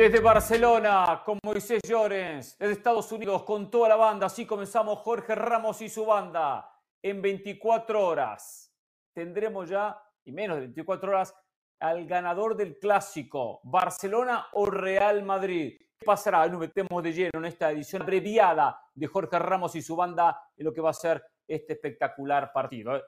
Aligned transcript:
Desde 0.00 0.20
Barcelona, 0.20 1.20
con 1.26 1.38
Moisés 1.44 1.82
Llorens, 1.86 2.56
desde 2.56 2.72
Estados 2.72 3.12
Unidos, 3.12 3.42
con 3.42 3.70
toda 3.70 3.90
la 3.90 3.96
banda, 3.96 4.28
así 4.28 4.46
comenzamos 4.46 5.00
Jorge 5.00 5.34
Ramos 5.34 5.82
y 5.82 5.90
su 5.90 6.06
banda. 6.06 6.74
En 7.02 7.20
24 7.20 8.06
horas 8.06 8.74
tendremos 9.12 9.68
ya, 9.68 10.02
y 10.24 10.32
menos 10.32 10.56
de 10.56 10.60
24 10.62 11.10
horas, 11.10 11.34
al 11.80 12.06
ganador 12.06 12.56
del 12.56 12.78
clásico, 12.78 13.60
Barcelona 13.64 14.46
o 14.52 14.64
Real 14.64 15.22
Madrid. 15.22 15.76
¿Qué 15.98 16.06
pasará? 16.06 16.46
Nos 16.46 16.60
metemos 16.60 17.02
de 17.02 17.12
lleno 17.12 17.32
en 17.34 17.44
esta 17.44 17.70
edición 17.70 18.00
abreviada 18.00 18.80
de 18.94 19.06
Jorge 19.06 19.38
Ramos 19.38 19.74
y 19.74 19.82
su 19.82 19.94
banda 19.96 20.44
en 20.56 20.64
lo 20.64 20.72
que 20.72 20.80
va 20.80 20.88
a 20.88 20.94
ser 20.94 21.22
este 21.46 21.74
espectacular 21.74 22.54
partido. 22.54 22.96
¿eh? 22.96 23.02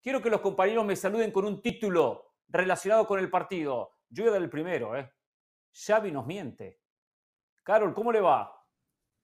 Quiero 0.00 0.22
que 0.22 0.30
los 0.30 0.40
compañeros 0.40 0.86
me 0.86 0.94
saluden 0.94 1.32
con 1.32 1.44
un 1.46 1.60
título 1.60 2.34
relacionado 2.46 3.08
con 3.08 3.18
el 3.18 3.28
partido. 3.28 3.90
Yo 4.08 4.22
voy 4.22 4.30
a 4.30 4.34
dar 4.34 4.42
el 4.42 4.50
primero, 4.50 4.96
¿eh? 4.96 5.10
Xavi 5.72 6.10
nos 6.10 6.26
miente. 6.26 6.80
Carol, 7.62 7.94
¿cómo 7.94 8.12
le 8.12 8.20
va? 8.20 8.64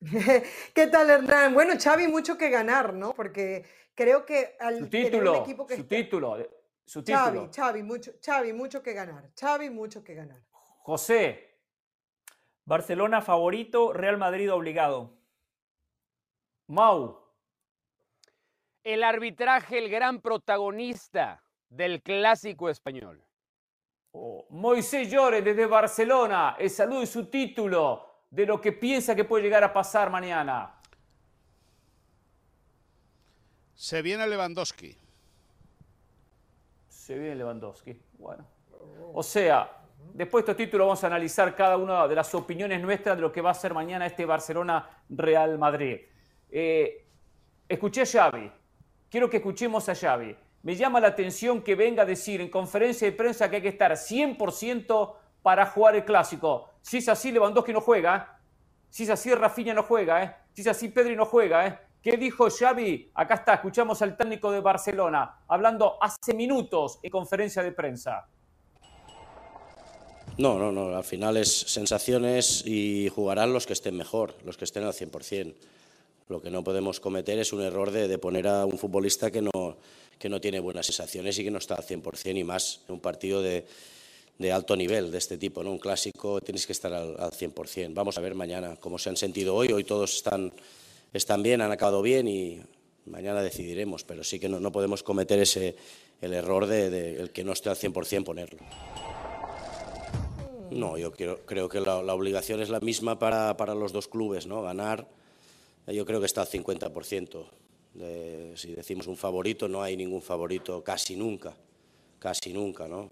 ¿Qué 0.75 0.87
tal, 0.89 1.11
Hernán? 1.11 1.55
Bueno, 1.55 1.75
Xavi 1.83 2.09
mucho 2.09 2.37
que 2.37 2.51
ganar, 2.51 2.93
¿no? 2.93 3.15
Porque 3.15 3.65
creo 3.95 4.25
que 4.27 4.57
al 4.61 4.81
su 4.81 4.91
título, 4.91 5.37
equipo 5.37 5.67
que 5.67 5.77
su 5.77 5.85
título, 5.85 6.37
su 6.85 7.03
título. 7.03 7.25
Xavi, 7.25 7.49
Xavi, 7.55 7.83
mucho, 7.83 8.13
Xavi, 8.25 8.53
mucho 8.53 8.83
que 8.83 8.93
ganar. 8.93 9.31
Xavi, 9.39 9.71
mucho 9.71 10.05
que 10.05 10.15
ganar. 10.15 10.43
José. 10.83 11.59
Barcelona 12.67 13.21
favorito, 13.21 13.93
Real 13.93 14.17
Madrid 14.17 14.53
obligado. 14.53 15.19
Mau. 16.67 17.23
El 18.83 19.03
arbitraje, 19.05 19.79
el 19.79 19.91
gran 19.91 20.21
protagonista 20.21 21.43
del 21.69 22.03
clásico 22.03 22.69
español. 22.69 23.25
Oh, 24.17 24.47
Moisés 24.51 25.11
Llore 25.11 25.43
desde 25.43 25.67
Barcelona, 25.67 26.55
el 26.57 26.71
saludo 26.71 27.03
y 27.03 27.07
su 27.07 27.27
título 27.27 28.23
de 28.31 28.47
lo 28.47 28.61
que 28.61 28.71
piensa 28.71 29.17
que 29.17 29.25
puede 29.25 29.43
llegar 29.43 29.65
a 29.65 29.73
pasar 29.73 30.09
mañana. 30.09 30.81
Se 33.75 34.03
viene 34.03 34.25
Lewandowski. 34.29 34.97
Se 36.87 37.19
viene 37.19 37.35
Lewandowski. 37.35 38.01
Bueno. 38.13 38.47
O 39.13 39.23
sea, 39.25 39.83
después 40.13 40.45
de 40.45 40.53
estos 40.53 40.65
títulos 40.65 40.87
vamos 40.87 41.03
a 41.03 41.09
analizar 41.09 41.57
cada 41.57 41.77
una 41.77 42.07
de 42.07 42.15
las 42.15 42.33
opiniones 42.37 42.81
nuestras 42.81 43.17
de 43.17 43.23
lo 43.23 43.33
que 43.33 43.41
va 43.41 43.51
a 43.51 43.55
ser 43.55 43.75
mañana 43.75 44.07
este 44.07 44.25
Barcelona-Real 44.25 45.59
Madrid. 45.59 46.03
Eh, 46.51 47.05
escuché 47.69 48.03
a 48.03 48.07
Xavi. 48.07 48.53
Quiero 49.11 49.29
que 49.29 49.39
escuchemos 49.39 49.89
a 49.89 49.95
Xavi 49.97 50.37
me 50.65 50.75
llama 50.77 50.99
la 50.99 51.09
atención 51.09 51.63
que 51.63 51.75
venga 51.75 52.03
a 52.03 52.07
decir 52.07 52.41
en 52.41 52.49
conferencia 52.49 53.07
de 53.07 53.13
prensa 53.13 53.51
que 53.51 53.57
hay 53.57 53.63
que 53.63 53.69
estar 53.69 53.93
100% 53.93 55.15
para 55.43 55.67
jugar 55.67 55.95
el 55.95 56.07
clásico. 56.07 56.71
Si 56.81 56.97
es 56.99 57.09
así, 57.11 57.31
Lewandowski 57.31 57.73
no 57.73 57.83
juega. 57.83 58.17
¿eh? 58.17 58.47
Si 58.89 59.03
es 59.03 59.11
así, 59.11 59.33
Rafinha 59.35 59.75
no 59.75 59.83
juega. 59.83 60.25
¿eh? 60.25 60.35
Si 60.55 60.63
es 60.63 60.67
así, 60.69 60.89
Pedri 60.89 61.15
no 61.17 61.27
juega. 61.27 61.67
¿eh? 61.67 61.79
¿Qué 62.01 62.17
dijo 62.17 62.49
Xavi? 62.49 63.11
Acá 63.15 63.35
está, 63.35 63.55
escuchamos 63.55 64.01
al 64.01 64.17
técnico 64.17 64.51
de 64.51 64.61
Barcelona 64.61 65.43
hablando 65.49 65.99
hace 66.01 66.33
minutos 66.33 66.99
en 67.03 67.11
conferencia 67.11 67.63
de 67.63 67.73
prensa. 67.73 68.27
No, 70.39 70.59
no, 70.59 70.73
no, 70.73 70.97
al 70.97 71.05
final 71.05 71.37
es 71.37 71.55
sensaciones 71.55 72.65
y 72.67 73.11
jugarán 73.15 73.53
los 73.53 73.67
que 73.67 73.75
estén 73.75 73.99
mejor, 73.99 74.35
los 74.45 74.57
que 74.57 74.65
estén 74.65 74.85
al 74.85 74.95
100%. 74.95 75.55
Lo 76.29 76.41
que 76.41 76.51
no 76.51 76.65
podemos 76.65 77.01
cometer 77.01 77.39
es 77.39 77.53
un 77.53 77.61
error 77.61 77.91
de, 77.91 78.09
de 78.09 78.19
poner 78.19 78.47
a 78.49 78.65
un 78.65 78.79
futbolista 78.79 79.31
que 79.31 79.43
no, 79.43 79.77
que 80.19 80.29
no 80.29 80.41
tiene 80.41 80.61
buenas 80.61 80.87
sensaciones 80.87 81.39
y 81.39 81.45
que 81.45 81.51
no 81.51 81.59
está 81.59 81.75
al 81.75 81.85
100% 81.85 82.39
y 82.39 82.45
más 82.45 82.81
en 82.89 82.95
un 82.95 83.01
partido 83.01 83.43
de, 83.43 83.67
de, 84.39 84.53
alto 84.53 84.75
nivel 84.75 85.11
de 85.11 85.19
este 85.19 85.37
tipo, 85.37 85.63
¿no? 85.63 85.71
un 85.71 85.79
clásico, 85.79 86.41
tienes 86.41 86.67
que 86.67 86.73
estar 86.73 86.93
al, 86.93 87.17
al 87.19 87.31
100%. 87.31 87.93
Vamos 87.93 88.17
a 88.17 88.23
ver 88.23 88.35
mañana 88.35 88.77
cómo 88.81 88.99
se 88.99 89.11
han 89.11 89.17
sentido 89.17 89.55
hoy, 89.55 89.71
hoy 89.73 89.85
todos 89.85 90.17
están, 90.17 90.53
están 91.13 91.43
bien, 91.43 91.61
han 91.61 91.73
acabado 91.73 92.01
bien 92.01 92.27
y 92.27 92.63
mañana 93.07 93.43
decidiremos, 93.43 94.05
pero 94.05 94.25
sí 94.25 94.41
que 94.41 94.49
no, 94.49 94.61
no 94.61 94.73
podemos 94.73 95.03
cometer 95.03 95.39
ese, 95.39 95.77
el 96.21 96.33
error 96.33 96.67
de, 96.67 96.91
de, 96.91 97.17
el 97.21 97.31
que 97.31 97.45
no 97.45 97.53
esté 97.53 97.69
al 97.69 97.77
100% 97.77 98.25
ponerlo. 98.25 98.61
No, 100.71 100.97
yo 100.97 101.13
creo, 101.13 101.45
creo 101.45 101.69
que 101.69 101.81
la, 101.81 102.03
la, 102.03 102.15
obligación 102.15 102.61
es 102.61 102.69
la 102.69 102.81
misma 102.81 103.19
para, 103.19 103.57
para 103.57 103.75
los 103.75 103.93
dos 103.93 104.09
clubes, 104.09 104.47
¿no? 104.47 104.63
Ganar, 104.63 105.07
yo 105.87 106.07
creo 106.07 106.21
que 106.21 106.27
está 106.27 106.43
al 106.43 106.49
50%. 106.49 107.47
De, 107.95 108.53
si 108.57 108.75
decimos 108.75 109.07
un 109.07 109.17
favorito, 109.17 109.69
no 109.69 109.83
hay 109.83 109.97
ningún 109.97 110.21
favorito 110.21 110.83
casi 110.83 111.15
nunca, 111.15 111.55
casi 112.19 112.53
nunca, 112.53 112.89
¿no? 112.89 113.09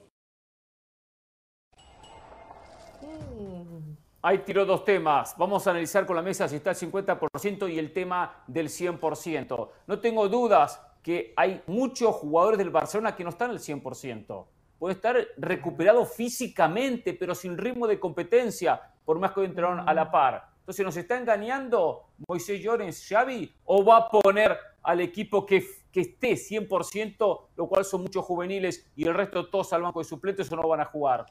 Ahí 4.24 4.38
tiró 4.38 4.64
dos 4.64 4.84
temas. 4.84 5.34
Vamos 5.36 5.66
a 5.66 5.70
analizar 5.70 6.06
con 6.06 6.14
la 6.14 6.22
mesa 6.22 6.48
si 6.48 6.56
está 6.56 6.70
el 6.70 6.76
50% 6.76 7.72
y 7.72 7.78
el 7.78 7.92
tema 7.92 8.44
del 8.46 8.68
100%. 8.68 9.68
No 9.86 9.98
tengo 10.00 10.28
dudas 10.28 10.80
que 11.02 11.32
hay 11.36 11.60
muchos 11.66 12.14
jugadores 12.14 12.58
del 12.58 12.70
Barcelona 12.70 13.16
que 13.16 13.24
no 13.24 13.30
están 13.30 13.50
al 13.50 13.58
100%. 13.58 14.46
Pueden 14.78 14.96
estar 14.96 15.16
recuperados 15.36 16.12
físicamente, 16.12 17.14
pero 17.14 17.34
sin 17.34 17.58
ritmo 17.58 17.86
de 17.88 17.98
competencia, 17.98 18.80
por 19.04 19.18
más 19.18 19.32
que 19.32 19.44
entraron 19.44 19.88
a 19.88 19.92
la 19.92 20.10
par. 20.10 20.51
Entonces, 20.62 20.86
¿nos 20.86 20.96
está 20.96 21.18
engañando 21.18 22.04
Moisés 22.28 22.62
Llorens, 22.62 23.04
Xavi? 23.08 23.52
¿O 23.64 23.84
va 23.84 23.96
a 23.96 24.08
poner 24.08 24.56
al 24.84 25.00
equipo 25.00 25.44
que, 25.44 25.66
que 25.90 26.02
esté 26.02 26.34
100%, 26.34 27.40
lo 27.56 27.66
cual 27.66 27.84
son 27.84 28.02
muchos 28.02 28.24
juveniles, 28.24 28.86
y 28.94 29.04
el 29.08 29.14
resto 29.14 29.48
todos 29.48 29.72
al 29.72 29.82
banco 29.82 29.98
de 29.98 30.04
suplentes 30.04 30.52
o 30.52 30.56
no 30.56 30.68
van 30.68 30.80
a 30.80 30.84
jugar? 30.84 31.26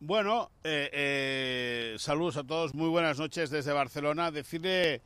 Bueno, 0.00 0.50
eh, 0.64 0.90
eh, 0.92 1.96
saludos 1.98 2.38
a 2.38 2.42
todos, 2.42 2.74
muy 2.74 2.88
buenas 2.88 3.20
noches 3.20 3.50
desde 3.50 3.72
Barcelona. 3.72 4.32
Decirle 4.32 5.00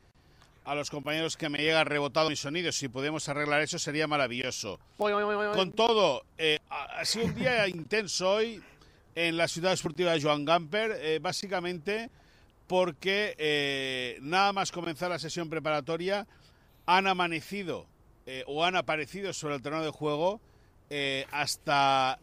a 0.65 0.75
los 0.75 0.89
compañeros 0.89 1.37
que 1.37 1.50
me 1.50 1.59
llega 1.59 1.84
rebotado 1.84 2.31
mi 2.31 2.37
sonido, 2.37 2.73
si 2.73 2.89
podemos 2.89 3.28
arreglar 3.28 3.61
eso 3.61 3.78
sería 3.78 4.06
maravilloso. 4.06 4.81
Con 4.97 5.73
todo, 5.73 6.25
eh, 6.39 6.61
ha 6.71 7.05
sido 7.05 7.27
un 7.27 7.34
día 7.34 7.69
intenso 7.69 8.31
hoy 8.31 8.62
en 9.14 9.36
la 9.36 9.48
ciudad 9.48 9.72
esportiva 9.72 10.12
de 10.12 10.22
Joan 10.22 10.44
Gamper, 10.44 10.98
eh, 11.00 11.19
básicamente 11.20 12.10
porque 12.66 13.34
eh, 13.38 14.19
nada 14.22 14.52
más 14.52 14.72
comenzar 14.72 15.10
la 15.10 15.19
sesión 15.19 15.50
preparatoria 15.50 16.26
han 16.86 17.06
amanecido 17.06 17.86
eh, 18.26 18.42
o 18.47 18.64
han 18.64 18.76
aparecido 18.76 19.32
sobre 19.32 19.56
el 19.56 19.62
terreno 19.62 19.84
de 19.84 19.91
juego 19.91 20.41
eh, 20.91 21.26
hasta 21.30 22.19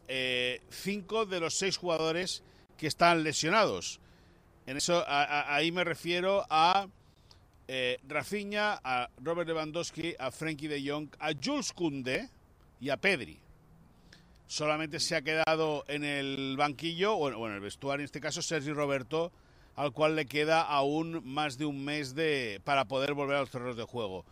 cinco 0.69 1.25
de 1.25 1.39
los 1.39 1.55
seis 1.55 1.77
jugadores 1.77 2.43
que 2.77 2.87
están 2.87 3.23
lesionados. 3.23 3.99
En 4.65 4.77
eso 4.77 5.03
ahí 5.07 5.71
me 5.71 5.83
refiero 5.83 6.45
a 6.49 6.87
eh, 7.67 7.99
Rafinha, 8.07 8.79
a 8.83 9.09
Robert 9.23 9.47
Lewandowski, 9.47 10.15
a 10.19 10.29
Frenkie 10.29 10.67
de 10.67 10.81
Jong, 10.85 11.07
a 11.19 11.31
Jules 11.33 11.71
Koundé 11.71 12.29
y 12.79 12.89
a 12.89 12.97
Pedri. 12.97 13.39
Solamente 14.51 14.99
se 14.99 15.15
ha 15.15 15.21
quedado 15.21 15.85
en 15.87 16.03
el 16.03 16.55
banquillo, 16.57 17.15
o 17.15 17.47
en 17.47 17.53
el 17.53 17.61
vestuario 17.61 18.01
en 18.01 18.05
este 18.07 18.19
caso, 18.19 18.41
Sergi 18.41 18.73
Roberto, 18.73 19.31
al 19.77 19.93
cual 19.93 20.17
le 20.17 20.25
queda 20.25 20.61
aún 20.61 21.21
más 21.23 21.57
de 21.57 21.63
un 21.63 21.85
mes 21.85 22.15
de, 22.15 22.59
para 22.65 22.83
poder 22.83 23.13
volver 23.13 23.37
a 23.37 23.39
los 23.39 23.49
terrenos 23.49 23.77
de 23.77 23.85
juego. 23.85 24.25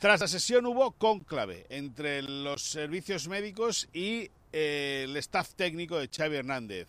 Tras 0.00 0.20
la 0.20 0.26
sesión 0.26 0.66
hubo 0.66 0.90
cónclave 0.90 1.66
entre 1.68 2.22
los 2.22 2.62
servicios 2.64 3.28
médicos 3.28 3.88
y 3.92 4.28
eh, 4.52 5.02
el 5.04 5.16
staff 5.18 5.54
técnico 5.54 6.00
de 6.00 6.08
Xavi 6.08 6.34
Hernández. 6.34 6.88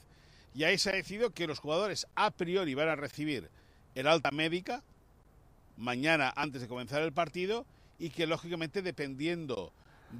Y 0.55 0.63
ahí 0.63 0.79
se 0.79 0.89
ha 0.89 0.93
decidido 0.93 1.29
que 1.29 1.45
los 1.45 1.59
jugadores 1.59 2.07
a 2.15 2.31
priori 2.31 2.73
van 2.73 2.89
a 2.89 2.95
recibir 2.95 3.47
el 3.93 4.07
alta 4.07 4.31
médica 4.31 4.81
mañana 5.77 6.33
antes 6.35 6.63
de 6.63 6.67
comenzar 6.67 7.03
el 7.03 7.13
partido 7.13 7.63
y 7.99 8.09
que 8.09 8.25
lógicamente 8.25 8.81
dependiendo 8.81 9.71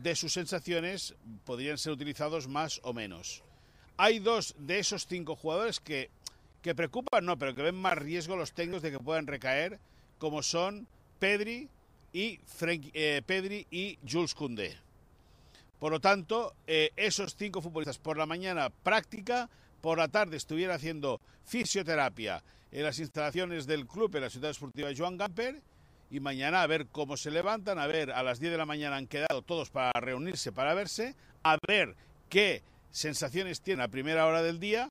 de 0.02 0.16
sus 0.16 0.34
sensaciones 0.34 1.16
podrían 1.46 1.78
ser 1.78 1.94
utilizados 1.94 2.48
más 2.48 2.80
o 2.84 2.94
menos. 2.94 3.44
Hay 3.98 4.20
dos 4.20 4.56
de 4.58 4.80
esos 4.80 5.08
cinco 5.08 5.36
jugadores 5.36 5.80
que 5.80 6.10
que 6.66 6.74
preocupan 6.74 7.24
no, 7.24 7.38
pero 7.38 7.54
que 7.54 7.62
ven 7.62 7.76
más 7.76 7.96
riesgo 7.96 8.36
los 8.36 8.52
técnicos 8.52 8.82
de 8.82 8.90
que 8.90 8.98
puedan 8.98 9.28
recaer, 9.28 9.80
como 10.18 10.42
son 10.42 10.88
Pedri 11.20 11.70
y, 12.12 12.40
eh, 12.96 13.22
Pedri 13.24 13.68
y 13.70 14.00
Jules 14.02 14.34
Koundé. 14.34 14.76
Por 15.78 15.92
lo 15.92 16.00
tanto, 16.00 16.56
eh, 16.66 16.90
esos 16.96 17.36
cinco 17.36 17.62
futbolistas 17.62 18.00
por 18.00 18.18
la 18.18 18.26
mañana 18.26 18.72
práctica, 18.72 19.48
por 19.80 20.00
la 20.00 20.08
tarde 20.08 20.38
estuvieran 20.38 20.76
haciendo 20.76 21.22
fisioterapia 21.44 22.42
en 22.72 22.82
las 22.82 22.98
instalaciones 22.98 23.68
del 23.68 23.86
club 23.86 24.16
en 24.16 24.24
la 24.24 24.32
ciudad 24.32 24.50
esportiva 24.50 24.90
Joan 24.98 25.18
Gamper 25.18 25.62
y 26.10 26.20
mañana 26.20 26.62
a 26.62 26.68
ver 26.68 26.88
cómo 26.88 27.18
se 27.18 27.32
levantan, 27.32 27.80
a 27.80 27.88
ver, 27.88 28.12
a 28.12 28.24
las 28.24 28.40
10 28.40 28.52
de 28.52 28.58
la 28.58 28.66
mañana 28.66 28.98
han 28.98 29.08
quedado 29.08 29.42
todos 29.42 29.70
para 29.70 29.92
reunirse, 30.00 30.52
para 30.52 30.74
verse, 30.74 31.16
a 31.44 31.58
ver 31.68 31.96
qué 32.30 32.64
sensaciones 32.92 33.62
tienen 33.62 33.82
a 33.82 33.90
primera 33.90 34.26
hora 34.26 34.42
del 34.42 34.60
día 34.60 34.90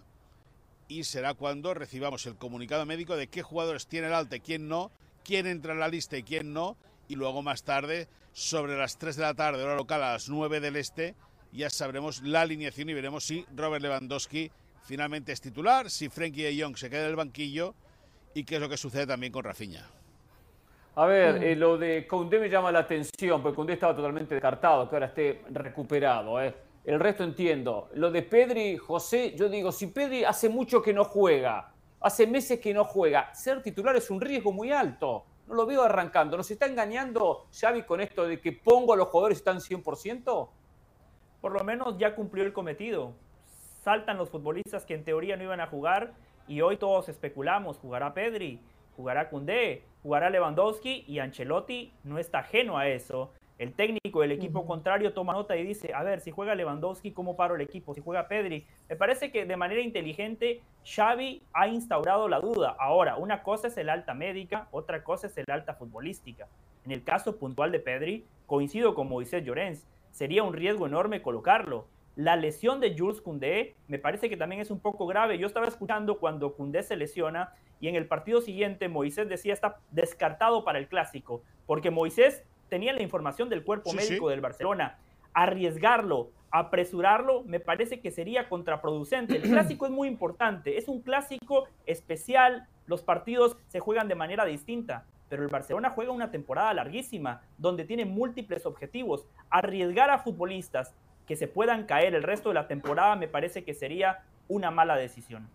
y 0.88 1.04
será 1.04 1.34
cuando 1.34 1.72
recibamos 1.74 2.26
el 2.26 2.36
comunicado 2.36 2.84
médico 2.84 3.16
de 3.16 3.28
qué 3.28 3.42
jugadores 3.42 3.86
tiene 3.86 4.08
el 4.08 4.14
alta 4.14 4.36
y 4.36 4.40
quién 4.40 4.68
no, 4.68 4.90
quién 5.24 5.46
entra 5.46 5.72
en 5.72 5.80
la 5.80 5.88
lista 5.88 6.16
y 6.16 6.22
quién 6.22 6.52
no, 6.52 6.76
y 7.08 7.16
luego 7.16 7.42
más 7.42 7.64
tarde, 7.64 8.08
sobre 8.32 8.76
las 8.76 8.98
3 8.98 9.16
de 9.16 9.22
la 9.22 9.34
tarde, 9.34 9.62
hora 9.62 9.76
local, 9.76 10.02
a 10.02 10.12
las 10.12 10.28
9 10.28 10.60
del 10.60 10.76
este, 10.76 11.14
ya 11.52 11.70
sabremos 11.70 12.22
la 12.22 12.42
alineación 12.42 12.90
y 12.90 12.94
veremos 12.94 13.24
si 13.24 13.46
Robert 13.54 13.82
Lewandowski 13.82 14.50
finalmente 14.82 15.32
es 15.32 15.40
titular, 15.40 15.88
si 15.90 16.08
Frenkie 16.08 16.42
de 16.42 16.60
Jong 16.60 16.76
se 16.76 16.90
queda 16.90 17.04
en 17.04 17.10
el 17.10 17.16
banquillo 17.16 17.74
y 18.34 18.44
qué 18.44 18.56
es 18.56 18.60
lo 18.60 18.68
que 18.68 18.76
sucede 18.76 19.06
también 19.06 19.32
con 19.32 19.44
Rafinha. 19.44 19.88
A 20.96 21.06
ver, 21.06 21.42
eh, 21.42 21.56
lo 21.56 21.76
de 21.76 22.06
Koundé 22.06 22.38
me 22.38 22.48
llama 22.48 22.70
la 22.70 22.80
atención, 22.80 23.42
porque 23.42 23.56
Koundé 23.56 23.72
estaba 23.72 23.96
totalmente 23.96 24.34
descartado, 24.34 24.88
que 24.88 24.94
ahora 24.94 25.06
esté 25.06 25.42
recuperado. 25.50 26.40
Eh. 26.40 26.54
El 26.84 27.00
resto 27.00 27.24
entiendo. 27.24 27.88
Lo 27.94 28.12
de 28.12 28.22
Pedri, 28.22 28.76
José, 28.76 29.34
yo 29.34 29.48
digo, 29.48 29.72
si 29.72 29.88
Pedri 29.88 30.22
hace 30.22 30.48
mucho 30.48 30.80
que 30.82 30.92
no 30.92 31.04
juega, 31.04 31.72
hace 32.00 32.28
meses 32.28 32.60
que 32.60 32.72
no 32.72 32.84
juega, 32.84 33.34
ser 33.34 33.60
titular 33.60 33.96
es 33.96 34.08
un 34.08 34.20
riesgo 34.20 34.52
muy 34.52 34.70
alto. 34.70 35.24
No 35.48 35.54
lo 35.54 35.66
veo 35.66 35.82
arrancando. 35.82 36.36
¿Nos 36.36 36.50
está 36.50 36.66
engañando 36.66 37.48
Xavi 37.58 37.82
con 37.82 38.00
esto 38.00 38.28
de 38.28 38.40
que 38.40 38.52
pongo 38.52 38.92
a 38.92 38.96
los 38.96 39.08
jugadores 39.08 39.38
están 39.38 39.58
100%? 39.58 40.48
Por 41.40 41.52
lo 41.52 41.64
menos 41.64 41.98
ya 41.98 42.14
cumplió 42.14 42.44
el 42.44 42.52
cometido. 42.52 43.14
Saltan 43.82 44.16
los 44.16 44.30
futbolistas 44.30 44.86
que 44.86 44.94
en 44.94 45.04
teoría 45.04 45.36
no 45.36 45.42
iban 45.42 45.60
a 45.60 45.66
jugar 45.66 46.14
y 46.46 46.60
hoy 46.60 46.76
todos 46.76 47.08
especulamos, 47.08 47.78
jugará 47.78 48.14
Pedri, 48.14 48.60
jugará 48.96 49.28
Cundé, 49.28 49.82
jugará 50.02 50.30
Lewandowski 50.30 51.04
y 51.06 51.18
Ancelotti 51.18 51.92
no 52.04 52.18
está 52.18 52.40
ajeno 52.40 52.78
a 52.78 52.88
eso. 52.88 53.32
El 53.56 53.72
técnico 53.72 54.20
del 54.20 54.32
equipo 54.32 54.66
contrario 54.66 55.12
toma 55.12 55.32
nota 55.32 55.56
y 55.56 55.64
dice, 55.64 55.94
a 55.94 56.02
ver, 56.02 56.20
si 56.20 56.32
juega 56.32 56.56
Lewandowski, 56.56 57.12
¿cómo 57.12 57.36
paro 57.36 57.54
el 57.54 57.60
equipo? 57.60 57.94
Si 57.94 58.00
juega 58.00 58.26
Pedri. 58.26 58.66
Me 58.88 58.96
parece 58.96 59.30
que 59.30 59.46
de 59.46 59.56
manera 59.56 59.80
inteligente 59.80 60.60
Xavi 60.84 61.40
ha 61.52 61.68
instaurado 61.68 62.28
la 62.28 62.40
duda. 62.40 62.74
Ahora, 62.80 63.16
una 63.16 63.44
cosa 63.44 63.68
es 63.68 63.76
el 63.76 63.90
alta 63.90 64.12
médica, 64.12 64.66
otra 64.72 65.04
cosa 65.04 65.28
es 65.28 65.38
el 65.38 65.44
alta 65.48 65.74
futbolística. 65.74 66.48
En 66.84 66.90
el 66.90 67.04
caso 67.04 67.38
puntual 67.38 67.70
de 67.70 67.78
Pedri, 67.78 68.26
coincido 68.46 68.94
con 68.94 69.08
Moisés 69.08 69.44
Llorens, 69.44 69.86
sería 70.10 70.42
un 70.42 70.52
riesgo 70.52 70.86
enorme 70.86 71.22
colocarlo. 71.22 71.86
La 72.16 72.36
lesión 72.36 72.80
de 72.80 72.96
Jules 72.96 73.20
Koundé 73.20 73.74
me 73.86 73.98
parece 73.98 74.28
que 74.28 74.36
también 74.36 74.60
es 74.60 74.70
un 74.70 74.80
poco 74.80 75.06
grave. 75.06 75.38
Yo 75.38 75.46
estaba 75.46 75.66
escuchando 75.66 76.18
cuando 76.18 76.54
Koundé 76.54 76.82
se 76.82 76.96
lesiona 76.96 77.54
y 77.84 77.88
en 77.88 77.96
el 77.96 78.06
partido 78.06 78.40
siguiente 78.40 78.88
Moisés 78.88 79.28
decía 79.28 79.52
está 79.52 79.76
descartado 79.90 80.64
para 80.64 80.78
el 80.78 80.88
clásico, 80.88 81.42
porque 81.66 81.90
Moisés 81.90 82.42
tenía 82.70 82.94
la 82.94 83.02
información 83.02 83.50
del 83.50 83.62
cuerpo 83.62 83.92
médico 83.92 84.30
del 84.30 84.40
Barcelona. 84.40 84.96
Arriesgarlo, 85.34 86.30
apresurarlo, 86.50 87.42
me 87.42 87.60
parece 87.60 88.00
que 88.00 88.10
sería 88.10 88.48
contraproducente. 88.48 89.36
El 89.36 89.42
clásico 89.50 89.84
es 89.84 89.92
muy 89.92 90.08
importante, 90.08 90.78
es 90.78 90.88
un 90.88 91.02
clásico 91.02 91.68
especial, 91.84 92.66
los 92.86 93.02
partidos 93.02 93.58
se 93.68 93.80
juegan 93.80 94.08
de 94.08 94.14
manera 94.14 94.46
distinta, 94.46 95.04
pero 95.28 95.42
el 95.42 95.50
Barcelona 95.50 95.90
juega 95.90 96.10
una 96.10 96.30
temporada 96.30 96.72
larguísima, 96.72 97.42
donde 97.58 97.84
tiene 97.84 98.06
múltiples 98.06 98.64
objetivos. 98.64 99.26
Arriesgar 99.50 100.08
a 100.08 100.20
futbolistas 100.20 100.94
que 101.26 101.36
se 101.36 101.48
puedan 101.48 101.84
caer 101.84 102.14
el 102.14 102.22
resto 102.22 102.48
de 102.48 102.54
la 102.54 102.66
temporada 102.66 103.14
me 103.14 103.28
parece 103.28 103.62
que 103.62 103.74
sería 103.74 104.22
una 104.48 104.70
mala 104.70 104.96
decisión. 104.96 105.50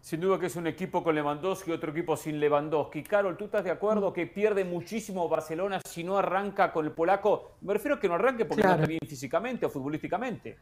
Sin 0.00 0.20
duda 0.20 0.40
que 0.40 0.46
es 0.46 0.56
un 0.56 0.66
equipo 0.66 1.04
con 1.04 1.14
Lewandowski 1.14 1.70
y 1.70 1.74
otro 1.74 1.90
equipo 1.92 2.16
sin 2.16 2.40
Lewandowski. 2.40 3.02
Carol, 3.02 3.36
¿tú 3.36 3.44
estás 3.44 3.64
de 3.64 3.70
acuerdo 3.70 4.14
que 4.14 4.26
pierde 4.26 4.64
muchísimo 4.64 5.28
Barcelona 5.28 5.78
si 5.86 6.02
no 6.04 6.16
arranca 6.16 6.72
con 6.72 6.86
el 6.86 6.92
polaco? 6.92 7.52
Me 7.60 7.74
refiero 7.74 7.96
a 7.96 8.00
que 8.00 8.08
no 8.08 8.14
arranque 8.14 8.46
porque 8.46 8.62
no 8.62 8.70
está 8.70 8.86
bien 8.86 9.00
físicamente 9.06 9.66
o 9.66 9.70
futbolísticamente. 9.70 10.56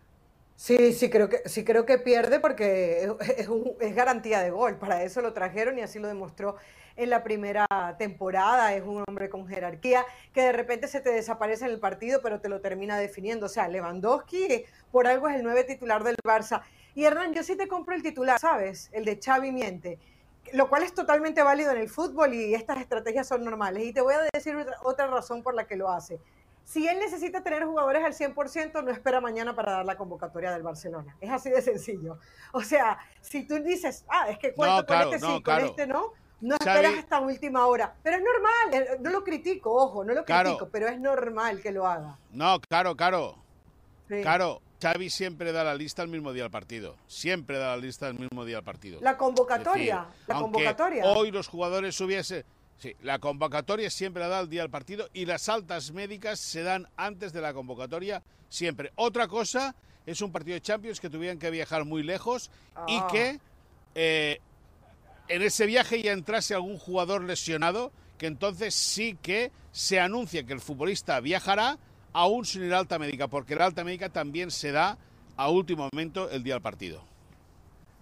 Sí, 0.57 0.93
sí 0.93 1.09
creo 1.09 1.29
que, 1.29 1.49
sí 1.49 1.65
creo 1.65 1.87
que 1.87 1.99
pierde 1.99 2.41
porque 2.41 3.05
es, 3.05 3.49
es, 3.81 3.95
garantía 3.95 4.41
de 4.41 4.51
gol. 4.51 4.77
Para 4.77 5.05
eso 5.05 5.23
lo 5.23 5.33
trajeron 5.33 5.79
y 5.79 5.83
así 5.83 6.01
lo 6.01 6.09
demostró 6.09 6.57
en 6.97 7.11
la 7.11 7.23
primera 7.23 7.65
temporada. 7.97 8.75
Es 8.75 8.83
un 8.83 9.05
hombre 9.07 9.31
con 9.31 9.47
jerarquía 9.47 10.05
que 10.33 10.43
de 10.43 10.53
repente 10.53 10.89
se 10.89 11.01
te 11.01 11.11
desaparece 11.11 11.65
en 11.65 11.71
el 11.71 11.79
partido, 11.79 12.21
pero 12.25 12.41
te 12.41 12.49
lo 12.49 12.61
termina 12.61 12.99
definiendo. 12.99 13.47
O 13.47 13.49
sea, 13.49 13.69
Lewandowski 13.69 14.65
por 14.91 15.07
algo 15.07 15.29
es 15.29 15.37
el 15.37 15.45
nueve 15.45 15.63
titular 15.63 16.03
del 16.03 16.17
Barça. 16.25 16.63
Y 16.95 17.05
Hernán, 17.05 17.33
yo 17.35 17.43
sí 17.43 17.57
te 17.57 17.69
compro 17.69 17.95
el 17.95 18.03
titular, 18.03 18.39
¿sabes? 18.39 18.91
El 18.93 19.05
de 19.05 19.21
Xavi 19.23 19.53
Miente, 19.53 19.99
lo 20.53 20.69
cual 20.69 20.83
es 20.83 20.95
totalmente 20.95 21.43
válido 21.43 21.73
en 21.73 21.79
el 21.79 21.89
fútbol 21.89 22.35
y 22.35 22.55
estas 22.55 22.79
estrategias 22.79 23.29
son 23.29 23.45
normales. 23.45 23.85
Y 23.85 23.93
te 23.93 24.01
voy 24.01 24.15
a 24.15 24.23
decir 24.33 24.57
otra, 24.83 25.07
razón 25.07 25.43
por 25.43 25.55
la 25.55 25.67
que 25.67 25.77
lo 25.77 25.91
hace. 25.91 26.21
Si 26.65 26.87
él 26.87 26.99
necesita 26.99 27.43
tener 27.43 27.65
jugadores 27.65 28.05
al 28.05 28.13
100%, 28.13 28.85
no 28.85 28.91
espera 28.91 29.21
mañana 29.21 29.57
para 29.57 29.73
dar 29.73 29.87
la 29.87 29.97
convocatoria 29.97 30.51
del 30.51 30.63
Barcelona. 30.63 31.17
Es 31.21 31.31
así 31.31 31.51
de 31.51 31.63
sencillo. 31.63 32.19
O 32.53 32.63
sea, 32.63 32.99
si 33.23 33.47
tú 33.47 33.63
dices, 33.63 34.05
ah, 34.09 34.29
es 34.29 34.39
que 34.39 34.53
cuento 34.53 34.85
con 34.85 35.01
este 35.01 35.19
sí, 35.19 35.43
con 35.43 35.61
este 35.61 35.87
no, 35.87 36.13
no 36.41 36.55
esperas 36.55 36.95
hasta 36.99 37.21
última 37.21 37.67
hora. 37.67 37.95
Pero 38.03 38.17
es 38.17 38.23
normal, 38.23 38.83
eh, 38.83 38.99
no 39.01 39.11
lo 39.11 39.25
critico, 39.25 39.73
ojo, 39.73 40.05
no 40.05 40.13
lo 40.13 40.25
critico, 40.25 40.69
pero 40.69 40.89
es 40.89 41.01
normal 41.01 41.61
que 41.63 41.73
lo 41.73 41.87
haga. 41.87 42.19
No, 42.33 42.61
claro, 42.69 42.95
claro. 42.97 43.37
Claro, 44.09 44.63
Xavi 44.81 45.11
siempre 45.11 45.53
da 45.53 45.65
la 45.65 45.75
lista 45.75 46.03
al 46.03 46.09
mismo 46.09 46.33
día 46.33 46.45
del 46.45 46.53
partido. 46.53 46.97
Siempre 47.07 47.59
da 47.59 47.77
la 47.77 47.77
lista 47.77 48.07
al 48.07 48.19
mismo 48.19 48.45
día 48.45 48.57
del 48.57 48.65
partido. 48.65 49.01
La 49.03 49.17
convocatoria. 49.17 50.07
la 50.27 50.35
convocatoria. 50.37 51.05
Hoy 51.05 51.31
los 51.31 51.49
jugadores 51.49 52.01
hubiese. 52.01 52.45
Sí, 52.79 52.95
la 53.03 53.19
convocatoria 53.19 53.91
siempre 53.91 54.23
la 54.23 54.29
da 54.29 54.39
al 54.39 54.49
día 54.49 54.63
del 54.63 54.71
partido 54.71 55.09
y 55.13 55.27
las 55.27 55.49
altas 55.49 55.91
médicas 55.91 56.39
se 56.39 56.63
dan 56.63 56.87
antes 56.97 57.33
de 57.33 57.41
la 57.41 57.53
convocatoria 57.53 58.23
siempre. 58.49 58.93
Otra 58.95 59.27
cosa 59.27 59.75
es 60.07 60.23
un 60.23 60.31
partido 60.31 60.55
de 60.55 60.61
Champions 60.61 61.01
que 61.01 61.11
tuvieran 61.11 61.41
que 61.41 61.51
viajar 61.51 61.85
muy 61.85 62.05
lejos 62.05 62.53
y 62.87 62.99
ah. 62.99 63.09
que 63.11 63.41
eh, 63.97 64.41
en 65.27 65.43
ese 65.43 65.67
viaje 65.67 66.01
ya 66.01 66.13
entrase 66.13 66.55
algún 66.55 66.79
jugador 66.79 67.25
lesionado, 67.25 67.91
que 68.17 68.27
entonces 68.27 68.75
sí 68.75 69.19
que 69.21 69.51
se 69.73 69.99
anuncia 69.99 70.45
que 70.45 70.53
el 70.53 70.61
futbolista 70.61 71.19
viajará 71.21 71.79
aún 72.13 72.45
sin 72.45 72.63
el 72.63 72.75
alta 72.75 72.99
médica, 72.99 73.29
porque 73.29 73.55
el 73.55 73.63
alta 73.63 73.85
médica 73.85 74.09
también 74.09 74.51
se 74.51 74.73
da 74.73 74.99
a 75.37 75.51
último 75.51 75.89
momento 75.93 76.29
el 76.31 76.43
día 76.43 76.55
del 76.55 76.63
partido. 76.63 77.03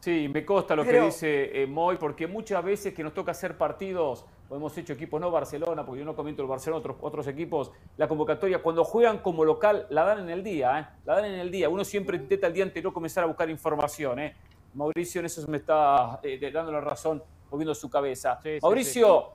Sí, 0.00 0.28
me 0.28 0.44
consta 0.44 0.76
lo 0.76 0.84
que 0.84 1.00
dice 1.00 1.62
eh, 1.62 1.66
Moy, 1.66 1.96
porque 1.96 2.26
muchas 2.26 2.62
veces 2.64 2.94
que 2.94 3.02
nos 3.02 3.12
toca 3.12 3.32
hacer 3.32 3.58
partidos, 3.58 4.24
hemos 4.50 4.76
hecho 4.78 4.92
equipos, 4.92 5.20
no 5.20 5.30
Barcelona, 5.30 5.84
porque 5.84 6.00
yo 6.00 6.04
no 6.04 6.14
comento 6.14 6.42
el 6.42 6.48
Barcelona, 6.48 6.78
otros, 6.78 6.96
otros 7.00 7.26
equipos, 7.26 7.72
la 7.96 8.06
convocatoria, 8.06 8.62
cuando 8.62 8.84
juegan 8.84 9.18
como 9.18 9.44
local, 9.44 9.86
la 9.90 10.04
dan 10.04 10.20
en 10.20 10.30
el 10.30 10.44
día, 10.44 10.78
¿eh? 10.78 10.86
la 11.04 11.16
dan 11.16 11.24
en 11.24 11.40
el 11.40 11.50
día. 11.50 11.68
Uno 11.68 11.84
siempre 11.84 12.16
intenta 12.16 12.46
el 12.46 12.52
día 12.52 12.64
anterior 12.64 12.92
comenzar 12.92 13.24
a 13.24 13.26
buscar 13.26 13.50
información. 13.50 14.20
¿eh? 14.20 14.36
Mauricio 14.74 15.20
en 15.20 15.26
eso 15.26 15.44
me 15.48 15.56
está 15.56 16.20
eh, 16.22 16.50
dando 16.52 16.70
la 16.70 16.80
razón, 16.80 17.22
moviendo 17.50 17.74
su 17.74 17.90
cabeza. 17.90 18.38
Mauricio, 18.62 19.32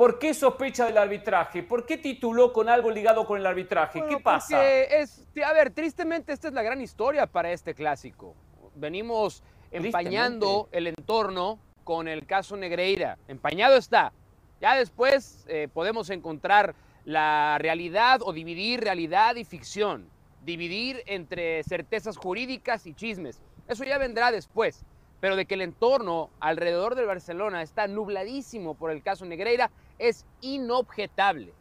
¿Por 0.00 0.18
qué 0.18 0.32
sospecha 0.32 0.86
del 0.86 0.96
arbitraje? 0.96 1.62
¿Por 1.62 1.84
qué 1.84 1.98
tituló 1.98 2.54
con 2.54 2.70
algo 2.70 2.90
ligado 2.90 3.26
con 3.26 3.38
el 3.38 3.44
arbitraje? 3.44 4.02
¿Qué 4.08 4.16
pasa? 4.16 4.66
Es, 4.66 5.26
a 5.44 5.52
ver, 5.52 5.72
tristemente 5.74 6.32
esta 6.32 6.48
es 6.48 6.54
la 6.54 6.62
gran 6.62 6.80
historia 6.80 7.26
para 7.26 7.52
este 7.52 7.74
clásico. 7.74 8.34
Venimos 8.76 9.42
empañando 9.70 10.70
el 10.72 10.86
entorno 10.86 11.58
con 11.84 12.08
el 12.08 12.24
caso 12.24 12.56
Negreira. 12.56 13.18
Empañado 13.28 13.76
está. 13.76 14.14
Ya 14.58 14.74
después 14.74 15.44
eh, 15.48 15.68
podemos 15.70 16.08
encontrar 16.08 16.74
la 17.04 17.58
realidad 17.60 18.22
o 18.22 18.32
dividir 18.32 18.80
realidad 18.80 19.36
y 19.36 19.44
ficción. 19.44 20.08
Dividir 20.42 21.02
entre 21.04 21.62
certezas 21.64 22.16
jurídicas 22.16 22.86
y 22.86 22.94
chismes. 22.94 23.42
Eso 23.68 23.84
ya 23.84 23.98
vendrá 23.98 24.32
después. 24.32 24.82
Pero 25.20 25.36
de 25.36 25.44
que 25.44 25.56
el 25.56 25.60
entorno 25.60 26.30
alrededor 26.40 26.94
del 26.94 27.04
Barcelona 27.04 27.60
está 27.60 27.86
nubladísimo 27.86 28.74
por 28.74 28.90
el 28.90 29.02
caso 29.02 29.26
Negreira, 29.26 29.70
es 30.00 30.26
inobjetable. 30.40 31.52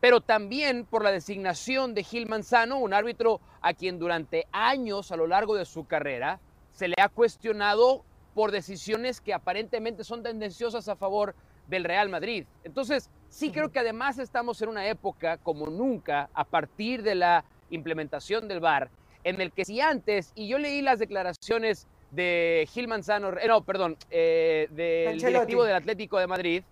Pero 0.00 0.22
también 0.22 0.86
por 0.86 1.04
la 1.04 1.12
designación 1.12 1.94
de 1.94 2.04
Gil 2.04 2.26
Manzano, 2.26 2.78
un 2.78 2.94
árbitro 2.94 3.40
a 3.60 3.74
quien 3.74 3.98
durante 3.98 4.46
años 4.50 5.12
a 5.12 5.16
lo 5.16 5.26
largo 5.26 5.54
de 5.54 5.66
su 5.66 5.86
carrera 5.86 6.40
se 6.72 6.88
le 6.88 6.94
ha 6.98 7.10
cuestionado 7.10 8.02
por 8.34 8.52
decisiones 8.52 9.20
que 9.20 9.34
aparentemente 9.34 10.04
son 10.04 10.22
tendenciosas 10.22 10.88
a 10.88 10.96
favor 10.96 11.34
del 11.68 11.84
Real 11.84 12.08
Madrid. 12.08 12.46
Entonces, 12.64 13.10
sí 13.28 13.50
creo 13.50 13.70
que 13.70 13.78
además 13.78 14.18
estamos 14.18 14.62
en 14.62 14.70
una 14.70 14.86
época 14.86 15.36
como 15.38 15.66
nunca 15.66 16.30
a 16.32 16.44
partir 16.44 17.02
de 17.02 17.16
la 17.16 17.44
implementación 17.70 18.48
del 18.48 18.60
VAR, 18.60 18.90
en 19.24 19.40
el 19.40 19.52
que 19.52 19.64
si 19.64 19.80
antes, 19.80 20.32
y 20.34 20.48
yo 20.48 20.58
leí 20.58 20.80
las 20.80 20.98
declaraciones 20.98 21.86
de 22.10 22.66
Gil 22.72 22.88
Manzano, 22.88 23.38
eh, 23.38 23.46
no, 23.46 23.62
perdón, 23.62 23.96
eh, 24.10 24.66
del 24.70 25.20
directivo 25.20 25.64
del 25.64 25.76
Atlético 25.76 26.18
de 26.18 26.26
Madrid, 26.26 26.62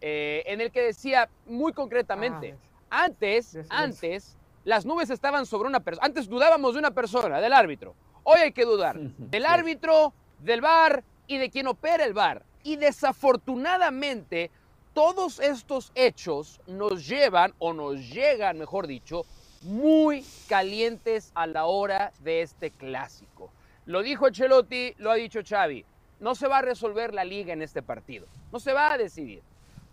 eh, 0.00 0.42
en 0.46 0.60
el 0.60 0.70
que 0.70 0.82
decía 0.82 1.28
muy 1.46 1.72
concretamente, 1.72 2.56
ah, 2.90 3.04
antes, 3.04 3.58
antes, 3.68 4.36
las 4.64 4.84
nubes 4.84 5.10
estaban 5.10 5.46
sobre 5.46 5.68
una 5.68 5.80
persona, 5.80 6.06
antes 6.06 6.28
dudábamos 6.28 6.74
de 6.74 6.80
una 6.80 6.90
persona, 6.90 7.40
del 7.40 7.52
árbitro, 7.52 7.94
hoy 8.24 8.40
hay 8.40 8.52
que 8.52 8.64
dudar 8.64 8.98
del 8.98 9.46
árbitro, 9.46 10.12
del 10.40 10.60
bar 10.60 11.04
y 11.26 11.38
de 11.38 11.50
quien 11.50 11.66
opera 11.66 12.04
el 12.04 12.14
bar. 12.14 12.44
Y 12.62 12.76
desafortunadamente, 12.76 14.50
todos 14.92 15.40
estos 15.40 15.92
hechos 15.94 16.60
nos 16.66 17.06
llevan, 17.06 17.54
o 17.58 17.72
nos 17.72 18.10
llegan, 18.10 18.58
mejor 18.58 18.86
dicho, 18.86 19.24
muy 19.62 20.24
calientes 20.48 21.32
a 21.34 21.46
la 21.46 21.66
hora 21.66 22.12
de 22.20 22.42
este 22.42 22.70
clásico. 22.70 23.50
Lo 23.84 24.02
dijo 24.02 24.30
Chelotti, 24.30 24.94
lo 24.98 25.10
ha 25.10 25.14
dicho 25.14 25.40
Xavi. 25.46 25.84
No 26.18 26.34
se 26.34 26.48
va 26.48 26.58
a 26.58 26.62
resolver 26.62 27.14
la 27.14 27.24
liga 27.24 27.52
en 27.52 27.62
este 27.62 27.82
partido. 27.82 28.26
No 28.52 28.58
se 28.58 28.72
va 28.72 28.92
a 28.92 28.98
decidir. 28.98 29.42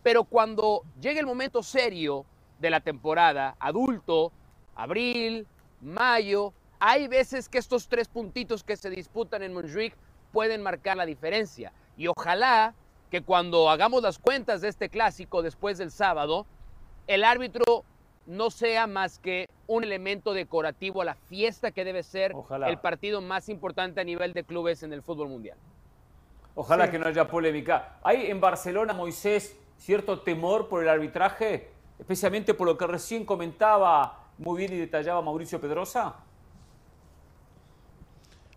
Pero 0.04 0.26
cuando 0.26 0.84
llegue 1.00 1.20
el 1.20 1.26
momento 1.26 1.64
serio 1.64 2.26
de 2.60 2.70
la 2.70 2.82
temporada, 2.82 3.56
adulto, 3.60 4.32
abril, 4.76 5.48
mayo, 5.82 6.54
hay 6.80 7.08
veces 7.08 7.48
que 7.48 7.58
estos 7.58 7.88
tres 7.88 8.10
puntitos 8.10 8.64
que 8.64 8.76
se 8.76 8.90
disputan 8.90 9.42
en 9.42 9.54
Montjuic 9.54 9.96
pueden 10.34 10.62
marcar 10.62 10.98
la 10.98 11.06
diferencia. 11.06 11.72
Y 11.98 12.08
ojalá 12.08 12.76
que 13.10 13.22
cuando 13.22 13.70
hagamos 13.70 14.04
las 14.04 14.20
cuentas 14.20 14.62
de 14.62 14.68
este 14.68 14.90
clásico 14.90 15.42
después 15.42 15.78
del 15.78 15.92
sábado, 15.92 16.46
el 17.08 17.24
árbitro 17.24 17.86
no 18.26 18.50
sea 18.50 18.88
más 18.88 19.20
que 19.20 19.50
un 19.68 19.84
elemento 19.84 20.34
decorativo 20.34 21.02
a 21.02 21.06
la 21.06 21.16
fiesta 21.16 21.72
que 21.72 21.86
debe 21.86 22.04
ser 22.04 22.34
el 22.68 22.78
partido 22.80 23.22
más 23.22 23.50
importante 23.50 24.02
a 24.02 24.04
nivel 24.04 24.34
de 24.34 24.44
clubes 24.44 24.84
en 24.84 24.94
el 24.94 25.02
fútbol 25.02 25.30
mundial. 25.30 25.58
Ojalá 26.56 26.90
que 26.90 27.00
no 27.00 27.08
haya 27.08 27.28
polémica. 27.28 27.98
¿Hay 28.04 28.28
en 28.28 28.40
Barcelona, 28.40 28.94
Moisés, 28.94 29.58
cierto 29.78 30.22
temor 30.22 30.68
por 30.70 30.84
el 30.84 30.90
arbitraje, 30.90 31.72
especialmente 32.00 32.54
por 32.54 32.68
lo 32.68 32.78
que 32.78 32.88
recién 32.88 33.26
comentaba 33.26 34.28
muy 34.38 34.58
bien 34.58 34.74
y 34.74 34.78
detallaba 34.78 35.22
Mauricio 35.22 35.60
Pedrosa? 35.60 36.16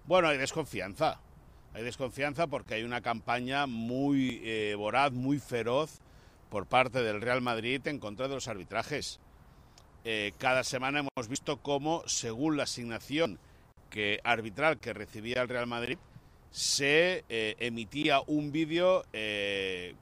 Bueno, 0.05 0.29
hay 0.29 0.39
desconfianza. 0.39 1.21
Hay 1.75 1.83
desconfianza 1.83 2.47
porque 2.47 2.75
hay 2.75 2.85
una 2.85 3.03
campaña 3.03 3.67
muy 3.67 4.41
eh, 4.45 4.75
voraz, 4.77 5.13
muy 5.13 5.39
feroz 5.39 6.01
por 6.49 6.67
parte 6.67 7.03
del 7.03 7.21
Real 7.21 7.43
Madrid 7.43 7.87
en 7.87 7.99
contra 7.99 8.29
de 8.29 8.35
los 8.35 8.49
arbitrajes. 8.49 9.21
Eh, 10.05 10.33
cada 10.39 10.65
semana 10.65 11.01
hemos 11.01 11.29
visto 11.29 11.59
cómo, 11.59 12.03
según 12.07 12.57
la 12.57 12.63
asignación 12.63 13.39
que, 13.91 14.21
arbitral 14.25 14.79
que 14.79 14.93
recibía 14.93 15.43
el 15.43 15.49
Real 15.49 15.67
Madrid, 15.67 15.99
se 16.57 17.23
eh, 17.29 17.55
emitía 17.59 18.23
un 18.27 18.51
vídeo, 18.51 19.05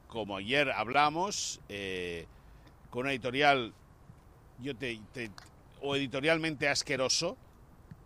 como 0.06 0.36
ayer 0.36 0.70
hablamos, 0.70 1.60
con 2.90 3.00
una 3.00 3.10
editorial 3.10 3.74
yo 4.60 4.76
te, 4.76 5.00
o 5.80 5.96
editorialmente 5.96 6.68
asqueroso, 6.68 7.36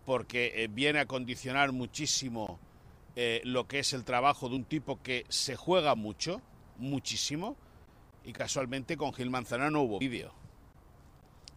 porque 0.03 0.67
viene 0.73 0.97
a 0.97 1.05
condicionar 1.05 1.71
muchísimo 1.71 2.59
eh, 3.15 3.41
lo 3.43 3.67
que 3.67 3.79
es 3.79 3.93
el 3.93 4.03
trabajo 4.03 4.49
de 4.49 4.55
un 4.55 4.63
tipo 4.63 4.99
que 5.03 5.27
se 5.29 5.55
juega 5.55 5.93
mucho, 5.93 6.41
muchísimo, 6.79 7.55
y 8.23 8.33
casualmente 8.33 8.97
con 8.97 9.13
Gil 9.13 9.29
Manzana 9.29 9.69
no 9.69 9.81
hubo 9.81 9.99
vídeo. 9.99 10.33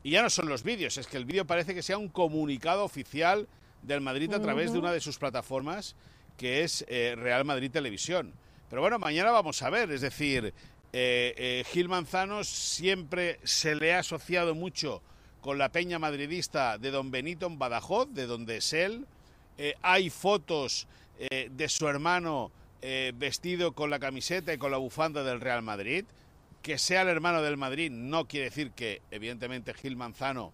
Y 0.03 0.11
ya 0.11 0.23
no 0.23 0.29
son 0.29 0.47
los 0.51 0.63
vídeos, 0.63 0.99
es 0.99 1.07
que 1.07 1.17
el 1.17 1.25
vídeo 1.25 1.47
parece 1.47 1.75
que 1.75 1.83
sea 1.83 1.97
un 1.97 2.09
comunicado 2.09 2.85
oficial 2.85 3.49
del 3.81 4.03
Madrid 4.03 4.31
a 4.35 4.43
través 4.43 4.75
de 4.75 4.79
una 4.79 4.93
de 4.93 5.01
sus 5.01 5.17
plataformas, 5.17 5.97
que 6.37 6.63
es 6.63 6.85
eh, 6.89 7.15
Real 7.17 7.45
Madrid 7.45 7.71
Televisión. 7.71 8.33
Pero 8.69 8.83
bueno, 8.83 8.99
mañana 8.99 9.31
vamos 9.31 9.63
a 9.63 9.71
ver, 9.71 9.91
es 9.91 10.01
decir, 10.01 10.55
eh, 10.93 11.65
Gil 11.71 11.89
Manzano 11.89 12.45
siempre 12.45 13.39
se 13.45 13.75
le 13.75 13.95
ha 13.95 14.01
asociado 14.01 14.55
mucho 14.55 15.03
con 15.41 15.59
la 15.59 15.71
peña 15.71 15.99
madridista 15.99 16.79
de 16.79 16.91
Don 16.91 17.11
Benito 17.11 17.47
en 17.47 17.59
Badajoz, 17.59 18.09
de 18.13 18.27
donde 18.27 18.59
es 18.59 18.73
él. 18.73 19.07
hay 19.83 20.09
fotos 20.09 20.87
eh, 21.31 21.49
de 21.53 21.69
su 21.69 21.87
hermano 21.87 22.51
eh, 22.81 23.13
vestido 23.15 23.73
con 23.73 23.91
la 23.91 24.01
camiseta 24.01 24.53
y 24.53 24.59
con 24.59 24.73
la 24.73 24.79
bufanda 24.79 25.23
del 25.23 25.41
Real 25.41 25.63
Madrid. 25.63 26.05
Que 26.63 26.79
sea 26.79 27.03
el 27.03 27.09
hermano 27.09 27.43
del 27.43 27.57
Madrid 27.57 27.91
no 27.91 28.27
quiere 28.27 28.47
decir 28.47 28.73
que, 28.73 29.03
evidentemente, 29.13 29.73
Gil 29.75 29.97
Manzano, 29.97 30.53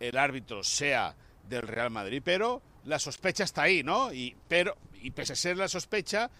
el 0.00 0.16
árbitro, 0.16 0.64
sea 0.64 1.14
del 1.48 1.62
Real 1.62 1.90
Madrid, 1.90 2.22
pero 2.24 2.60
la 2.84 2.98
sospecha 2.98 3.44
está 3.44 3.62
ahí, 3.62 3.82
¿no? 3.82 4.12
Y, 4.12 4.36
pero, 4.48 4.76
y 5.02 5.10
pese 5.10 5.32
a 5.32 5.36
ser 5.36 5.56
la 5.56 5.68
sospecha, 5.68 6.30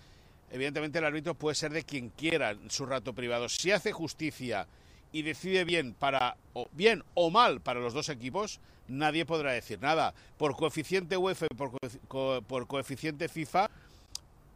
evidentemente 0.50 0.98
el 0.98 1.04
árbitro 1.04 1.34
puede 1.34 1.54
ser 1.54 1.72
de 1.72 1.84
quien 1.84 2.10
quiera 2.10 2.50
en 2.50 2.70
su 2.70 2.86
rato 2.86 3.12
privado. 3.12 3.48
Si 3.48 3.70
hace 3.70 3.92
justicia 3.92 4.66
y 5.12 5.22
decide 5.22 5.64
bien 5.64 5.94
para 5.94 6.36
o 6.52 6.68
bien 6.72 7.04
o 7.14 7.30
mal 7.30 7.60
para 7.60 7.80
los 7.80 7.94
dos 7.94 8.08
equipos, 8.08 8.60
nadie 8.88 9.24
podrá 9.24 9.52
decir 9.52 9.80
nada. 9.80 10.14
Por 10.36 10.56
coeficiente 10.56 11.16
UEFA 11.16 11.46
y 11.46 11.54
por, 11.54 12.66
coeficiente 12.66 13.28
FIFA, 13.28 13.70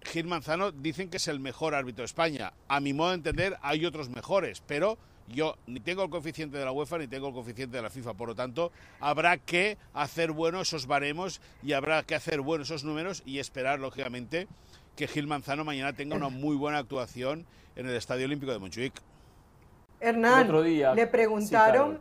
Gil 0.02 0.26
Manzano 0.26 0.72
dicen 0.72 1.10
que 1.10 1.16
es 1.16 1.28
el 1.28 1.40
mejor 1.40 1.74
árbitro 1.74 2.02
de 2.02 2.06
España. 2.06 2.52
A 2.68 2.80
mi 2.80 2.92
modo 2.92 3.10
de 3.10 3.16
entender, 3.16 3.56
hay 3.62 3.84
otros 3.84 4.08
mejores, 4.08 4.62
pero 4.66 4.98
yo 5.28 5.56
ni 5.66 5.80
tengo 5.80 6.02
el 6.02 6.10
coeficiente 6.10 6.58
de 6.58 6.64
la 6.64 6.72
UEFA 6.72 6.98
ni 6.98 7.06
tengo 7.06 7.28
el 7.28 7.34
coeficiente 7.34 7.76
de 7.76 7.82
la 7.82 7.90
FIFA. 7.90 8.14
Por 8.14 8.28
lo 8.28 8.34
tanto, 8.34 8.72
habrá 9.00 9.36
que 9.38 9.78
hacer 9.94 10.32
bueno 10.32 10.60
esos 10.60 10.86
baremos 10.86 11.40
y 11.62 11.72
habrá 11.72 12.02
que 12.02 12.14
hacer 12.14 12.40
buenos 12.40 12.68
esos 12.68 12.84
números 12.84 13.22
y 13.26 13.38
esperar, 13.38 13.78
lógicamente, 13.78 14.48
que 14.96 15.06
Gil 15.06 15.26
Manzano 15.26 15.64
mañana 15.64 15.92
tenga 15.92 16.16
una 16.16 16.28
muy 16.28 16.56
buena 16.56 16.78
actuación 16.78 17.46
en 17.76 17.88
el 17.88 17.94
Estadio 17.94 18.26
Olímpico 18.26 18.52
de 18.52 18.58
Montjuic. 18.58 18.94
Hernán, 20.00 20.50
le 20.94 21.06
preguntaron 21.06 22.00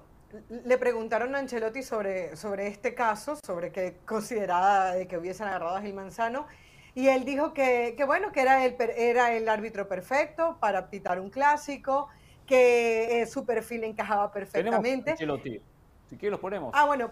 le 0.49 0.77
preguntaron 0.77 1.35
a 1.35 1.39
Ancelotti 1.39 1.83
sobre, 1.83 2.35
sobre 2.35 2.67
este 2.67 2.93
caso, 2.93 3.37
sobre 3.45 3.71
que 3.71 3.97
consideraba 4.05 4.91
de 4.91 5.07
que 5.07 5.17
hubiesen 5.17 5.47
agarrado 5.47 5.77
a 5.77 5.81
Gil 5.81 5.93
Manzano, 5.93 6.47
y 6.93 7.07
él 7.07 7.25
dijo 7.25 7.53
que, 7.53 7.95
bueno, 8.05 8.31
que 8.31 8.41
era 8.41 8.65
el, 8.65 8.75
era 8.97 9.33
el 9.33 9.47
árbitro 9.47 9.87
perfecto 9.87 10.57
para 10.59 10.89
pitar 10.89 11.19
un 11.19 11.29
clásico, 11.29 12.09
que 12.47 13.21
eh, 13.21 13.27
su 13.27 13.45
perfil 13.45 13.83
encajaba 13.83 14.31
perfectamente. 14.31 15.15
Si 15.17 16.17
quieres 16.17 16.31
lo 16.31 16.41
ponemos. 16.41 16.71
Ah, 16.73 16.85
bueno. 16.85 17.11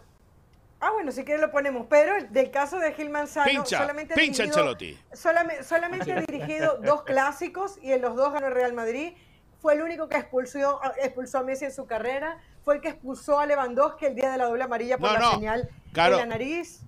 Ah, 0.80 0.92
bueno, 0.92 1.12
si 1.12 1.24
quieres 1.24 1.42
lo 1.42 1.52
ponemos. 1.52 1.86
Pero 1.90 2.14
del 2.30 2.50
caso 2.50 2.80
de 2.80 2.94
Gil 2.94 3.10
Manzano, 3.10 3.66
solamente, 3.66 4.14
ha 4.14 4.18
dirigido, 4.18 4.76
solamente, 5.14 5.64
solamente 5.64 6.14
ha 6.14 6.22
dirigido 6.22 6.80
dos 6.82 7.04
clásicos 7.06 7.78
y 7.82 7.92
en 7.92 8.02
los 8.02 8.16
dos 8.16 8.34
ganó 8.34 8.48
el 8.48 8.54
Real 8.54 8.74
Madrid. 8.74 9.14
Fue 9.60 9.74
el 9.74 9.82
único 9.82 10.10
que 10.10 10.18
expulsó, 10.18 10.80
expulsó 11.02 11.40
a 11.40 11.44
Messi 11.44 11.66
en 11.66 11.72
su 11.72 11.86
carrera 11.86 12.40
fue 12.66 12.76
el 12.76 12.82
que 12.82 12.90
expulsó 12.90 13.40
a 13.40 13.46
Lewandowski 13.46 14.08
el 14.08 14.16
día 14.16 14.32
de 14.32 14.40
la 14.40 14.46
doble 14.46 14.64
amarilla 14.64 14.98
por 14.98 15.12
la 15.12 15.32
señal 15.32 15.70
en 15.94 16.12
la 16.12 16.26
nariz. 16.26 16.82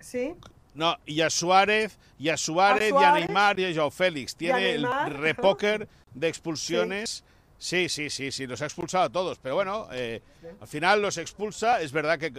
¿Sí? 0.00 0.34
No, 0.74 0.96
y 1.06 1.20
a 1.20 1.30
Suárez, 1.30 1.96
y 2.18 2.28
a 2.28 2.36
Suárez, 2.36 2.92
y 2.92 3.04
a 3.04 3.12
Neymar 3.12 3.60
y 3.60 3.66
a 3.66 3.74
Joao 3.74 3.90
Félix. 3.92 4.34
Tiene 4.34 4.72
el 4.72 4.86
repóker 5.10 5.88
de 6.12 6.28
expulsiones. 6.28 7.10
Sí. 7.10 7.24
Sí, 7.88 8.10
sí, 8.10 8.32
sí, 8.32 8.46
los 8.46 8.60
ha 8.62 8.64
expulsado 8.64 9.04
a 9.04 9.10
todos. 9.10 9.38
Pero 9.38 9.54
bueno, 9.54 9.88
eh, 9.92 10.20
al 10.60 10.66
final 10.66 11.02
los 11.02 11.18
expulsa. 11.18 11.80
Es 11.80 11.92
verdad 11.92 12.18
que, 12.18 12.32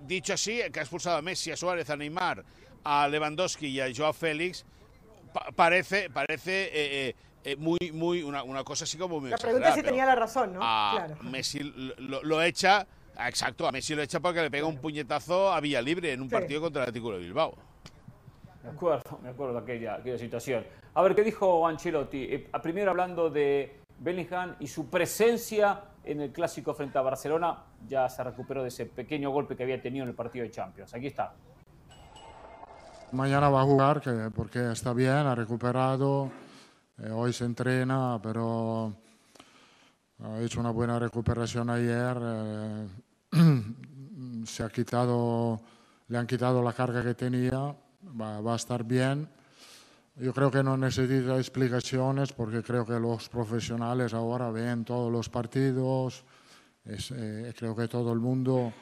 dicho 0.00 0.32
así, 0.32 0.60
que 0.72 0.80
ha 0.80 0.82
expulsado 0.82 1.16
a 1.16 1.22
Messi, 1.22 1.50
a 1.50 1.56
Suárez, 1.56 1.90
a 1.90 1.96
Neymar, 1.96 2.44
a 2.84 3.08
Lewandowski 3.08 3.66
y 3.66 3.80
a 3.80 3.86
Joao 3.94 4.12
Félix, 4.12 4.64
parece, 5.54 6.10
parece 6.10 6.70
eh, 6.72 7.14
eh, 7.44 7.56
muy, 7.56 7.78
muy, 7.92 8.22
una, 8.22 8.42
una, 8.42 8.64
cosa 8.64 8.84
así 8.84 8.98
como 8.98 9.20
muy 9.20 9.30
La 9.30 9.38
pregunta 9.38 9.68
es 9.68 9.74
si 9.76 9.82
tenía 9.82 10.06
la 10.06 10.14
razón, 10.14 10.54
¿no? 10.54 10.60
A 10.62 11.06
Messi 11.22 11.60
lo, 11.98 12.42
echa, 12.42 12.86
exacto, 13.18 13.68
a 13.68 13.72
Messi 13.72 13.94
lo 13.94 14.02
echa 14.02 14.20
porque 14.20 14.42
le 14.42 14.50
pega 14.50 14.66
un 14.66 14.78
puñetazo 14.78 15.52
a 15.52 15.60
Villa 15.60 15.82
Libre 15.82 16.12
en 16.12 16.22
un 16.22 16.28
partido 16.28 16.60
contra 16.60 16.82
el 16.82 16.88
Atlético 16.88 17.12
de 17.12 17.18
Bilbao. 17.18 17.54
Me 18.64 18.70
acuerdo, 18.70 19.20
me 19.22 19.28
acuerdo 19.28 19.54
de 19.54 19.60
aquella, 19.60 19.94
aquella 19.94 20.18
situación. 20.18 20.66
A 20.94 21.02
ver, 21.02 21.14
¿qué 21.14 21.22
dijo 21.22 21.68
Ancelotti? 21.68 22.24
Eh, 22.24 22.50
primero 22.62 22.90
hablando 22.90 23.30
de 23.30 23.85
Bellingham 23.98 24.56
y 24.60 24.66
su 24.66 24.88
presencia 24.88 25.80
en 26.04 26.20
el 26.20 26.32
clásico 26.32 26.74
frente 26.74 26.98
a 26.98 27.02
Barcelona, 27.02 27.64
ya 27.86 28.08
se 28.08 28.22
recuperó 28.22 28.62
de 28.62 28.68
ese 28.68 28.86
pequeño 28.86 29.30
golpe 29.30 29.56
que 29.56 29.62
había 29.62 29.80
tenido 29.80 30.04
en 30.04 30.10
el 30.10 30.14
partido 30.14 30.44
de 30.44 30.50
Champions. 30.50 30.94
Aquí 30.94 31.08
está. 31.08 31.34
Mañana 33.12 33.48
va 33.48 33.62
a 33.62 33.64
jugar 33.64 34.02
porque 34.34 34.72
está 34.72 34.92
bien, 34.92 35.10
ha 35.10 35.34
recuperado 35.34 36.30
eh, 36.98 37.10
hoy 37.10 37.30
se 37.32 37.44
entrena, 37.44 38.18
pero 38.22 38.94
ha 40.22 40.40
hecho 40.40 40.60
una 40.60 40.70
buena 40.70 40.98
recuperación 40.98 41.68
ayer. 41.68 42.16
Eh, 42.22 42.88
se 44.46 44.62
ha 44.62 44.68
quitado, 44.70 45.60
le 46.08 46.16
han 46.16 46.26
quitado 46.26 46.62
la 46.62 46.72
carga 46.72 47.02
que 47.02 47.14
tenía, 47.14 47.76
va, 48.18 48.52
a 48.52 48.56
estar 48.56 48.82
bien. 48.82 49.28
Yo 50.16 50.32
creo 50.32 50.50
que 50.50 50.62
no 50.62 50.76
necesita 50.76 51.36
explicaciones 51.36 52.32
porque 52.32 52.62
creo 52.62 52.86
que 52.86 52.98
los 52.98 53.28
profesionales 53.28 54.14
ahora 54.14 54.50
ven 54.50 54.84
todos 54.84 55.12
los 55.12 55.28
partidos. 55.28 56.24
Eh, 56.86 57.52
creo 57.56 57.76
que 57.76 57.86
todo 57.86 58.12
el 58.12 58.20
mundo 58.20 58.72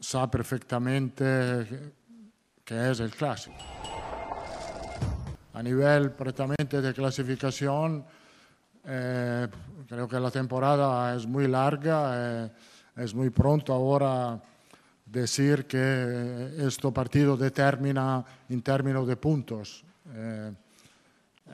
sabe 0.00 0.28
perfectamente 0.28 1.94
que 2.64 2.90
es 2.90 3.00
el 3.00 3.10
clásico. 3.10 3.56
A 5.54 5.62
nivel 5.62 6.10
precisamente 6.12 6.82
de 6.82 6.92
clasificación, 6.92 8.04
eh, 8.84 9.48
creo 9.88 10.06
que 10.06 10.20
la 10.20 10.30
temporada 10.30 11.14
es 11.16 11.26
muy 11.26 11.48
larga, 11.48 12.44
eh, 12.44 12.50
es 12.96 13.14
muy 13.14 13.30
pronto 13.30 13.72
ahora 13.72 14.40
decir 15.10 15.66
que 15.66 16.66
este 16.66 16.92
partido 16.92 17.36
determina 17.36 18.24
en 18.48 18.62
términos 18.62 19.06
de 19.06 19.16
puntos. 19.16 19.84
Eh, 20.14 20.52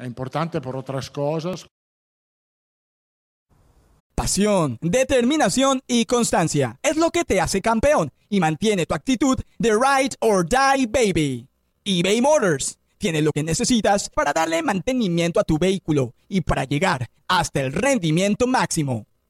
es 0.00 0.06
importante 0.06 0.60
por 0.60 0.76
otras 0.76 1.10
cosas. 1.10 1.66
Pasión, 4.14 4.78
determinación 4.80 5.80
y 5.88 6.04
constancia 6.04 6.78
es 6.82 6.96
lo 6.96 7.10
que 7.10 7.24
te 7.24 7.40
hace 7.40 7.60
campeón 7.60 8.10
y 8.28 8.38
mantiene 8.38 8.86
tu 8.86 8.94
actitud 8.94 9.38
de 9.58 9.70
ride 9.72 10.16
or 10.20 10.46
die 10.48 10.86
baby. 10.86 11.48
eBay 11.84 12.20
Motors 12.20 12.78
tiene 12.98 13.22
lo 13.22 13.32
que 13.32 13.42
necesitas 13.42 14.08
para 14.08 14.32
darle 14.32 14.62
mantenimiento 14.62 15.40
a 15.40 15.44
tu 15.44 15.58
vehículo 15.58 16.14
y 16.28 16.40
para 16.40 16.64
llegar 16.64 17.08
hasta 17.28 17.60
el 17.60 17.72
rendimiento 17.72 18.46
máximo. 18.46 19.06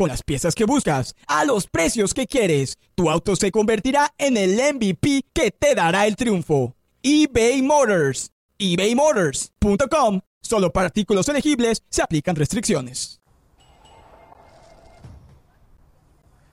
Con 0.00 0.08
las 0.08 0.22
piezas 0.22 0.54
que 0.54 0.64
buscas, 0.64 1.14
a 1.26 1.44
los 1.44 1.66
precios 1.66 2.14
que 2.14 2.26
quieres, 2.26 2.78
tu 2.94 3.10
auto 3.10 3.36
se 3.36 3.50
convertirá 3.50 4.14
en 4.16 4.38
el 4.38 4.52
MVP 4.52 5.26
que 5.34 5.50
te 5.50 5.74
dará 5.74 6.06
el 6.06 6.16
triunfo. 6.16 6.74
eBay 7.02 7.60
Motors. 7.60 8.32
ebaymotors.com. 8.56 10.22
Solo 10.40 10.72
para 10.72 10.86
artículos 10.86 11.28
elegibles 11.28 11.84
se 11.90 12.00
aplican 12.00 12.34
restricciones. 12.34 13.20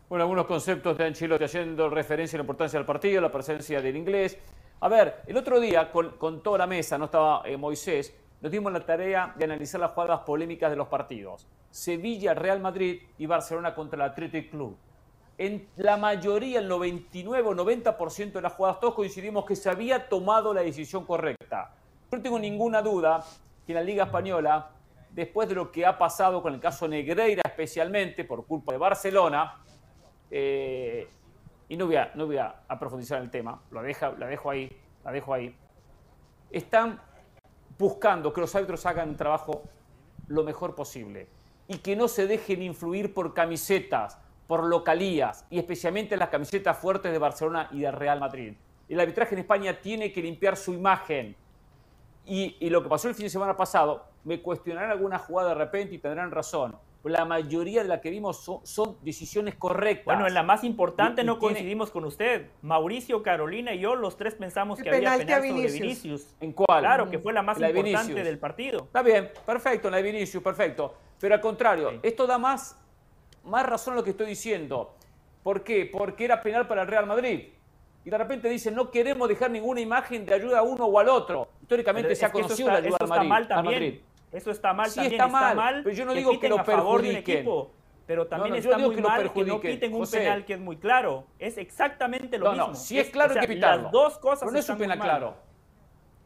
Bueno, 0.10 0.24
algunos 0.25 0.46
conceptos 0.46 0.98
de 0.98 1.06
Ancelotti 1.06 1.46
haciendo 1.46 1.89
referencia 1.89 2.36
a 2.36 2.39
la 2.39 2.44
importancia 2.44 2.77
del 2.77 2.86
partido, 2.86 3.22
la 3.22 3.32
presencia 3.32 3.82
del 3.82 3.96
inglés. 3.96 4.38
A 4.82 4.89
ver, 4.89 5.22
el 5.25 5.38
otro 5.38 5.62
día, 5.62 5.89
con, 5.89 6.44
toda 6.44 6.58
la 6.58 6.68
mesa, 6.68 6.98
no 6.98 7.06
estaba 7.06 7.44
eh, 7.46 7.56
Moisés, 7.56 8.13
nos 8.41 8.51
dimos 8.51 8.72
la 8.72 8.86
tarea 8.86 9.34
de 9.36 9.46
analizar 9.46 9.79
las 9.79 9.91
jugadas 9.91 10.22
polémicas 10.22 10.70
de 10.70 10.75
los 10.75 10.88
partidos. 10.88 11.48
Sevilla, 11.72 12.34
Real 12.34 12.60
Madrid 12.60 13.01
y 13.17 13.25
Barcelona 13.25 13.74
contra 13.74 14.03
el 14.03 14.12
Athletic 14.12 14.51
Club. 14.51 14.77
En 15.38 15.67
la 15.75 15.98
mayoría, 15.98 16.60
el 16.60 16.67
99 16.67 17.48
o 17.48 17.53
90% 17.53 18.32
de 18.34 18.41
las 18.41 18.53
jugadas, 18.53 18.79
todos 18.79 18.96
coincidimos 18.96 19.46
que 19.46 19.56
se 19.56 19.70
había 19.70 20.10
tomado 20.10 20.53
la 20.53 20.62
decisión 20.62 21.06
correcta. 21.06 21.74
No 22.12 22.22
tengo 22.22 22.39
ninguna 22.39 22.82
duda 22.82 23.24
que 23.65 23.74
en 23.74 23.75
la 23.75 23.84
Liga 23.84 24.06
Española, 24.06 24.72
después 25.12 25.48
de 25.50 25.56
lo 25.56 25.72
que 25.72 25.86
ha 25.86 25.98
pasado 25.98 26.41
con 26.41 26.53
el 26.53 26.60
caso 26.60 26.88
Negreira 26.88 27.44
especialmente, 27.46 28.24
por 28.24 28.46
culpa 28.46 28.72
de 28.72 28.77
Barcelona, 28.77 29.62
eh, 30.32 31.08
y 31.70 31.77
no 31.77 31.86
voy, 31.86 31.98
a, 31.98 32.12
no 32.15 32.27
profundizar 32.79 33.17
en 33.20 33.25
el 33.25 33.32
tema, 33.32 33.62
lo 33.72 33.82
la 33.82 34.27
dejo 34.27 34.50
ahí, 34.50 34.72
la 35.03 35.12
dejo 35.12 35.34
ahí, 35.34 35.56
están 36.50 37.00
buscando 37.78 38.34
que 38.34 38.42
los 38.42 38.56
árbitros 38.56 38.86
hagan 38.86 39.10
un 39.10 39.18
trabajo 39.18 39.64
lo 40.28 40.44
mejor 40.44 40.76
posible 40.76 41.28
y 41.68 41.78
que 41.78 41.96
no 41.96 42.08
se 42.08 42.28
dejen 42.28 42.62
influir 42.62 43.14
por 43.14 43.34
camisetas, 43.34 44.18
por 44.48 44.64
localías 44.64 45.46
y 45.50 45.60
especialmente 45.60 46.18
las 46.18 46.30
camisetas 46.30 46.78
fuertes 46.78 47.12
de 47.12 47.18
Barcelona 47.18 47.70
y 47.72 47.82
de 47.82 47.92
Real 47.92 48.20
Madrid. 48.20 48.54
El 48.88 49.00
arbitraje 49.00 49.36
en 49.36 49.40
España 49.40 49.82
tiene 49.82 50.14
que 50.14 50.22
limpiar 50.22 50.56
su 50.56 50.74
imagen 50.74 51.36
y, 52.26 52.70
lo 52.70 52.84
que 52.84 52.90
pasó 52.90 53.08
el 53.08 53.16
fin 53.16 53.26
de 53.26 53.30
semana 53.30 53.56
pasado, 53.56 54.06
me 54.26 54.42
cuestionarán 54.42 54.92
alguna 54.92 55.18
jugada 55.18 55.50
de 55.50 55.56
repente 55.56 55.96
y 55.96 55.98
tendrán 55.98 56.32
razón. 56.32 56.76
La 57.04 57.25
mayoría 57.25 57.84
de 57.84 57.88
las 57.88 58.01
que 58.01 58.10
vimos 58.10 58.44
son, 58.63 58.98
decisiones 59.01 59.56
correctas. 59.56 60.06
Bueno, 60.06 60.27
en 60.27 60.34
la 60.34 60.44
más 60.44 60.63
importante 60.63 61.24
no 61.24 61.39
coincidimos 61.39 61.89
con 61.92 62.06
usted. 62.06 62.50
Mauricio, 62.62 63.24
Carolina 63.24 63.74
y 63.74 63.80
yo, 63.80 63.96
los 63.96 64.18
tres 64.18 64.36
pensamos 64.36 64.80
que 64.80 64.89
había 64.89 65.18
penal 65.18 65.42
sobre 65.42 65.72
Vinicius. 65.72 66.36
¿En 66.42 66.51
cuál? 66.51 66.82
Claro, 66.82 67.10
que 67.10 67.20
fue 67.20 67.32
la 67.34 67.42
más 67.42 67.60
importante 67.60 68.24
del 68.24 68.39
partido. 68.39 68.80
Está 68.80 69.01
bien, 69.01 69.30
perfecto, 69.46 69.89
la 69.89 69.98
de 69.98 70.04
Vinicius, 70.04 70.44
perfecto. 70.44 70.96
Pero 71.20 71.36
al 71.36 71.42
contrario, 71.42 72.00
esto 72.04 72.27
da 72.27 72.38
más, 72.38 72.77
más 73.46 73.66
razón 73.66 73.94
a 73.94 73.98
lo 73.98 74.04
que 74.04 74.12
estoy 74.12 74.27
diciendo. 74.27 74.94
¿Por 75.44 75.63
qué? 75.63 75.86
Porque 75.86 76.25
era 76.25 76.42
penal 76.42 76.68
para 76.68 76.82
el 76.82 76.88
Real 76.88 77.06
Madrid 77.06 77.50
y 78.08 78.10
de 78.10 78.18
repente 78.18 78.48
dicen 78.48 78.74
no 78.74 78.89
queremos 78.89 79.27
dejar 79.27 79.51
ninguna 79.51 79.82
imagen 79.82 80.25
de 80.25 80.34
ayuda 80.34 80.60
a 80.60 80.62
uno 80.62 80.86
o 80.86 80.98
al 80.98 81.10
otro. 81.10 81.50
Históricamente 81.62 82.15
se 82.15 82.26
ha 82.26 82.32
conocido 82.32 82.69
la 82.69 82.78
ayuda 82.78 82.95
al 83.02 83.08
Madrid, 83.10 83.28
mal 83.28 83.48
también. 83.50 84.02
Eso 84.32 84.52
está 84.52 84.74
mal 84.74 84.90
sí, 84.90 84.96
también. 84.96 85.22
Está 85.22 85.28
mal, 85.28 85.82
pero 85.84 85.96
yo 85.96 86.06
no 86.06 86.13
digo 86.13 86.40
que 86.40 86.50
lo 86.50 86.63
perjudiquen. 86.63 87.48
pero 88.06 88.28
también 88.28 88.56
está 88.56 88.78
muy 88.78 88.98
mal 88.98 89.32
que 89.32 89.44
no 89.44 89.60
quiten 89.60 89.94
un 89.94 90.10
penal 90.10 90.46
que 90.46 90.54
es 90.54 90.60
muy 90.60 90.78
claro. 90.78 91.26
Es 91.40 91.58
exactamente 91.58 92.38
lo 92.38 92.52
mismo. 92.52 92.68
No, 92.68 92.76
si 92.76 93.00
es, 93.00 93.10
claro 93.10 93.34
hay 93.34 93.42
que 93.42 93.48
pitarlo. 93.48 93.84
Las 93.84 93.92
dos 93.92 94.18
cosas 94.20 94.40
pero 94.42 94.52
no 94.52 94.60
es 94.60 94.70
un 94.70 94.78
penal 94.78 95.00
claro. 95.00 95.36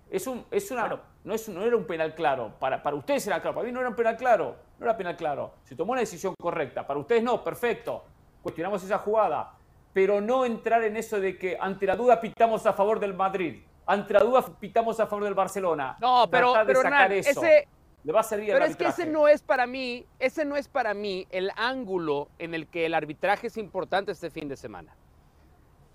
Es 0.10 0.28
un, 0.28 0.46
es 0.52 0.70
una, 0.72 1.00
no, 1.24 1.34
es, 1.34 1.48
no 1.48 1.64
era 1.64 1.78
un 1.78 1.86
penal 1.86 2.14
claro. 2.14 2.54
Para, 2.60 2.84
para 2.84 2.96
ustedes 2.96 3.26
era 3.28 3.42
claro. 3.42 3.56
Para 3.56 3.68
mí 3.68 3.72
no 3.72 3.80
era 3.80 3.90
un 3.90 3.96
penal 3.96 4.18
claro. 4.18 4.58
No 4.78 4.86
era 4.86 4.98
penal 4.98 5.16
claro. 5.16 5.54
Se 5.64 5.76
tomó 5.76 5.94
una 5.94 6.02
decisión 6.02 6.34
correcta. 6.38 6.86
Para 6.86 7.00
ustedes 7.00 7.24
no, 7.24 7.44
perfecto. 7.44 8.04
Cuestionamos 8.42 8.84
esa 8.84 8.98
jugada 8.98 9.54
pero 9.94 10.22
no 10.22 10.46
entrar 10.46 10.84
en 10.84 10.98
eso 10.98 11.20
de 11.20 11.38
que 11.38 11.58
ante 11.60 11.86
la 11.86 11.96
duda 11.96 12.20
pitamos 12.20 12.66
a 12.66 12.74
favor 12.74 13.00
del 13.00 13.14
Madrid, 13.14 13.62
ante 13.86 14.14
la 14.14 14.22
duda 14.22 14.46
pitamos 14.60 15.00
a 15.00 15.08
favor 15.08 15.26
del 15.26 15.34
Barcelona. 15.34 15.98
No, 16.00 16.28
pero, 16.30 16.54
pero 16.66 16.82
ese, 17.10 17.68
le 18.04 18.12
va 18.12 18.22
a 18.22 18.24
servir 18.24 18.54
Pero 18.54 18.66
es 18.66 18.76
que 18.76 18.88
ese 18.88 19.06
no 19.06 19.28
es 19.28 19.42
para 19.42 19.68
mí, 19.68 20.06
ese 20.20 20.46
no 20.46 20.56
es 20.56 20.68
para 20.68 20.94
mí 20.94 21.28
el 21.30 21.52
ángulo 21.56 22.30
en 22.40 22.54
el 22.54 22.68
que 22.68 22.86
el 22.86 22.94
arbitraje 22.94 23.48
es 23.48 23.58
importante 23.58 24.12
este 24.12 24.32
fin 24.32 24.48
de 24.48 24.58
semana. 24.58 24.96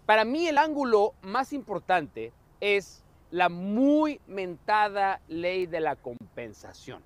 Para 0.05 0.25
mí 0.25 0.47
el 0.47 0.59
ángulo 0.59 1.14
más 1.23 1.53
importante 1.53 2.33
es 2.61 3.05
la 3.31 3.49
muy 3.49 4.21
mentada 4.29 5.21
ley 5.27 5.66
de 5.66 5.81
la 5.81 5.97
compensación. 5.97 7.03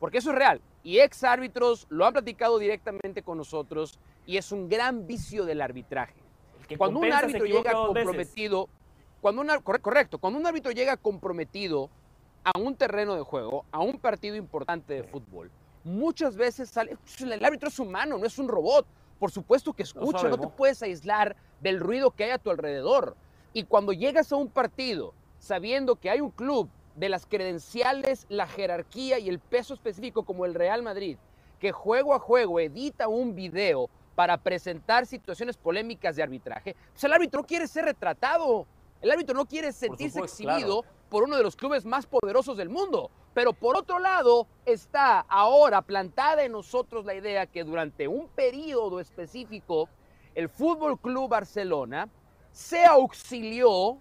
Porque 0.00 0.18
eso 0.18 0.30
es 0.30 0.36
real. 0.36 0.60
Y 0.82 0.98
ex 0.98 1.22
árbitros 1.22 1.86
lo 1.88 2.04
han 2.04 2.12
platicado 2.12 2.58
directamente 2.58 3.22
con 3.22 3.38
nosotros 3.38 4.00
y 4.26 4.36
es 4.36 4.50
un 4.50 4.68
gran 4.68 5.06
vicio 5.06 5.44
del 5.44 5.62
arbitraje. 5.62 6.20
cuando 6.76 7.00
un 7.00 7.12
árbitro 7.12 7.46
llega 7.46 7.72
comprometido, 7.72 8.68
cuando 9.20 9.42
un, 9.42 9.48
correcto, 9.62 10.18
cuando 10.18 10.40
un 10.40 10.46
árbitro 10.46 10.72
llega 10.72 10.96
comprometido 10.96 11.88
a 12.44 12.58
un 12.58 12.76
terreno 12.76 13.14
de 13.14 13.22
juego, 13.22 13.64
a 13.72 13.80
un 13.80 13.98
partido 13.98 14.36
importante 14.36 14.94
de 14.94 15.02
fútbol, 15.02 15.50
muchas 15.82 16.36
veces 16.36 16.68
sale, 16.68 16.96
el 17.20 17.44
árbitro 17.44 17.68
es 17.68 17.78
humano, 17.78 18.18
no 18.18 18.26
es 18.26 18.38
un 18.38 18.48
robot. 18.48 18.86
Por 19.18 19.30
supuesto 19.30 19.72
que 19.72 19.84
escucha, 19.84 20.28
no 20.28 20.38
te 20.38 20.48
puedes 20.48 20.82
aislar 20.82 21.36
del 21.60 21.80
ruido 21.80 22.10
que 22.10 22.24
hay 22.24 22.30
a 22.30 22.38
tu 22.38 22.50
alrededor. 22.50 23.16
Y 23.52 23.64
cuando 23.64 23.92
llegas 23.92 24.32
a 24.32 24.36
un 24.36 24.48
partido 24.48 25.14
sabiendo 25.38 25.96
que 25.96 26.10
hay 26.10 26.20
un 26.20 26.30
club 26.30 26.68
de 26.96 27.08
las 27.08 27.24
credenciales, 27.24 28.26
la 28.28 28.46
jerarquía 28.46 29.18
y 29.18 29.28
el 29.28 29.38
peso 29.38 29.74
específico 29.74 30.24
como 30.24 30.44
el 30.44 30.54
Real 30.54 30.82
Madrid, 30.82 31.16
que 31.60 31.72
juego 31.72 32.12
a 32.12 32.18
juego 32.18 32.60
edita 32.60 33.08
un 33.08 33.34
video 33.34 33.88
para 34.14 34.36
presentar 34.36 35.06
situaciones 35.06 35.56
polémicas 35.56 36.16
de 36.16 36.22
arbitraje, 36.22 36.76
pues 36.92 37.04
el 37.04 37.12
árbitro 37.12 37.40
no 37.40 37.46
quiere 37.46 37.66
ser 37.66 37.86
retratado. 37.86 38.66
El 39.00 39.10
árbitro 39.10 39.34
no 39.34 39.44
quiere 39.44 39.72
sentirse 39.72 40.18
exhibido 40.20 40.84
por 41.14 41.22
uno 41.22 41.36
de 41.36 41.44
los 41.44 41.54
clubes 41.54 41.84
más 41.84 42.06
poderosos 42.06 42.56
del 42.56 42.68
mundo. 42.68 43.08
Pero 43.34 43.52
por 43.52 43.76
otro 43.76 44.00
lado, 44.00 44.48
está 44.66 45.20
ahora 45.20 45.80
plantada 45.80 46.42
en 46.42 46.50
nosotros 46.50 47.04
la 47.04 47.14
idea 47.14 47.46
que 47.46 47.62
durante 47.62 48.08
un 48.08 48.26
periodo 48.26 48.98
específico, 48.98 49.88
el 50.34 50.48
Fútbol 50.48 50.98
Club 50.98 51.28
Barcelona 51.28 52.08
se 52.50 52.84
auxilió 52.84 53.98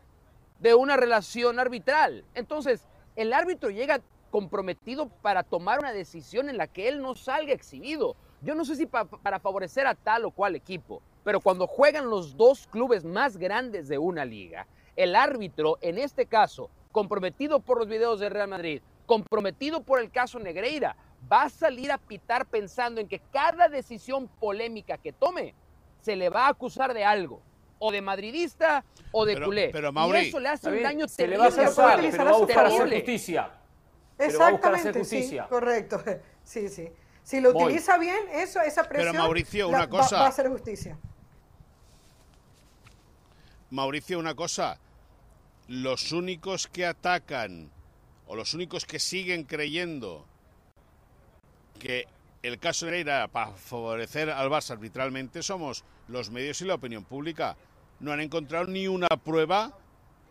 de 0.57 0.73
una 0.73 0.97
relación 0.97 1.59
arbitral. 1.59 2.25
Entonces, 2.33 2.87
el 3.15 3.31
árbitro 3.31 3.69
llega 3.69 4.01
comprometido 4.31 5.07
para 5.21 5.43
tomar 5.43 5.77
una 5.81 5.93
decisión 5.93 6.49
en 6.49 6.57
la 6.57 6.65
que 6.65 6.87
él 6.87 6.99
no 6.99 7.13
salga 7.13 7.53
exhibido. 7.53 8.15
Yo 8.41 8.55
no 8.55 8.65
sé 8.65 8.75
si 8.75 8.87
para 8.87 9.39
favorecer 9.39 9.85
a 9.85 9.93
tal 9.93 10.25
o 10.25 10.31
cual 10.31 10.55
equipo, 10.55 11.03
pero 11.23 11.41
cuando 11.41 11.67
juegan 11.67 12.09
los 12.09 12.35
dos 12.35 12.65
clubes 12.65 13.05
más 13.05 13.37
grandes 13.37 13.87
de 13.87 13.99
una 13.99 14.25
liga, 14.25 14.65
el 14.95 15.15
árbitro, 15.15 15.77
en 15.81 15.99
este 15.99 16.25
caso, 16.25 16.71
comprometido 16.93 17.59
por 17.59 17.79
los 17.79 17.89
videos 17.89 18.21
de 18.21 18.29
Real 18.29 18.47
Madrid, 18.47 18.81
comprometido 19.05 19.83
por 19.83 19.99
el 19.99 20.09
caso 20.11 20.39
Negreira, 20.39 20.95
va 21.29 21.43
a 21.43 21.49
salir 21.49 21.91
a 21.91 21.97
pitar 21.97 22.45
pensando 22.45 23.01
en 23.01 23.09
que 23.09 23.19
cada 23.33 23.67
decisión 23.67 24.29
polémica 24.39 24.97
que 24.97 25.11
tome 25.11 25.55
se 25.99 26.15
le 26.15 26.29
va 26.29 26.45
a 26.45 26.49
acusar 26.49 26.93
de 26.93 27.03
algo, 27.03 27.41
o 27.79 27.91
de 27.91 28.01
madridista 28.01 28.85
o 29.11 29.25
de 29.25 29.41
culé. 29.41 29.69
Pero 29.73 29.91
y 29.91 30.17
eso 30.17 30.39
le 30.39 30.49
hace 30.49 30.69
un 30.69 30.83
daño 30.83 31.07
se 31.07 31.27
le 31.27 31.37
va 31.37 31.45
a 31.45 31.47
hacer, 31.47 31.69
pero 32.11 32.25
va 32.25 32.29
a 32.29 32.37
buscar 32.37 32.65
hacer 32.67 32.89
justicia. 32.93 33.51
Exactamente, 34.17 35.03
sí, 35.03 35.37
correcto. 35.49 36.01
Sí, 36.45 36.67
sí. 36.67 36.91
Si 37.23 37.39
lo 37.39 37.51
utiliza 37.51 37.97
bien, 37.97 38.17
eso, 38.33 38.59
esa 38.59 38.83
presión 38.83 39.13
Pero 39.13 39.23
Mauricio, 39.23 39.69
una 39.69 39.87
cosa, 39.87 40.17
va, 40.17 40.25
a 40.25 40.27
hacer 40.27 40.49
justicia. 40.49 40.99
Mauricio, 43.69 44.19
una 44.19 44.35
cosa. 44.35 44.77
Los 45.67 46.11
únicos 46.11 46.67
que 46.67 46.85
atacan 46.85 47.71
o 48.27 48.35
los 48.35 48.53
únicos 48.53 48.85
que 48.85 48.99
siguen 48.99 49.43
creyendo 49.43 50.25
que 51.79 52.07
el 52.41 52.59
caso 52.59 52.87
era 52.89 53.27
para 53.29 53.51
favorecer 53.51 54.29
al 54.29 54.49
Barça 54.49 54.71
arbitralmente 54.71 55.41
somos 55.41 55.83
los 56.07 56.29
medios 56.29 56.61
y 56.61 56.65
la 56.65 56.75
opinión 56.75 57.05
pública. 57.05 57.55
No 57.99 58.11
han 58.11 58.19
encontrado 58.19 58.65
ni 58.65 58.87
una 58.87 59.07
prueba 59.07 59.77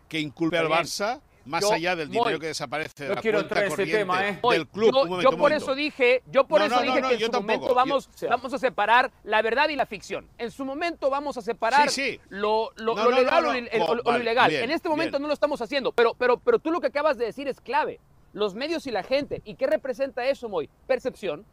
que 0.08 0.20
inculpe 0.20 0.58
al 0.58 0.68
Barça 0.68 1.20
más 1.44 1.62
Yo, 1.62 1.72
allá 1.72 1.96
del 1.96 2.08
Moy, 2.08 2.18
dinero 2.18 2.38
que 2.38 2.46
desaparece 2.48 3.04
de 3.08 3.14
la 3.14 3.20
quiero 3.20 3.38
cuenta 3.38 3.64
ese 3.64 3.86
tema, 3.86 4.28
¿eh? 4.28 4.40
Del 4.50 4.66
club. 4.68 4.92
yo, 4.92 5.02
Un 5.02 5.08
momento, 5.08 5.22
yo 5.22 5.28
un 5.30 5.34
por 5.36 5.50
momento. 5.50 5.64
eso 5.64 5.74
dije, 5.74 6.22
yo 6.30 6.46
por 6.46 6.60
No, 6.60 6.66
eso 6.66 6.76
no, 6.76 6.82
dije 6.82 7.00
no, 7.00 7.08
que 7.08 7.14
en 7.14 7.20
su 7.20 7.30
tampoco. 7.30 7.52
momento 7.58 7.74
vamos, 7.74 8.08
vamos 8.28 8.54
a 8.54 8.58
separar 8.58 9.10
la 9.24 9.42
verdad 9.42 9.68
y 9.68 9.76
la 9.76 9.86
ficción. 9.86 10.28
En 10.38 10.50
su 10.50 10.64
momento 10.64 11.10
vamos 11.10 11.36
a 11.36 11.42
separar 11.42 11.90
Sí, 11.90 12.12
sí. 12.12 12.20
lo, 12.28 12.70
lo- 12.76 12.94
No, 12.94 13.04
lo 13.04 13.10
no, 13.10 13.16
legal 13.16 13.44
o 13.44 13.46
no. 13.48 13.52
lo- 13.52 13.58
el- 13.58 13.68
Co- 13.70 13.92
o 13.92 13.94
lo 13.96 14.02
vale, 14.04 14.20
ilegal. 14.22 14.50
bien, 14.50 14.64
en 14.64 14.70
este 14.70 14.88
momento 14.88 15.12
bien. 15.18 15.22
no 15.22 15.28
lo 15.28 15.34
estamos 15.34 15.60
haciendo, 15.60 15.92
pero, 15.92 16.14
pero, 16.14 16.38
pero 16.38 16.58
tú 16.58 16.70
lo 16.70 16.80
que 16.80 16.86
acabas 16.88 17.18
de 17.18 17.24
decir 17.26 17.48
es 17.48 17.60
clave. 17.60 17.98
Los 18.32 18.54
medios 18.54 18.86
y 18.86 18.90
la 18.90 19.02
gente. 19.02 19.42
¿Y 19.44 19.56
qué 19.56 19.66
representa 19.66 20.24
eso, 20.26 20.48
Moy? 20.48 20.70
Percepción. 20.86 21.44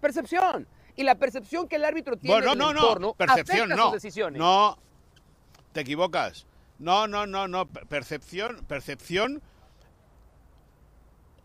Percepción. 0.00 0.66
Y 0.96 1.02
la 1.02 1.14
percepción 1.16 1.66
que 1.66 1.76
el 1.76 1.84
árbitro 1.84 2.16
tiene 2.16 2.34
Bueno, 2.36 2.50
del 2.50 2.58
no, 2.58 2.72
no, 2.72 2.80
entorno 2.80 3.14
percepción 3.14 3.58
afecta 3.62 3.76
no. 3.76 3.82
sus 3.84 3.92
decisiones. 3.94 4.38
No, 4.38 4.78
te 5.72 5.80
equivocas. 5.80 6.46
No, 6.80 7.06
no, 7.06 7.26
no, 7.26 7.46
no. 7.46 7.66
per- 7.66 7.86
Percepción, 7.86 8.64
percepción 8.66 9.40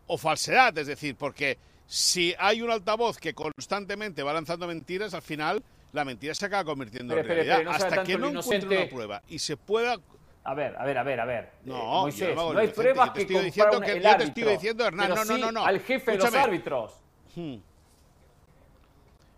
o 0.08 0.18
falsedad, 0.18 0.76
es 0.78 0.86
decir, 0.86 1.14
porque 1.16 1.58
si 1.86 2.34
hay 2.38 2.62
un 2.62 2.70
altavoz 2.70 3.18
que 3.18 3.34
constantemente 3.34 4.22
va 4.22 4.32
lanzando 4.32 4.66
mentiras, 4.66 5.14
al 5.14 5.22
final 5.22 5.62
la 5.92 6.04
mentira 6.04 6.34
se 6.34 6.46
acaba 6.46 6.64
convirtiendo 6.64 7.16
en 7.16 7.24
realidad. 7.24 7.62
no 7.62 7.70
Hasta 7.70 8.02
que 8.02 8.14
no 8.18 8.30
lo 8.30 8.40
encuentre 8.40 8.56
inocente. 8.56 8.76
una 8.82 8.90
prueba 8.90 9.22
y 9.28 9.38
se 9.38 9.56
pueda 9.56 9.96
A 10.44 10.54
ver, 10.54 10.76
a 10.76 10.84
ver, 10.84 10.98
a 10.98 11.02
ver, 11.02 11.20
a 11.20 11.24
ver. 11.24 11.50
No, 11.64 11.74
Eh, 11.76 12.00
Moisés, 12.02 12.34
no 12.36 12.42
hay 12.42 12.50
inocente, 12.50 12.74
pruebas 12.74 13.10
que 13.10 13.20
estoy 13.22 13.44
diciendo 13.44 13.80
que- 13.80 13.92
el 13.92 14.02
yo 14.02 14.16
te 14.16 14.24
estoy 14.24 14.42
diciendo, 14.44 14.86
Hernán, 14.86 15.08
no, 15.10 15.24
no, 15.24 15.38
no, 15.38 15.52
no. 15.52 15.66
al 15.66 15.80
jefe 15.80 16.12
de 16.12 16.18
los 16.18 16.34
árbitros. 16.34 16.92
Hmm. 17.34 17.56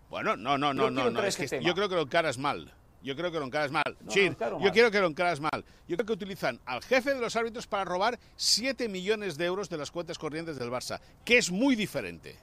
Bueno, 0.09 0.35
no, 0.37 0.57
no, 0.57 0.73
no, 0.73 0.89
no, 0.89 1.01
no, 1.01 1.07
entrar 1.07 1.25
en 1.25 1.29
es 1.29 1.35
que 1.37 1.45
ese 1.45 1.57
tema. 1.57 1.67
yo 1.67 1.75
creo 1.75 1.89
que 1.89 1.95
lo 1.95 2.01
encaras 2.01 2.37
mal. 2.37 2.71
Yo 3.01 3.15
creo 3.15 3.31
que 3.31 3.39
lo 3.39 3.45
encaras 3.45 3.71
mal. 3.71 3.83
No, 4.01 4.13
no 4.49 4.59
yo 4.61 4.71
quiero 4.71 4.91
que 4.91 4.99
lo 4.99 5.07
encaras 5.07 5.39
mal. 5.39 5.63
Yo 5.87 5.95
creo 5.95 6.05
que 6.05 6.13
utilizan 6.13 6.59
al 6.65 6.83
jefe 6.83 7.13
de 7.13 7.21
los 7.21 7.35
árbitros 7.35 7.65
para 7.65 7.85
robar 7.85 8.19
7 8.35 8.89
millones 8.89 9.37
de 9.37 9.45
euros 9.45 9.69
de 9.69 9.77
las 9.77 9.89
cuentas 9.89 10.17
corrientes 10.17 10.59
del 10.59 10.69
Barça, 10.69 10.99
que 11.23 11.37
es 11.37 11.49
muy 11.49 11.75
diferente. 11.75 12.35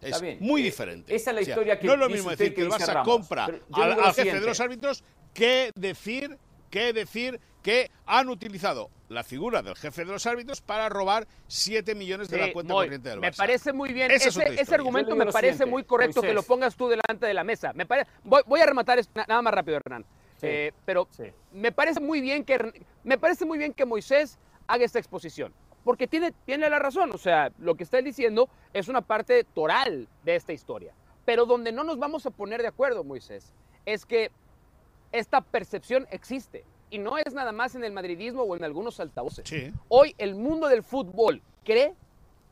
Está 0.00 0.16
Es 0.18 0.22
bien. 0.22 0.38
muy 0.40 0.60
Eh, 0.60 0.64
diferente. 0.64 1.12
esa 1.14 1.30
es 1.30 1.34
la 1.34 1.40
historia 1.42 1.78
que 1.80 1.86
No 1.88 1.94
es 1.94 1.98
lo 1.98 2.08
mismo 2.08 2.30
decir 2.30 2.54
que 2.54 2.62
el 2.62 2.68
que 2.68 2.74
Barça 2.76 2.92
Ramos. 2.94 3.08
compra 3.08 3.44
al, 3.72 4.14
jefe 4.14 4.38
de 4.40 4.46
los 4.46 4.60
árbitros 4.60 5.02
que 5.34 5.72
decir, 5.74 6.38
que 6.70 6.92
decir 6.92 7.40
que 7.68 7.90
han 8.06 8.30
utilizado 8.30 8.88
la 9.10 9.22
figura 9.22 9.60
del 9.60 9.76
jefe 9.76 10.02
de 10.06 10.10
los 10.10 10.24
árbitros 10.24 10.62
para 10.62 10.88
robar 10.88 11.28
7 11.48 11.94
millones 11.94 12.30
de 12.30 12.38
la 12.38 12.50
cuenta 12.50 12.72
Moy, 12.72 12.86
corriente 12.86 13.10
del 13.10 13.18
Barça. 13.18 13.22
Me 13.24 13.32
parece 13.32 13.72
muy 13.74 13.92
bien. 13.92 14.10
Es 14.10 14.24
ese, 14.24 14.74
argumento 14.74 15.14
me 15.14 15.26
parece 15.26 15.52
siguiente, 15.52 15.66
muy 15.66 15.84
correcto 15.84 16.22
que 16.22 16.32
lo 16.32 16.42
pongas 16.42 16.74
tú 16.76 16.88
delante 16.88 17.26
de 17.26 17.34
la 17.34 17.44
mesa. 17.44 17.74
Me 17.74 17.84
pare- 17.84 18.06
voy, 18.24 18.40
voy 18.46 18.60
a 18.60 18.64
rematar 18.64 18.98
esto 18.98 19.12
na- 19.14 19.26
nada 19.28 19.42
más 19.42 19.52
rápido, 19.52 19.76
Hernán. 19.76 20.06
Sí. 20.36 20.46
Eh, 20.46 20.72
pero 20.86 21.08
Sí. 21.10 21.24
me 21.52 21.70
parece 21.70 22.00
muy 22.00 22.22
bien 22.22 22.42
que 22.42 22.86
me 23.04 23.18
parece 23.18 23.44
muy 23.44 23.58
bien 23.58 23.74
que 23.74 23.84
Moisés 23.84 24.38
haga 24.66 24.86
esta 24.86 24.98
exposición. 24.98 25.52
Porque 25.84 26.06
tiene, 26.08 26.32
tiene 26.46 26.70
la 26.70 26.78
razón. 26.78 27.10
O 27.12 27.18
sea, 27.18 27.52
lo 27.58 27.74
que 27.74 27.84
está 27.84 27.98
él 27.98 28.06
diciendo 28.06 28.48
es 28.72 28.88
una 28.88 29.02
parte 29.02 29.44
toral 29.44 30.08
de 30.24 30.36
esta 30.36 30.54
historia. 30.54 30.94
Pero 31.26 31.44
donde 31.44 31.70
no 31.70 31.84
nos 31.84 31.98
vamos 31.98 32.24
a 32.24 32.30
poner 32.30 32.62
de 32.62 32.68
acuerdo, 32.68 33.04
Moisés, 33.04 33.52
es 33.84 34.06
que 34.06 34.30
esta 35.12 35.42
percepción 35.42 36.06
existe. 36.10 36.64
Y 36.90 36.98
no 36.98 37.18
es 37.18 37.34
nada 37.34 37.52
más 37.52 37.74
en 37.74 37.84
el 37.84 37.92
madridismo 37.92 38.42
o 38.42 38.56
en 38.56 38.64
algunos 38.64 38.98
altavoces. 39.00 39.48
Sí. 39.48 39.72
Hoy 39.88 40.14
el 40.18 40.34
mundo 40.34 40.68
del 40.68 40.82
fútbol 40.82 41.42
cree 41.64 41.92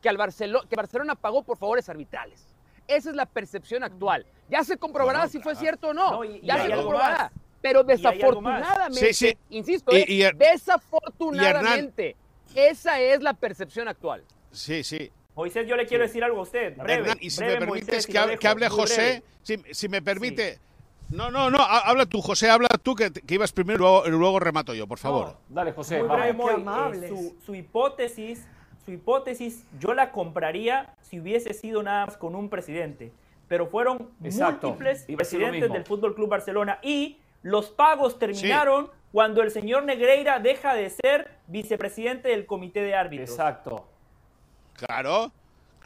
que, 0.02 0.08
al 0.08 0.18
Barcelo- 0.18 0.66
que 0.68 0.76
Barcelona 0.76 1.14
pagó 1.14 1.42
por 1.42 1.56
favores 1.56 1.88
arbitrales. 1.88 2.44
Esa 2.86 3.10
es 3.10 3.16
la 3.16 3.26
percepción 3.26 3.82
actual. 3.82 4.26
Ya 4.48 4.62
se 4.62 4.76
comprobará 4.76 5.20
Bueno, 5.20 5.32
si 5.32 5.40
fue 5.40 5.56
cierto 5.56 5.88
o 5.88 5.94
no. 5.94 6.10
No, 6.10 6.24
y- 6.24 6.36
y 6.36 6.46
ya 6.46 6.62
se 6.62 6.70
comprobará. 6.70 7.18
más. 7.18 7.32
Pero 7.62 7.82
desafortunadamente, 7.82 9.12
Sí, 9.12 9.28
sí. 9.30 9.38
insisto, 9.50 9.90
Y- 9.96 10.00
eh, 10.00 10.04
y 10.08 10.22
desafortunadamente, 10.36 12.14
esa 12.54 13.00
es 13.00 13.22
la 13.22 13.34
percepción 13.34 13.88
actual. 13.88 14.22
Sí, 14.52 14.84
sí. 14.84 15.10
Moisés, 15.34 15.66
yo 15.66 15.76
le 15.76 15.86
quiero 15.86 16.04
decir 16.04 16.22
algo 16.24 16.38
a 16.40 16.42
usted. 16.42 16.76
Breve, 16.76 16.92
Hernán, 17.02 17.18
y 17.20 17.30
si 17.30 17.38
breve, 17.38 17.52
me 17.54 17.58
permites 17.66 17.88
Moisés, 17.88 18.06
que, 18.06 18.18
hable, 18.18 18.30
dejo, 18.32 18.40
que 18.40 18.48
hable 18.48 18.68
José, 18.68 19.22
si, 19.42 19.56
si 19.72 19.88
me 19.88 20.00
permite. 20.00 20.58
No, 21.10 21.30
no, 21.30 21.50
no, 21.50 21.58
ha- 21.58 21.88
habla 21.88 22.06
tú, 22.06 22.20
José, 22.20 22.50
habla 22.50 22.68
tú, 22.82 22.94
que, 22.94 23.12
que 23.12 23.34
ibas 23.34 23.52
primero 23.52 23.76
y 23.76 23.80
luego, 23.80 24.06
y 24.06 24.10
luego 24.10 24.40
remato 24.40 24.74
yo, 24.74 24.86
por 24.86 24.98
favor. 24.98 25.26
No, 25.26 25.36
dale, 25.48 25.72
José, 25.72 26.02
Muy 26.02 26.08
breve, 26.16 26.32
Moy, 26.32 26.98
eh, 27.04 27.08
su, 27.08 27.36
su 27.44 27.54
hipótesis, 27.54 28.44
su 28.84 28.90
hipótesis, 28.92 29.64
yo 29.78 29.94
la 29.94 30.10
compraría 30.10 30.94
si 31.02 31.20
hubiese 31.20 31.54
sido 31.54 31.82
nada 31.82 32.06
más 32.06 32.16
con 32.16 32.34
un 32.34 32.48
presidente. 32.48 33.12
Pero 33.48 33.68
fueron 33.68 34.10
Exacto, 34.24 34.68
múltiples 34.68 35.04
iba 35.08 35.18
presidentes 35.18 35.72
del 35.72 35.84
Fútbol 35.84 36.14
Club 36.16 36.28
Barcelona 36.28 36.80
y 36.82 37.18
los 37.42 37.70
pagos 37.70 38.18
terminaron 38.18 38.90
cuando 39.12 39.42
el 39.42 39.52
señor 39.52 39.84
Negreira 39.84 40.40
deja 40.40 40.74
de 40.74 40.90
ser 40.90 41.30
vicepresidente 41.46 42.28
del 42.28 42.44
comité 42.46 42.80
de 42.82 42.96
árbitros. 42.96 43.30
Exacto. 43.30 43.86
Claro, 44.74 45.30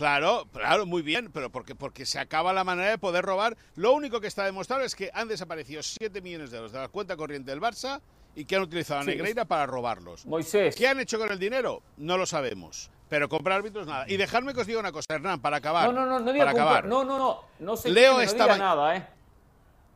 claro, 0.00 0.46
claro, 0.50 0.86
muy 0.86 1.02
bien, 1.02 1.30
pero 1.30 1.50
porque, 1.50 1.74
porque 1.74 2.06
se 2.06 2.18
acaba 2.18 2.54
la 2.54 2.64
manera 2.64 2.88
de 2.88 2.98
poder 2.98 3.22
robar. 3.22 3.56
Lo 3.74 3.92
único 3.92 4.18
que 4.20 4.28
está 4.28 4.44
demostrado 4.44 4.82
es 4.82 4.94
que 4.94 5.10
han 5.12 5.28
desaparecido 5.28 5.82
7 5.82 6.22
millones 6.22 6.50
de 6.50 6.56
euros 6.56 6.72
de 6.72 6.78
la 6.78 6.88
cuenta 6.88 7.16
corriente 7.16 7.50
del 7.50 7.60
Barça 7.60 8.00
y 8.34 8.46
que 8.46 8.56
han 8.56 8.62
utilizado 8.62 9.00
a 9.00 9.02
Sí, 9.04 9.10
Negreira 9.10 9.44
para 9.44 9.66
robarlos. 9.66 10.24
Moisés. 10.24 10.74
¿Qué 10.74 10.88
han 10.88 11.00
hecho 11.00 11.18
con 11.18 11.30
el 11.30 11.38
dinero? 11.38 11.82
No 11.98 12.16
lo 12.16 12.24
sabemos. 12.24 12.90
Pero 13.10 13.28
comprar 13.28 13.58
árbitros 13.58 13.86
nada. 13.86 14.06
Y 14.08 14.16
dejadme 14.16 14.54
que 14.54 14.60
os 14.60 14.66
diga 14.66 14.80
una 14.80 14.92
cosa, 14.92 15.06
Hernán, 15.10 15.40
para 15.40 15.58
acabar. 15.58 15.92
No, 15.92 15.92
no, 15.92 16.06
no, 16.06 16.20
no 16.20 16.32
diga 16.32 16.46
para 16.46 16.50
acabar. 16.52 16.84
No, 16.86 17.04
no, 17.04 17.18
no. 17.18 17.40
No 17.58 17.76
se 17.76 17.90
Leo 17.90 18.14
no 18.14 18.20
diga 18.20 18.56
nada, 18.56 18.96
¿eh? 18.96 19.06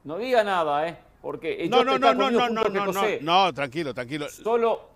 No 0.05 0.19
diga 0.19 0.45
nada, 0.45 0.87
¿eh? 0.87 0.99
Porque 1.23 1.67
No, 1.71 1.83
no, 1.83 1.99
no, 1.99 2.13
no, 2.13 2.31
no, 2.31 2.49
no, 2.51 2.65
no, 2.65 2.93
no, 2.93 3.05
no, 3.23 3.55
tranquilo, 3.55 3.95
tranquilo. 3.95 4.29
Solo. 4.29 4.94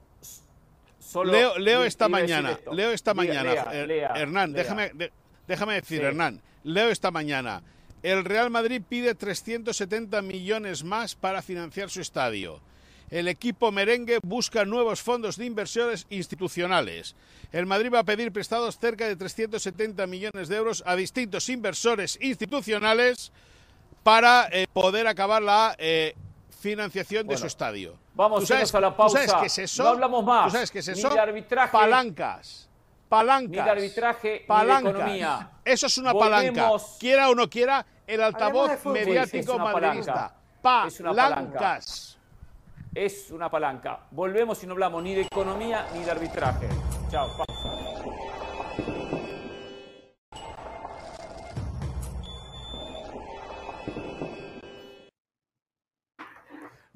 Solo 1.09 1.33
Leo, 1.59 1.85
esta 1.85 2.09
mañana, 2.09 2.59
leo 2.73 2.91
esta 2.93 3.15
mañana, 3.15 3.53
lea, 3.53 3.63
Er- 3.73 3.87
lea, 3.89 4.13
Hernán, 4.15 4.53
lea. 4.53 4.63
déjame, 4.63 4.91
de- 4.95 5.13
déjame 5.47 5.75
decir, 5.75 6.01
Sí. 6.01 6.05
Hernán, 6.05 6.41
leo 6.65 6.91
esta 6.91 7.11
mañana. 7.11 7.63
El 8.03 8.25
Real 8.25 8.51
Madrid 8.51 8.83
pide 8.87 9.15
370 9.15 10.21
millones 10.23 10.85
más 10.85 11.15
para 11.15 11.41
financiar 11.43 11.91
su 11.91 12.01
estadio. 12.01 12.61
El 13.11 13.27
equipo 13.27 13.73
merengue 13.73 14.19
busca 14.23 14.67
nuevos 14.67 15.01
fondos 15.01 15.37
de 15.39 15.47
inversiones 15.47 16.07
institucionales. 16.11 17.17
El 17.53 17.65
Madrid 17.65 17.91
va 17.93 18.01
a 18.01 18.05
pedir 18.05 18.31
prestados 18.33 18.79
cerca 18.79 19.09
de 19.09 19.17
370 19.17 20.07
millones 20.07 20.49
de 20.49 20.57
euros 20.57 20.83
a 20.87 20.95
distintos 20.95 21.49
inversores 21.49 22.19
institucionales 22.21 23.33
para 24.03 24.49
eh, 24.53 24.67
poder 24.73 25.07
acabar 25.07 25.41
la 25.43 25.75
eh, 25.79 26.15
financiación 26.59 27.27
de 27.27 27.37
su 27.37 27.47
estadio. 27.47 27.95
vamos 28.15 28.47
¿Tú 28.47 28.53
a 28.53 28.57
irnos 28.57 28.71
sabes- 28.71 28.75
a 28.75 28.81
la 28.81 28.91
¿Tú 28.91 28.97
pausa. 28.97 29.19
sabes 29.27 29.35
qué 29.41 29.47
es 29.47 29.59
eso? 29.59 29.83
No 29.85 29.89
hablamos 29.91 30.25
más, 30.25 30.45
¿Tú 30.47 30.51
sabes 30.53 30.71
qué 30.71 30.79
es 30.81 30.87
ni 30.89 30.93
eso? 30.99 31.09
de 31.11 31.21
arbitraje, 31.21 31.73
Palancas. 31.73 32.69
Palancas. 33.09 33.51
ni 33.51 33.57
de 33.57 33.71
arbitraje, 33.71 34.33
ni 34.33 34.39
de 34.41 34.45
Palancas. 34.47 34.93
economía. 34.95 35.51
Eso 35.65 35.87
es 35.87 35.99
una 35.99 36.13
palanca. 36.15 36.71
Quiera 36.99 37.31
o 37.31 37.35
no 37.35 37.49
quiera, 37.49 37.87
el 38.07 38.23
altavoz 38.23 38.73
fútbol. 38.79 38.93
mediático 38.95 39.53
es 39.55 39.59
madridista. 39.59 40.35
palanca. 40.61 40.87
Es 40.89 41.01
una 41.01 41.11
palanca. 41.15 41.59
Palancas. 41.59 42.19
Es 42.95 43.31
una 43.31 43.49
palanca. 43.51 44.01
Volvemos 44.11 44.63
y 44.63 44.67
no 44.67 44.73
hablamos 44.73 45.03
ni 45.03 45.15
de 45.15 45.23
economía 45.23 45.87
ni 45.95 46.01
de 46.05 46.11
arbitraje. 46.11 46.69
Chao, 47.11 47.29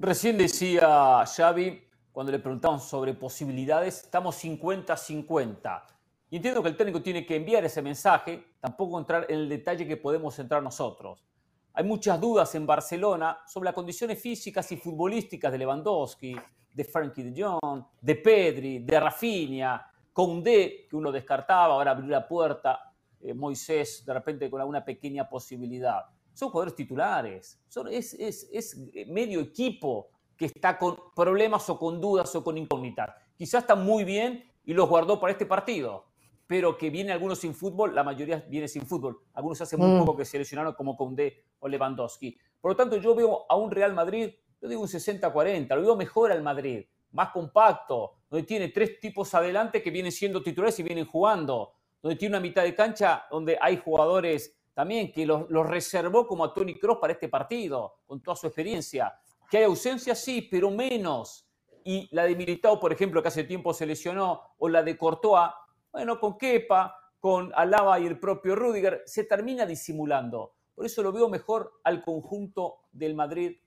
Recién 0.03 0.37
decía 0.37 1.23
Xavi, 1.25 1.81
cuando 2.11 2.33
le 2.33 2.39
preguntaban 2.39 2.81
sobre 2.81 3.13
posibilidades, 3.13 4.03
estamos 4.03 4.35
50-50. 4.43 5.81
Y 6.29 6.35
entiendo 6.35 6.61
que 6.61 6.67
el 6.67 6.75
técnico 6.75 7.01
tiene 7.01 7.25
que 7.25 7.37
enviar 7.37 7.63
ese 7.63 7.81
mensaje, 7.81 8.55
tampoco 8.59 8.99
entrar 8.99 9.25
en 9.29 9.39
el 9.39 9.47
detalle 9.47 9.87
que 9.87 9.95
podemos 9.95 10.37
entrar 10.39 10.61
nosotros. 10.61 11.23
Hay 11.71 11.85
muchas 11.85 12.19
dudas 12.19 12.53
en 12.53 12.67
Barcelona 12.67 13.43
sobre 13.47 13.67
las 13.67 13.73
condiciones 13.73 14.21
físicas 14.21 14.69
y 14.73 14.75
futbolísticas 14.75 15.53
de 15.53 15.59
Lewandowski, 15.59 16.35
de 16.73 16.83
Frankie 16.83 17.23
de 17.23 17.41
Jong, 17.41 17.85
de 18.01 18.15
Pedri, 18.17 18.79
de 18.79 18.99
Rafinha, 18.99 19.89
Koundé, 20.11 20.85
que 20.89 20.97
uno 20.97 21.13
descartaba, 21.13 21.75
ahora 21.75 21.91
abrió 21.91 22.09
la 22.09 22.27
puerta, 22.27 22.93
eh, 23.21 23.33
Moisés 23.33 24.03
de 24.05 24.13
repente 24.13 24.49
con 24.49 24.59
alguna 24.59 24.83
pequeña 24.83 25.29
posibilidad. 25.29 26.03
Son 26.33 26.49
jugadores 26.49 26.75
titulares, 26.75 27.59
son, 27.67 27.87
es, 27.87 28.13
es- 28.15 28.49
es 28.51 28.77
medio 29.07 29.39
equipo 29.39 30.07
que 30.35 30.45
está 30.45 30.77
con 30.77 30.97
problemas 31.15 31.69
o 31.69 31.77
con 31.77 32.01
dudas 32.01 32.35
o 32.35 32.43
con 32.43 32.57
incógnitas. 32.57 33.11
Quizás 33.37 33.63
está 33.63 33.75
muy 33.75 34.03
bien 34.03 34.43
y 34.65 34.73
los 34.73 34.89
guardó 34.89 35.19
para 35.19 35.31
este 35.31 35.45
partido, 35.45 36.05
pero 36.47 36.77
que 36.77 36.89
viene 36.89 37.11
algunos 37.11 37.39
sin 37.39 37.53
fútbol, 37.53 37.93
la 37.93 38.03
mayoría 38.03 38.43
viene 38.49 38.67
sin 38.67 38.85
fútbol. 38.85 39.19
Algunos 39.33 39.61
hace 39.61 39.77
muy 39.77 39.91
Mm. 39.91 39.99
poco 39.99 40.17
que 40.17 40.25
se 40.25 40.37
lesionaron 40.39 40.73
como 40.73 40.97
Koundé 40.97 41.43
o 41.59 41.67
Lewandowski. 41.67 42.37
Por 42.59 42.71
lo 42.71 42.75
tanto, 42.75 42.97
yo 42.97 43.13
veo 43.13 43.45
a 43.47 43.55
un 43.55 43.69
Real 43.71 43.93
Madrid, 43.93 44.31
yo 44.61 44.67
digo 44.67 44.81
un 44.81 44.87
60-40, 44.87 45.75
lo 45.75 45.81
veo 45.81 45.95
mejor 45.95 46.31
al 46.31 46.41
Madrid, 46.41 46.85
más 47.11 47.29
compacto, 47.29 48.13
donde 48.29 48.47
tiene 48.47 48.69
tres 48.69 48.99
tipos 48.99 49.33
adelante 49.35 49.83
que 49.83 49.91
vienen 49.91 50.11
siendo 50.11 50.41
titulares 50.41 50.79
y 50.79 50.83
vienen 50.83 51.05
jugando, 51.05 51.73
donde 52.01 52.15
tiene 52.15 52.35
una 52.35 52.41
mitad 52.41 52.63
de 52.63 52.73
cancha 52.75 53.25
donde 53.29 53.57
hay 53.61 53.77
jugadores 53.77 54.57
también 54.73 55.11
que 55.11 55.25
los, 55.25 55.49
los 55.49 55.67
reservó 55.67 56.27
como 56.27 56.43
a 56.43 56.53
Tony 56.53 56.77
Cross 56.79 56.97
para 56.99 57.13
este 57.13 57.29
partido, 57.29 57.99
con 58.05 58.21
toda 58.21 58.35
su 58.35 58.47
experiencia. 58.47 59.13
Que 59.49 59.57
hay 59.57 59.63
ausencia, 59.63 60.15
sí, 60.15 60.47
pero 60.49 60.71
menos. 60.71 61.47
y 61.85 62.07
la 62.15 62.23
de 62.23 62.35
Militao, 62.35 62.79
por 62.79 62.93
ejemplo, 62.93 63.21
que 63.21 63.27
hace 63.27 63.43
tiempo 63.43 63.73
se 63.73 63.85
lesionó, 63.85 64.55
o 64.57 64.69
la 64.69 64.83
de 64.83 64.97
Courtois, 64.97 65.51
bueno, 65.91 66.19
con 66.19 66.37
Kepa, 66.37 66.97
con 67.19 67.51
Alaba 67.55 67.99
y 67.99 68.07
el 68.07 68.19
propio 68.19 68.55
Rudiger, 68.55 69.03
se 69.05 69.25
termina 69.25 69.65
disimulando. 69.65 70.55
Por 70.73 70.85
eso 70.85 71.03
lo 71.03 71.11
veo 71.11 71.29
mejor 71.29 71.79
al 71.83 72.01
conjunto 72.01 72.87
del 72.91 73.15
Madrid. 73.15 73.57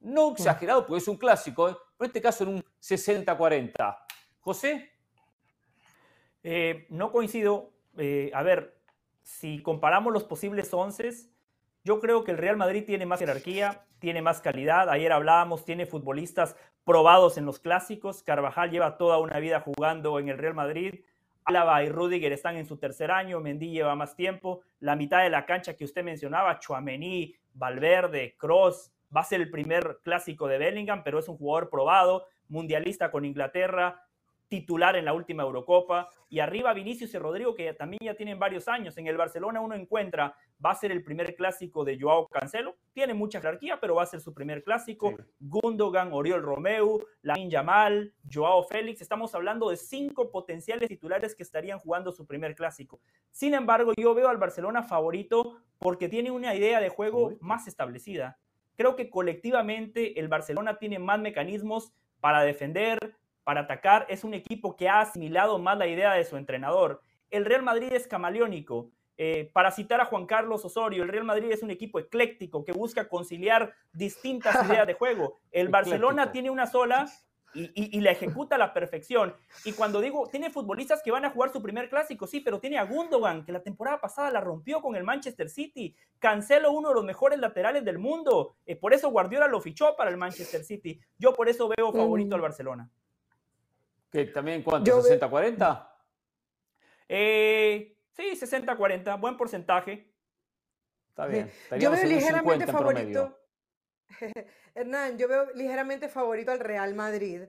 No 0.00 0.32
exagerado, 0.32 0.86
porque 0.86 0.98
es 0.98 1.08
un 1.08 1.16
clásico, 1.16 1.68
¿eh? 1.68 1.76
pero 1.96 2.06
en 2.06 2.06
este 2.06 2.20
caso 2.20 2.44
en 2.44 2.50
un 2.50 2.64
60-40. 2.80 3.98
José. 4.40 4.90
Eh, 6.42 6.86
no 6.90 7.10
coincido. 7.10 7.72
Eh, 7.96 8.30
a 8.34 8.42
ver, 8.42 8.79
si 9.22 9.62
comparamos 9.62 10.12
los 10.12 10.24
posibles 10.24 10.72
once, 10.72 11.10
yo 11.84 12.00
creo 12.00 12.24
que 12.24 12.32
el 12.32 12.38
Real 12.38 12.56
Madrid 12.56 12.84
tiene 12.84 13.06
más 13.06 13.20
jerarquía, 13.20 13.84
tiene 13.98 14.22
más 14.22 14.40
calidad. 14.40 14.90
Ayer 14.90 15.12
hablábamos, 15.12 15.64
tiene 15.64 15.86
futbolistas 15.86 16.56
probados 16.84 17.38
en 17.38 17.46
los 17.46 17.58
clásicos. 17.58 18.22
Carvajal 18.22 18.70
lleva 18.70 18.96
toda 18.96 19.18
una 19.18 19.38
vida 19.38 19.60
jugando 19.60 20.18
en 20.18 20.28
el 20.28 20.38
Real 20.38 20.54
Madrid. 20.54 21.04
Álava 21.44 21.82
y 21.82 21.88
Rudiger 21.88 22.32
están 22.32 22.56
en 22.56 22.66
su 22.66 22.76
tercer 22.76 23.10
año, 23.10 23.40
Mendy 23.40 23.70
lleva 23.70 23.94
más 23.94 24.14
tiempo. 24.14 24.60
La 24.78 24.94
mitad 24.94 25.22
de 25.22 25.30
la 25.30 25.46
cancha 25.46 25.74
que 25.74 25.84
usted 25.84 26.04
mencionaba, 26.04 26.58
Chuamení, 26.58 27.34
Valverde, 27.54 28.36
Cross, 28.36 28.92
va 29.14 29.22
a 29.22 29.24
ser 29.24 29.40
el 29.40 29.50
primer 29.50 30.00
clásico 30.02 30.46
de 30.46 30.58
Bellingham, 30.58 31.02
pero 31.02 31.18
es 31.18 31.28
un 31.28 31.38
jugador 31.38 31.70
probado, 31.70 32.26
mundialista 32.48 33.10
con 33.10 33.24
Inglaterra, 33.24 34.04
titular 34.50 34.96
en 34.96 35.06
la 35.06 35.14
última 35.14 35.44
Eurocopa. 35.44 36.10
Y 36.28 36.40
arriba 36.40 36.74
Vinicius 36.74 37.14
y 37.14 37.18
Rodrigo, 37.18 37.54
que 37.54 37.72
también 37.72 38.00
ya 38.02 38.14
tienen 38.14 38.38
varios 38.38 38.68
años. 38.68 38.98
En 38.98 39.06
el 39.06 39.16
Barcelona 39.16 39.60
uno 39.60 39.74
encuentra, 39.74 40.36
va 40.62 40.72
a 40.72 40.74
ser 40.74 40.92
el 40.92 41.02
primer 41.02 41.34
clásico 41.36 41.84
de 41.84 41.98
Joao 41.98 42.28
Cancelo. 42.28 42.76
Tiene 42.92 43.14
mucha 43.14 43.40
jerarquía, 43.40 43.80
pero 43.80 43.94
va 43.94 44.02
a 44.02 44.06
ser 44.06 44.20
su 44.20 44.34
primer 44.34 44.62
clásico. 44.62 45.14
Gundogan, 45.38 46.12
Oriol 46.12 46.42
Romeu, 46.42 47.02
Lamin 47.22 47.48
Yamal, 47.48 48.12
Joao 48.30 48.64
Félix. 48.64 49.00
Estamos 49.00 49.34
hablando 49.34 49.70
de 49.70 49.76
cinco 49.76 50.30
potenciales 50.30 50.88
titulares 50.88 51.34
que 51.34 51.44
estarían 51.44 51.78
jugando 51.78 52.12
su 52.12 52.26
primer 52.26 52.54
clásico. 52.54 53.00
Sin 53.30 53.54
embargo, 53.54 53.92
yo 53.96 54.14
veo 54.14 54.28
al 54.28 54.38
Barcelona 54.38 54.82
favorito 54.82 55.58
porque 55.78 56.08
tiene 56.08 56.30
una 56.30 56.54
idea 56.54 56.80
de 56.80 56.88
juego 56.90 57.38
más 57.40 57.68
establecida. 57.68 58.38
Creo 58.76 58.96
que 58.96 59.10
colectivamente 59.10 60.18
el 60.18 60.28
Barcelona 60.28 60.78
tiene 60.78 60.98
más 60.98 61.20
mecanismos 61.20 61.92
para 62.20 62.42
defender, 62.42 62.98
para 63.44 63.62
atacar. 63.62 64.06
Es 64.08 64.24
un 64.24 64.34
equipo 64.34 64.76
que 64.76 64.88
ha 64.88 65.00
asimilado 65.00 65.58
más 65.58 65.78
la 65.78 65.86
idea 65.86 66.12
de 66.12 66.24
su 66.24 66.36
entrenador. 66.36 67.02
El 67.30 67.44
Real 67.44 67.62
Madrid 67.62 67.92
es 67.92 68.06
camaleónico. 68.06 68.90
Eh, 69.16 69.50
para 69.52 69.70
citar 69.70 70.00
a 70.00 70.06
Juan 70.06 70.24
Carlos 70.24 70.64
Osorio, 70.64 71.02
el 71.02 71.10
Real 71.10 71.24
Madrid 71.24 71.50
es 71.50 71.62
un 71.62 71.70
equipo 71.70 71.98
ecléctico 71.98 72.64
que 72.64 72.72
busca 72.72 73.06
conciliar 73.08 73.74
distintas 73.92 74.54
ideas 74.66 74.86
de 74.86 74.94
juego. 74.94 75.40
El 75.50 75.68
Barcelona 75.68 76.32
tiene 76.32 76.48
una 76.48 76.66
sola 76.66 77.06
y, 77.52 78.00
la 78.00 78.12
ejecuta 78.12 78.54
a 78.54 78.58
la 78.58 78.72
perfección. 78.72 79.34
Y 79.64 79.72
cuando 79.72 80.00
digo, 80.00 80.28
tiene 80.30 80.50
futbolistas 80.50 81.02
que 81.02 81.10
van 81.10 81.24
a 81.24 81.30
jugar 81.30 81.52
su 81.52 81.62
primer 81.62 81.88
clásico, 81.88 82.26
sí, 82.26 82.40
pero 82.40 82.60
tiene 82.60 82.78
a 82.78 82.84
Gundogan, 82.84 83.44
que 83.44 83.52
la 83.52 83.62
temporada 83.62 84.00
pasada 84.00 84.30
la 84.30 84.40
rompió 84.40 84.80
con 84.80 84.96
el 84.96 85.04
Manchester 85.04 85.48
City. 85.48 85.94
Cancelo, 86.18 86.72
uno 86.72 86.88
de 86.90 86.94
los 86.94 87.04
mejores 87.04 87.38
laterales 87.38 87.84
del 87.84 87.98
mundo. 87.98 88.54
Eh, 88.66 88.76
por 88.76 88.94
eso 88.94 89.10
Guardiola 89.10 89.48
lo 89.48 89.60
fichó 89.60 89.96
para 89.96 90.10
el 90.10 90.16
Manchester 90.16 90.64
City. 90.64 91.00
Yo 91.18 91.34
por 91.34 91.48
eso 91.48 91.68
veo 91.68 91.92
favorito 91.92 92.34
al 92.34 92.40
mm. 92.40 92.42
Barcelona. 92.42 92.90
¿Que 94.10 94.26
también 94.26 94.62
cuánto? 94.62 95.02
¿60-40? 95.02 95.88
Eh, 97.08 97.96
sí, 98.12 98.30
60-40, 98.32 99.20
buen 99.20 99.36
porcentaje. 99.36 100.12
Está 101.08 101.26
bien. 101.26 101.50
Yo 101.78 101.90
veo 101.90 102.04
ligeramente 102.04 102.66
favorito. 102.66 103.38
Hernán, 104.74 105.18
yo 105.18 105.28
veo 105.28 105.50
ligeramente 105.54 106.08
favorito 106.08 106.52
al 106.52 106.60
Real 106.60 106.94
Madrid, 106.94 107.42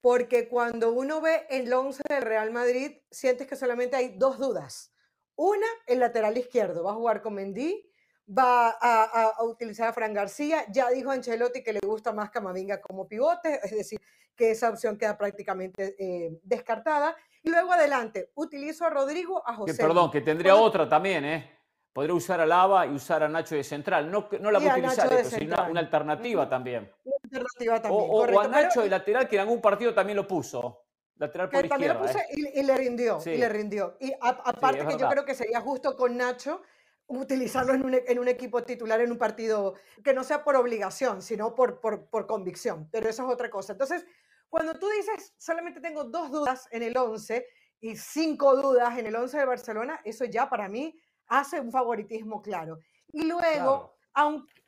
porque 0.00 0.48
cuando 0.48 0.92
uno 0.92 1.20
ve 1.20 1.46
el 1.50 1.72
11 1.72 2.02
del 2.08 2.22
Real 2.22 2.50
Madrid, 2.50 2.98
sientes 3.10 3.46
que 3.46 3.56
solamente 3.56 3.96
hay 3.96 4.16
dos 4.16 4.38
dudas. 4.38 4.94
Una, 5.36 5.66
el 5.86 6.00
lateral 6.00 6.36
izquierdo, 6.36 6.84
va 6.84 6.92
a 6.92 6.94
jugar 6.94 7.22
con 7.22 7.34
Mendy, 7.34 7.90
va 8.28 8.70
a, 8.80 9.42
utilizar 9.44 9.88
a 9.88 9.92
Fran 9.92 10.14
García, 10.14 10.64
ya 10.70 10.90
dijo 10.90 11.10
Ancelotti 11.10 11.62
que 11.62 11.72
le 11.72 11.80
gusta 11.80 12.12
más 12.12 12.30
Camavinga 12.30 12.80
como 12.80 13.08
pivote, 13.08 13.60
es 13.62 13.70
decir, 13.72 14.00
que 14.36 14.50
esa 14.50 14.70
opción 14.70 14.96
queda 14.96 15.16
prácticamente 15.16 15.94
eh, 15.98 16.38
descartada. 16.42 17.16
Y 17.42 17.50
luego 17.50 17.72
adelante, 17.72 18.30
utilizo 18.34 18.84
a 18.84 18.90
Rodrigo, 18.90 19.42
a 19.46 19.54
José. 19.54 19.76
Que, 19.76 19.82
perdón, 19.82 20.10
que 20.10 20.20
tendría 20.20 20.54
otra 20.54 20.88
también, 20.88 21.24
¿eh? 21.24 21.58
Podría 21.92 22.14
usar 22.14 22.40
a 22.40 22.46
Lava 22.46 22.86
y 22.86 22.90
usar 22.90 23.22
a 23.22 23.28
Nacho 23.28 23.54
de 23.54 23.64
central. 23.64 24.10
No, 24.10 24.28
no 24.40 24.50
la 24.50 24.58
puedo 24.58 24.72
utilizar, 24.72 25.08
pero 25.10 25.28
sería 25.28 25.66
una, 25.68 25.80
alternativa 25.80 26.48
también. 26.48 26.90
Una 27.04 27.16
alternativa 27.24 27.82
también. 27.82 28.06
O, 28.10 28.40
a 28.40 28.48
Nacho 28.48 28.82
de 28.82 28.88
lateral, 28.88 29.28
que 29.28 29.36
en 29.36 29.42
algún 29.42 29.60
partido 29.60 29.92
también 29.92 30.16
lo 30.16 30.26
puso. 30.26 30.86
Lateral 31.16 31.50
por 31.50 31.66
izquierda. 31.66 32.00
Lo 32.00 32.08
¿eh? 32.08 32.52
y, 32.54 32.62
le 32.62 32.76
rindió. 32.76 33.18
Y 33.26 33.36
le 33.36 33.48
rindió. 33.48 33.96
Y 34.00 34.12
aparte 34.20 34.86
que 34.86 34.96
yo 34.96 35.08
creo 35.08 35.24
que 35.24 35.34
sería 35.34 35.60
justo 35.60 35.94
con 35.94 36.16
Nacho 36.16 36.62
utilizarlo 37.06 37.74
en 37.74 37.84
un, 37.84 37.94
en 37.94 38.18
un, 38.18 38.28
equipo 38.28 38.62
titular 38.62 39.00
en 39.00 39.12
un 39.12 39.18
partido 39.18 39.74
que 40.02 40.14
no 40.14 40.24
sea 40.24 40.44
por 40.44 40.56
obligación, 40.56 41.22
sino 41.22 41.54
por, 41.54 41.80
por, 41.80 42.06
por, 42.06 42.26
convicción. 42.26 42.88
Pero 42.90 43.08
eso 43.08 43.26
es 43.26 43.32
otra 43.32 43.50
cosa. 43.50 43.72
Entonces, 43.72 44.06
cuando 44.48 44.78
tú 44.78 44.88
dices, 44.88 45.34
solamente 45.38 45.80
tengo 45.80 46.04
dos 46.04 46.30
dudas 46.30 46.68
en 46.70 46.82
el 46.82 46.96
11 46.96 47.46
y 47.80 47.96
cinco 47.96 48.56
dudas 48.56 48.98
en 48.98 49.06
el 49.06 49.16
11 49.16 49.38
de 49.38 49.44
Barcelona, 49.44 50.00
eso 50.04 50.24
ya 50.24 50.48
para 50.48 50.68
mí 50.68 50.98
hace 51.26 51.60
un 51.60 51.72
favoritismo 51.72 52.42
claro. 52.42 52.78
Y 53.12 53.24
luego, 53.24 53.94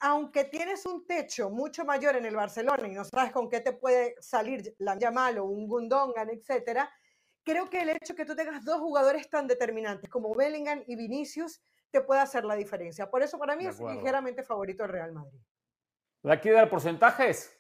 aunque, 0.01 0.45
tienes 0.45 0.85
un 0.87 1.07
techo 1.07 1.51
mucho 1.51 1.85
mayor 1.85 2.17
en 2.17 2.25
el 2.25 2.37
Barcelona 2.37 2.89
y 2.89 2.93
no 2.93 3.05
sabes 3.05 3.33
con 3.33 3.49
qué 3.49 3.61
te 3.61 3.73
puede 3.73 4.17
salir 4.21 4.75
la 4.79 4.99
Yamal 4.99 5.39
o 5.39 5.45
un 5.45 5.69
Gundongan, 5.69 6.31
etcétera, 6.31 6.91
creo 7.43 7.69
que 7.69 7.83
el 7.83 7.91
hecho 7.91 8.15
que 8.15 8.25
tú 8.25 8.35
tengas 8.35 8.65
dos 8.65 8.81
jugadores 8.81 9.29
tan 9.29 9.47
determinantes 9.47 10.11
como 10.11 10.35
Bellingham 10.35 10.83
y 10.87 10.97
Vinicius 10.97 11.63
te 11.95 12.01
puede 12.01 12.21
hacer 12.21 12.45
la 12.45 12.57
diferencia. 12.57 13.09
Por 13.09 13.23
eso 13.23 13.39
para 13.39 13.55
mí 13.55 13.67
es 13.67 13.79
ligeramente 13.79 14.43
favorito 14.43 14.83
el 14.83 14.91
Real 14.91 15.13
Madrid. 15.13 15.39
¿La 16.23 16.41
quiere 16.41 16.57
dar 16.57 16.69
porcentajes? 16.69 17.57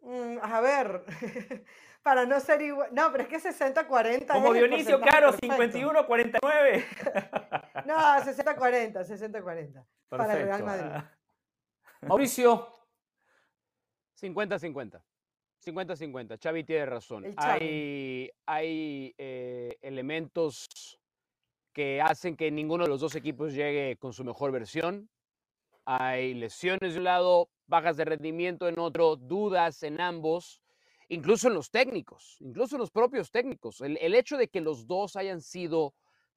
Mm, 0.00 0.38
a 0.40 0.60
ver, 0.62 1.04
para 2.02 2.24
no 2.24 2.40
ser 2.40 2.62
igual. 2.62 2.88
No, 2.94 3.12
pero 3.12 3.24
es 3.24 3.28
que 3.28 3.36
60-40. 3.36 4.28
Como 4.28 4.54
Dionisio 4.54 4.98
Caro, 4.98 5.34
51-49. 5.34 6.40
no, 7.84 7.96
60-40, 7.96 8.94
60-40. 8.94 9.84
Para 10.08 10.32
el 10.32 10.46
Real 10.46 10.64
Madrid. 10.64 10.90
Mauricio. 12.00 12.66
50-50. 14.18 15.02
50-50. 15.66 16.42
Xavi 16.42 16.64
tiene 16.64 16.86
razón. 16.86 17.34
Hay, 17.36 18.30
hay 18.46 19.14
eh, 19.18 19.76
elementos 19.82 20.98
que 21.72 22.00
hacen 22.00 22.36
que 22.36 22.50
ninguno 22.50 22.84
de 22.84 22.90
los 22.90 23.00
dos 23.00 23.14
equipos 23.14 23.54
llegue 23.54 23.96
con 23.96 24.12
su 24.12 24.24
mejor 24.24 24.52
versión. 24.52 25.08
Hay 25.84 26.34
lesiones 26.34 26.92
de 26.92 26.98
un 26.98 27.04
lado, 27.04 27.48
bajas 27.66 27.96
de 27.96 28.04
rendimiento 28.04 28.68
en 28.68 28.78
otro, 28.78 29.16
dudas 29.16 29.82
en 29.82 30.00
ambos, 30.00 30.62
incluso 31.08 31.48
en 31.48 31.54
los 31.54 31.70
técnicos, 31.70 32.36
incluso 32.40 32.76
en 32.76 32.80
los 32.80 32.90
propios 32.90 33.30
técnicos. 33.30 33.80
El, 33.80 34.14
hecho 34.14 34.36
de 34.36 34.48
que 34.48 34.60
los 34.60 34.86
dos 34.86 35.16
hayan 35.16 35.40
sido 35.40 35.94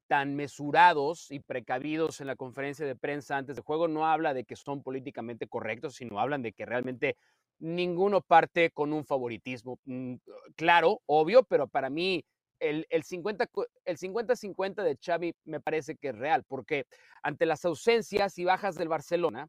tan 0.08 0.36
mesurados 0.36 1.32
y 1.32 1.40
precavidos 1.40 2.22
en 2.22 2.28
la 2.28 2.36
conferencia 2.36 2.86
de 2.86 2.96
prensa 2.96 3.38
antes 3.38 3.56
del 3.56 3.64
juego 3.64 3.88
no 3.88 4.06
habla 4.06 4.34
de 4.34 4.44
que 4.44 4.56
son 4.56 4.84
políticamente 4.84 5.48
correctos, 5.48 5.96
sino 5.96 6.20
hablan 6.20 6.42
de 6.42 6.54
que 6.54 6.66
realmente 6.66 7.18
ninguno 7.60 8.22
parte 8.22 8.72
con 8.72 8.94
un 8.94 9.06
favoritismo. 9.06 9.80
Mm, 9.86 10.16
claro, 10.56 11.02
obvio, 11.06 11.44
pero 11.44 11.68
para 11.68 11.90
mí 11.90 12.26
el, 12.60 12.86
el 12.90 13.04
50-50 13.04 14.84
de 14.84 14.98
Xavi 14.98 15.36
me 15.46 15.60
parece 15.60 15.96
que 15.96 16.10
es 16.10 16.18
real, 16.18 16.44
porque 16.44 16.86
ante 17.22 17.46
las 17.46 17.66
ausencias 17.66 18.38
y 18.38 18.46
bajas 18.46 18.76
del 18.76 18.90
Barcelona, 18.90 19.48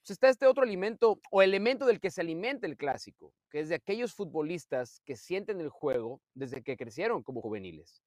pues 0.00 0.10
está 0.10 0.28
este 0.28 0.46
otro 0.46 0.62
alimento 0.62 1.20
o 1.30 1.42
elemento 1.42 1.84
del 1.86 2.00
que 2.00 2.10
se 2.10 2.20
alimenta 2.20 2.66
el 2.66 2.76
clásico, 2.76 3.32
que 3.50 3.60
es 3.60 3.68
de 3.68 3.74
aquellos 3.74 4.14
futbolistas 4.14 5.00
que 5.04 5.16
sienten 5.16 5.60
el 5.60 5.68
juego 5.68 6.20
desde 6.34 6.62
que 6.62 6.76
crecieron 6.76 7.22
como 7.22 7.40
juveniles. 7.40 8.02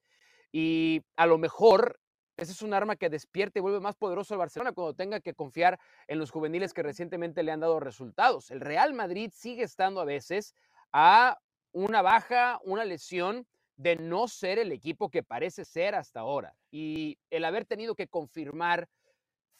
Y 0.51 1.01
a 1.17 1.25
lo 1.25 1.37
mejor 1.37 1.99
ese 2.39 2.53
es 2.53 2.61
un 2.61 2.73
arma 2.73 2.95
que 2.95 3.09
despierta 3.09 3.59
y 3.59 3.61
vuelve 3.61 3.81
más 3.81 3.97
poderoso 3.97 4.33
al 4.33 4.37
Barcelona 4.37 4.71
cuando 4.71 4.93
tenga 4.93 5.19
que 5.19 5.33
confiar 5.33 5.77
en 6.07 6.19
los 6.19 6.31
juveniles 6.31 6.73
que 6.73 6.83
recientemente 6.83 7.43
le 7.43 7.51
han 7.51 7.59
dado 7.59 7.81
resultados. 7.81 8.49
El 8.49 8.61
Real 8.61 8.93
Madrid 8.93 9.31
sigue 9.35 9.63
estando 9.63 9.99
a 9.99 10.05
veces 10.05 10.55
a 10.93 11.37
una 11.73 12.01
baja, 12.01 12.59
una 12.63 12.85
lesión 12.85 13.45
de 13.79 13.95
no 13.95 14.27
ser 14.27 14.59
el 14.59 14.73
equipo 14.73 15.09
que 15.09 15.23
parece 15.23 15.63
ser 15.63 15.95
hasta 15.95 16.19
ahora. 16.19 16.53
Y 16.69 17.17
el 17.29 17.45
haber 17.45 17.63
tenido 17.63 17.95
que 17.95 18.09
confirmar 18.09 18.89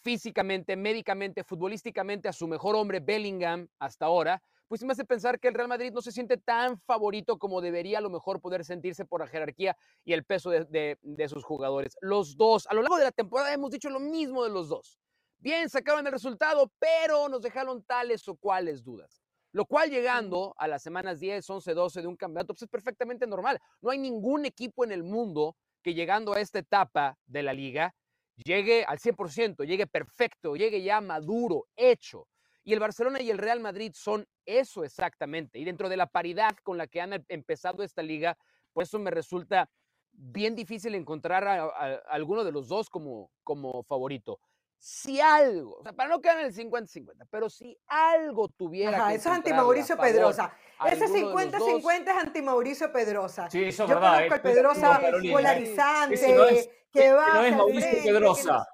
físicamente, 0.01 0.75
médicamente, 0.75 1.45
futbolísticamente 1.45 2.27
a 2.27 2.33
su 2.33 2.45
mejor 2.45 2.75
hombre 2.75 2.99
Bellingham 2.99 3.69
hasta 3.79 4.07
ahora, 4.07 4.43
pues 4.67 4.83
me 4.83 4.91
hace 4.91 5.05
pensar 5.05 5.39
que 5.39 5.47
el 5.47 5.53
Real 5.53 5.69
Madrid 5.69 5.93
no 5.93 6.01
se 6.01 6.11
siente 6.11 6.35
tan 6.35 6.77
favorito 6.81 7.39
como 7.39 7.61
debería 7.61 7.99
a 7.99 8.01
lo 8.01 8.09
mejor 8.09 8.41
poder 8.41 8.65
sentirse 8.65 9.05
por 9.05 9.21
la 9.21 9.27
jerarquía 9.27 9.77
y 10.03 10.11
el 10.11 10.25
peso 10.25 10.49
de, 10.49 10.97
sus 11.29 11.45
jugadores. 11.45 11.97
Los 12.01 12.35
dos, 12.35 12.67
a 12.67 12.73
lo 12.73 12.81
largo 12.81 12.97
de 12.97 13.05
la 13.05 13.11
temporada 13.13 13.53
hemos 13.53 13.71
dicho 13.71 13.89
lo 13.89 14.01
mismo 14.01 14.43
de 14.43 14.49
los 14.49 14.67
dos. 14.67 14.99
Bien, 15.37 15.69
sacaron 15.69 16.05
el 16.05 16.11
resultado, 16.11 16.69
pero 16.77 17.29
nos 17.29 17.41
dejaron 17.41 17.83
tales 17.83 18.27
o 18.27 18.35
cuales 18.35 18.83
dudas. 18.83 19.23
Lo 19.51 19.65
cual 19.65 19.89
llegando 19.89 20.53
a 20.57 20.67
las 20.67 20.83
semanas 20.83 21.19
10, 21.19 21.49
11, 21.49 21.73
12 21.73 22.01
de 22.01 22.07
un 22.07 22.15
campeonato, 22.15 22.53
pues 22.53 22.63
es 22.63 22.69
perfectamente 22.69 23.25
normal. 23.25 23.59
No 23.81 23.89
hay 23.89 23.97
ningún 23.97 24.45
equipo 24.45 24.83
en 24.83 24.91
el 24.91 25.03
mundo 25.03 25.55
que 25.81 25.93
llegando 25.93 26.33
a 26.33 26.39
esta 26.39 26.59
etapa 26.59 27.17
de 27.25 27.43
la 27.43 27.53
liga 27.53 27.95
llegue 28.35 28.85
al 28.85 28.99
100%, 28.99 29.65
llegue 29.65 29.87
perfecto, 29.87 30.55
llegue 30.55 30.81
ya 30.83 31.01
maduro, 31.01 31.67
hecho. 31.75 32.27
Y 32.63 32.73
el 32.73 32.79
Barcelona 32.79 33.21
y 33.21 33.31
el 33.31 33.37
Real 33.37 33.59
Madrid 33.59 33.93
son 33.95 34.27
eso 34.45 34.83
exactamente. 34.83 35.57
Y 35.57 35.65
dentro 35.65 35.89
de 35.89 35.97
la 35.97 36.07
paridad 36.07 36.55
con 36.63 36.77
la 36.77 36.87
que 36.87 37.01
han 37.01 37.13
em, 37.13 37.25
empezado 37.27 37.83
esta 37.83 38.03
liga, 38.03 38.37
por 38.71 38.83
eso 38.83 38.99
me 38.99 39.09
resulta 39.09 39.69
bien 40.11 40.55
difícil 40.55 40.93
encontrar 40.95 41.47
a, 41.47 41.95
alguno 42.09 42.43
de 42.43 42.51
los 42.51 42.67
dos 42.67 42.89
como, 42.89 43.31
como 43.43 43.83
favorito 43.83 44.39
si 44.79 45.19
algo, 45.19 45.77
o 45.79 45.83
sea, 45.83 45.91
para 45.91 46.09
no 46.09 46.21
quedar 46.21 46.39
en 46.39 46.45
el 46.45 46.53
50-50, 46.53 47.27
pero 47.29 47.49
si 47.49 47.77
algo 47.87 48.47
tuviera 48.47 48.97
Ajá, 48.97 49.09
que 49.09 49.15
eso 49.15 49.29
es 49.29 49.35
anti-Mauricio 49.35 49.97
Pedrosa. 49.97 50.53
Ese 50.89 51.07
50-50 51.07 52.01
es 52.03 52.17
anti-Mauricio 52.17 52.91
Pedrosa. 52.91 53.49
Sí, 53.49 53.65
eso 53.65 53.83
es 53.83 53.89
Yo 53.89 53.95
verdad. 53.95 54.13
conozco 54.13 54.33
al 54.35 54.41
Pedrosa 54.41 55.01
polarizante, 55.31 56.33
no 56.33 56.45
es, 56.45 56.69
que 56.93 57.11
va 57.11 57.33
no 57.33 57.43
es 57.43 57.55
Mauricio 57.55 58.03
Pedrosa. 58.03 58.67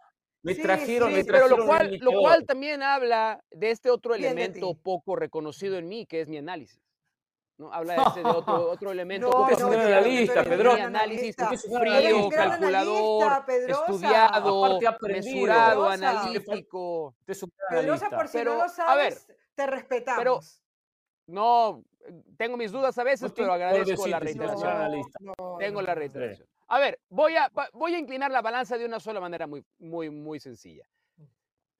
Me 0.43 0.53
trajeron, 0.53 1.09
sí, 1.09 1.15
me 1.15 1.23
Pero 1.23 1.37
trajeron 1.39 1.57
lo 1.57 1.63
un 1.63 1.69
cual, 1.69 1.97
lo 1.99 2.11
cual 2.19 2.45
también 2.45 2.83
habla 2.83 3.43
de 3.49 3.71
este 3.71 3.89
otro 3.89 4.13
elemento 4.13 4.75
poco 4.75 5.15
reconocido 5.15 5.79
en 5.79 5.87
mí, 5.87 6.05
que 6.05 6.21
es 6.21 6.27
mi 6.27 6.37
análisis. 6.37 6.84
¿No? 7.57 7.71
Habla 7.71 7.95
de, 7.95 8.01
ese, 8.09 8.19
de 8.23 8.25
otro, 8.29 8.71
otro 8.71 8.91
elemento. 8.91 9.29
No, 9.29 9.41
Usted 9.41 9.53
es 9.57 9.63
un 9.63 9.71
no, 9.71 9.77
gran 9.77 9.89
yo- 9.89 9.97
analista, 9.97 10.33
tú 10.33 10.39
eres 10.39 10.51
un 10.51 10.57
Pedro. 10.57 10.71
Análisis 10.73 11.35
es 11.39 11.65
un 11.65 11.79
frío, 11.79 12.17
un 12.25 12.29
calculador, 12.31 13.43
estudiado, 13.67 14.79
mesurado, 15.07 15.89
analítico. 15.89 17.07
Usted 17.19 17.31
es 17.31 17.43
un 17.43 17.51
gran 17.57 17.81
Pedrosa, 17.81 18.05
analista. 18.05 18.17
por 18.17 18.27
si 18.27 18.37
Pero, 18.37 18.51
no 18.51 18.57
lo 18.57 18.63
a 18.63 18.95
ver, 18.95 19.13
sabes, 19.13 19.27
te 19.55 19.67
respetamos. 19.67 20.61
No, 21.27 21.83
tengo 22.37 22.55
mis 22.57 22.71
dudas 22.71 22.97
a 22.97 23.03
veces, 23.03 23.31
pero 23.35 23.53
agradezco 23.53 24.05
la 24.07 24.19
reiteración. 24.19 25.01
Tengo 25.59 25.81
no, 25.81 25.87
la 25.87 25.95
reiteración. 25.95 26.47
A 26.67 26.79
ver, 26.79 26.99
voy 27.09 27.35
a, 27.35 27.51
voy 27.73 27.93
a 27.95 27.99
inclinar 27.99 28.31
la 28.31 28.41
balanza 28.41 28.77
de 28.77 28.85
una 28.85 28.99
sola 28.99 29.19
manera 29.19 29.47
muy, 29.47 29.63
muy, 29.79 30.09
muy 30.09 30.39
sencilla. 30.39 30.83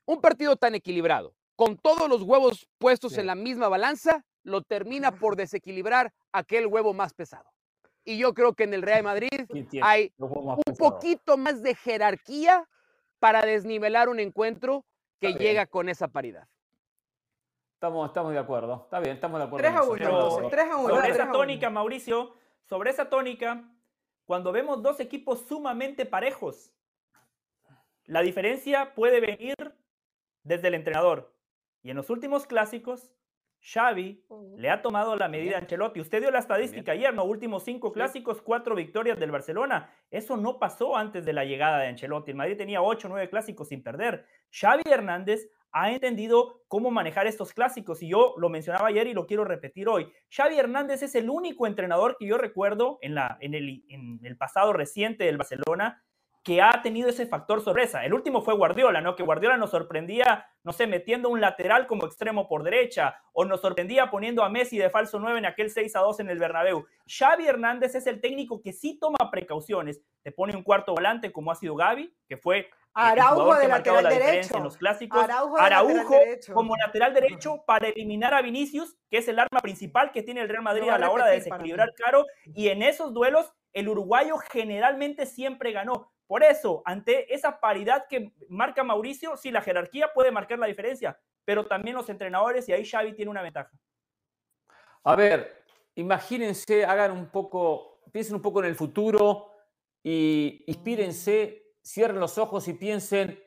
Un 0.05 0.21
partido 0.21 0.55
tan 0.55 0.75
equilibrado, 0.75 1.33
con 1.55 1.77
todos 1.77 2.07
los 2.07 2.21
huevos 2.21 2.67
puestos 2.77 3.13
Sí. 3.13 3.19
en 3.19 3.27
la 3.27 3.33
misma 3.35 3.67
balanza, 3.67 4.23
lo 4.45 4.61
termina 4.61 5.11
por 5.19 5.35
desequilibrar 5.35 6.13
aquel 6.31 6.67
huevo 6.67 6.93
más 6.93 7.13
pesado. 7.13 7.49
Y 8.05 8.17
yo 8.17 8.33
creo 8.33 8.53
que 8.53 8.63
en 8.63 8.73
el 8.73 8.83
Real 8.83 9.03
Madrid 9.03 9.47
¿Quién 9.49 9.67
tiene 9.67 9.85
hay 9.85 10.13
un 10.17 10.75
poquito 10.77 11.37
más 11.37 11.61
de 11.63 11.73
jerarquía 11.75 12.69
para 13.19 13.41
desnivelar 13.41 14.09
un 14.09 14.19
encuentro 14.19 14.85
que 15.19 15.27
Está 15.27 15.39
bien. 15.39 15.49
llega 15.51 15.65
con 15.65 15.89
esa 15.89 16.07
paridad. 16.07 16.47
Estamos, 17.73 18.07
estamos 18.07 18.31
de 18.31 18.39
acuerdo. 18.39 18.81
Está 18.85 18.99
bien, 18.99 19.15
estamos 19.15 19.39
de 19.39 19.45
acuerdo. 19.45 19.63
3 19.63 19.71
en 19.71 19.77
a 19.77 19.81
eso, 19.81 19.91
1, 19.91 19.97
estamos 19.97 20.19
de 20.19 20.19
Pero- 20.19 20.35
acuerdo. 20.35 20.49
3 20.49 20.71
a 20.71 20.77
1. 20.77 20.89
Sobre 20.95 21.09
esa 21.09 21.31
tónica, 21.31 21.69
Mauricio, 21.71 22.33
sobre 22.63 22.89
esa 22.91 23.09
tónica, 23.09 23.63
cuando 24.25 24.51
vemos 24.51 24.81
dos 24.83 24.99
equipos 24.99 25.41
sumamente 25.47 26.05
parejos, 26.05 26.71
la 28.05 28.21
diferencia 28.21 28.93
puede 28.93 29.19
venir 29.19 29.55
desde 30.43 30.67
el 30.67 30.75
entrenador. 30.75 31.33
Y 31.81 31.89
en 31.89 31.97
los 31.97 32.09
últimos 32.11 32.45
clásicos, 32.45 33.11
Xavi 33.65 34.23
le 34.57 34.69
ha 34.69 34.81
tomado 34.83 35.15
la 35.15 35.27
medida 35.27 35.55
a 35.55 35.59
Ancelotti. 35.59 35.99
Usted 35.99 36.21
dio 36.21 36.29
la 36.29 36.39
estadística 36.39 36.91
ayer, 36.91 37.13
¿no? 37.15 37.23
Últimos 37.23 37.63
cinco 37.63 37.91
clásicos, 37.91 38.41
cuatro 38.41 38.75
victorias 38.75 39.19
del 39.19 39.31
Barcelona. 39.31 39.89
Eso 40.11 40.37
no 40.37 40.59
pasó 40.59 40.95
antes 40.95 41.25
de 41.25 41.33
la 41.33 41.45
llegada 41.45 41.79
de 41.79 41.87
Ancelotti. 41.87 42.29
El 42.29 42.37
Madrid 42.37 42.57
tenía 42.57 42.83
ocho, 42.83 43.09
nueve 43.09 43.27
clásicos 43.27 43.69
sin 43.69 43.81
perder. 43.81 44.25
Xavi 44.51 44.83
Hernández 44.85 45.49
ha 45.71 45.91
entendido 45.91 46.61
cómo 46.67 46.91
manejar 46.91 47.25
estos 47.25 47.53
clásicos 47.53 48.03
y 48.03 48.09
yo 48.09 48.35
lo 48.37 48.49
mencionaba 48.49 48.87
ayer 48.87 49.07
y 49.07 49.13
lo 49.13 49.25
quiero 49.25 49.43
repetir 49.43 49.89
hoy. 49.89 50.11
Xavi 50.29 50.59
Hernández 50.59 51.01
es 51.01 51.15
el 51.15 51.29
único 51.29 51.65
entrenador 51.65 52.17
que 52.19 52.27
yo 52.27 52.37
recuerdo 52.37 52.99
en, 53.01 53.15
la, 53.15 53.37
en, 53.41 53.55
el, 53.55 53.83
en 53.89 54.19
el 54.23 54.37
pasado 54.37 54.73
reciente 54.73 55.23
del 55.23 55.37
Barcelona 55.37 56.04
que 56.45 56.61
ha 56.61 56.83
tenido 56.83 57.09
ese 57.09 57.25
factor 57.25 57.59
sorpresa. 57.59 58.05
El 58.05 58.13
último 58.13 58.43
fue 58.43 58.53
Guardiola, 58.53 59.01
¿no? 59.01 59.15
Que 59.15 59.23
Guardiola 59.23 59.57
nos 59.57 59.71
sorprendía, 59.71 60.45
no 60.63 60.73
sé, 60.73 60.85
metiendo 60.85 61.29
un 61.29 61.41
lateral 61.41 61.87
como 61.87 62.05
extremo 62.05 62.47
por 62.47 62.61
derecha, 62.61 63.19
o 63.33 63.45
nos 63.45 63.61
sorprendía 63.61 64.11
poniendo 64.11 64.43
a 64.43 64.49
Messi 64.49 64.77
de 64.77 64.91
falso 64.91 65.19
9 65.19 65.39
en 65.39 65.47
aquel 65.47 65.71
6 65.71 65.95
a 65.95 66.01
2 66.01 66.19
en 66.19 66.29
el 66.29 66.37
Bernabéu. 66.37 66.85
Xavi 67.07 67.47
Hernández 67.47 67.95
es 67.95 68.05
el 68.05 68.21
técnico 68.21 68.61
que 68.61 68.73
sí 68.73 68.99
toma 68.99 69.31
precauciones. 69.31 70.03
Te 70.21 70.31
pone 70.31 70.55
un 70.55 70.61
cuarto 70.61 70.93
volante 70.93 71.31
como 71.31 71.51
ha 71.51 71.55
sido 71.55 71.75
Gaby, 71.75 72.15
que 72.29 72.37
fue 72.37 72.69
Araujo 72.93 73.55
de 73.55 73.67
lateral 73.67 74.03
la 74.03 74.09
derecho. 74.11 74.57
en 74.57 74.63
los 74.65 74.77
clásicos. 74.77 75.23
Araujo 75.23 75.57
lateral 75.57 75.87
Araujo 75.87 76.13
derecho. 76.13 76.53
como 76.53 76.77
lateral 76.77 77.13
derecho 77.15 77.63
para 77.65 77.87
eliminar 77.87 78.35
a 78.35 78.43
Vinicius, 78.43 78.95
que 79.09 79.17
es 79.17 79.27
el 79.27 79.39
arma 79.39 79.61
principal 79.61 80.11
que 80.11 80.21
tiene 80.21 80.41
el 80.41 80.49
Real 80.49 80.61
Madrid 80.61 80.89
a 80.89 80.99
la 80.99 81.09
hora 81.09 81.25
de 81.25 81.37
desequilibrar 81.37 81.95
caro. 81.95 82.23
Y 82.53 82.67
en 82.67 82.83
esos 82.83 83.15
duelos, 83.15 83.51
el 83.73 83.89
uruguayo 83.89 84.37
generalmente 84.37 85.25
siempre 85.25 85.71
ganó. 85.71 86.11
Por 86.27 86.43
eso, 86.43 86.81
ante 86.85 87.33
esa 87.33 87.59
paridad 87.59 88.05
que 88.09 88.33
marca 88.49 88.83
Mauricio, 88.83 89.37
sí, 89.37 89.51
la 89.51 89.61
jerarquía 89.61 90.11
puede 90.13 90.31
marcar 90.31 90.57
la 90.57 90.67
diferencia, 90.67 91.19
pero 91.43 91.67
también 91.67 91.95
los 91.95 92.09
entrenadores, 92.09 92.67
y 92.67 92.73
ahí 92.73 92.85
Xavi 92.85 93.13
tiene 93.13 93.29
una 93.29 93.43
ventaja. 93.43 93.71
A 95.03 95.15
ver, 95.15 95.63
imagínense, 95.93 96.83
hagan 96.83 97.11
un 97.11 97.29
poco, 97.29 98.01
piensen 98.11 98.35
un 98.35 98.41
poco 98.41 98.59
en 98.61 98.65
el 98.65 98.75
futuro 98.75 99.51
y 100.01 100.63
inspírense, 100.65 101.73
cierren 101.83 102.19
los 102.19 102.39
ojos 102.39 102.67
y 102.67 102.73
piensen, 102.73 103.39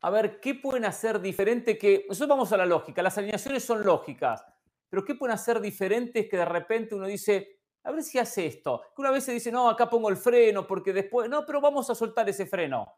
a 0.00 0.10
ver, 0.10 0.40
¿qué 0.40 0.54
pueden 0.54 0.86
hacer 0.86 1.20
diferente? 1.20 1.76
Que 1.76 2.06
nosotros 2.08 2.28
vamos 2.30 2.52
a 2.52 2.56
la 2.56 2.64
lógica, 2.64 3.02
las 3.02 3.18
alineaciones 3.18 3.62
son 3.64 3.84
lógicas, 3.84 4.42
pero 4.88 5.04
¿qué 5.04 5.14
pueden 5.14 5.34
hacer 5.34 5.60
diferentes 5.60 6.26
que 6.28 6.36
de 6.38 6.44
repente 6.46 6.94
uno 6.94 7.06
dice, 7.06 7.60
a 7.84 7.90
ver 7.92 8.02
si 8.02 8.18
hace 8.18 8.46
esto? 8.46 8.82
Que 8.94 9.02
una 9.02 9.10
vez 9.10 9.24
se 9.24 9.32
dice, 9.32 9.52
no, 9.52 9.68
acá 9.68 9.88
pongo 9.88 10.08
el 10.08 10.16
freno 10.16 10.66
porque 10.66 10.92
después, 10.92 11.28
no, 11.28 11.44
pero 11.46 11.60
vamos 11.60 11.88
a 11.90 11.94
soltar 11.94 12.28
ese 12.28 12.46
freno. 12.46 12.94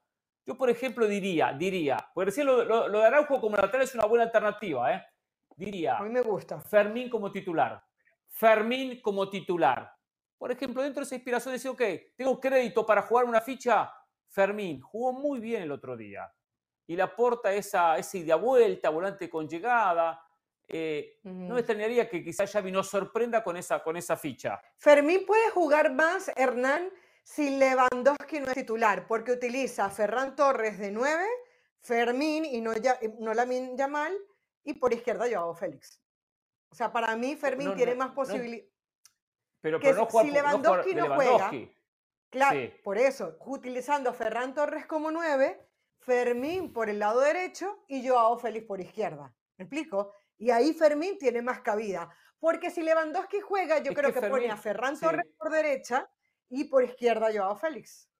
Yo, 0.46 0.56
por 0.56 0.70
ejemplo, 0.70 1.06
diría, 1.08 1.52
diría, 1.52 1.96
porque 2.14 2.26
recién 2.26 2.46
lo, 2.46 2.64
lo- 2.64 2.86
lo 2.88 3.00
de 3.00 3.04
Araujo 3.06 3.40
como 3.40 3.56
lateral 3.56 3.82
es 3.82 3.94
una 3.94 4.06
buena 4.06 4.24
alternativa, 4.24 4.94
¿eh? 4.94 5.02
Diría, 5.56 5.96
A 5.98 6.02
mí 6.02 6.10
me 6.10 6.20
gusta. 6.22 6.60
Fermín 6.60 7.10
como 7.10 7.32
titular. 7.32 7.82
Fermín 8.28 9.00
como 9.00 9.28
titular. 9.28 9.92
Por 10.38 10.52
ejemplo, 10.52 10.82
dentro 10.82 11.00
de 11.00 11.06
esa 11.06 11.14
inspiración 11.14 11.52
decir, 11.54 11.70
ok, 11.70 11.82
tengo 12.16 12.38
crédito 12.38 12.84
para 12.86 13.02
jugar 13.02 13.24
una 13.24 13.40
ficha. 13.40 13.90
Fermín 14.28 14.80
jugó 14.82 15.12
muy 15.14 15.40
bien 15.40 15.62
el 15.62 15.72
otro 15.72 15.96
día. 15.96 16.30
Y 16.86 16.94
le 16.94 17.02
aporta 17.02 17.52
esa, 17.52 17.96
esa 17.96 18.18
ida 18.18 18.36
vuelta, 18.36 18.90
volante 18.90 19.28
con 19.30 19.48
llegada. 19.48 20.20
Eh, 20.68 21.20
No 21.22 21.54
me 21.54 21.60
extrañaría 21.60 22.08
que 22.08 22.22
quizás 22.24 22.50
Xavi 22.50 22.72
nos 22.72 22.88
sorprenda 22.88 23.42
con 23.44 23.56
esa, 23.56 23.82
con 23.82 23.96
esa 23.96 24.16
ficha. 24.16 24.60
Fermín 24.78 25.24
puede 25.26 25.50
jugar 25.50 25.92
más, 25.92 26.30
Hernán, 26.36 26.90
si 27.22 27.56
Lewandowski 27.58 28.40
no 28.40 28.46
es 28.48 28.54
titular, 28.54 29.06
porque 29.06 29.32
utiliza 29.32 29.84
a 29.86 29.90
Ferran 29.90 30.34
Torres 30.34 30.78
de 30.78 30.90
9, 30.90 31.24
Fermín 31.80 32.44
y 32.44 32.60
no, 32.60 32.72
Ya- 32.74 32.98
no 33.20 33.32
Lamine 33.34 33.76
Yamal, 33.76 34.16
y 34.64 34.74
por 34.74 34.92
izquierda 34.92 35.26
Joao 35.30 35.54
Félix. 35.54 36.00
O 36.70 36.74
sea, 36.74 36.92
para 36.92 37.14
mí 37.16 37.36
Fermín 37.36 37.68
no, 37.68 37.74
tiene 37.74 37.92
no, 37.94 37.98
más 38.04 38.14
posibilidades. 38.14 38.72
Pero, 39.60 39.78
Que 39.80 39.90
pero 39.90 40.06
si 40.06 40.12
por- 40.12 40.24
no 40.24 40.30
jugar 40.30 40.44
Lewandowski 40.44 40.94
de 40.94 41.00
no 41.00 41.06
juega, 41.14 41.22
Lewandowski. 41.30 41.76
Claro, 42.28 42.58
Sí. 42.60 42.72
por 42.82 42.98
eso, 42.98 43.36
utilizando 43.46 44.10
a 44.10 44.12
Ferran 44.12 44.52
Torres 44.52 44.84
como 44.86 45.10
9, 45.12 45.60
Fermín 45.98 46.72
por 46.72 46.88
el 46.90 46.98
lado 46.98 47.20
derecho 47.20 47.84
y 47.88 48.06
Joao 48.06 48.36
Félix 48.38 48.66
por 48.66 48.80
izquierda. 48.80 49.32
¿Me 49.56 49.64
explico? 49.64 50.12
Y 50.38 50.50
ahí 50.50 50.72
Fermín 50.74 51.18
tiene 51.18 51.42
más 51.42 51.60
cabida. 51.60 52.08
Porque 52.38 52.70
si 52.70 52.82
Lewandowski 52.82 53.40
juega, 53.40 53.78
yo 53.78 53.92
Es 53.92 53.96
creo 53.98 54.12
que 54.12 54.20
pone 54.28 54.50
a 54.50 54.56
Ferran 54.56 54.96
sí. 54.96 55.04
Torres 55.04 55.26
por 55.38 55.50
derecha 55.50 56.08
y 56.50 56.64
por 56.64 56.84
izquierda 56.84 57.28
Joao 57.34 57.56
Félix. 57.56 58.10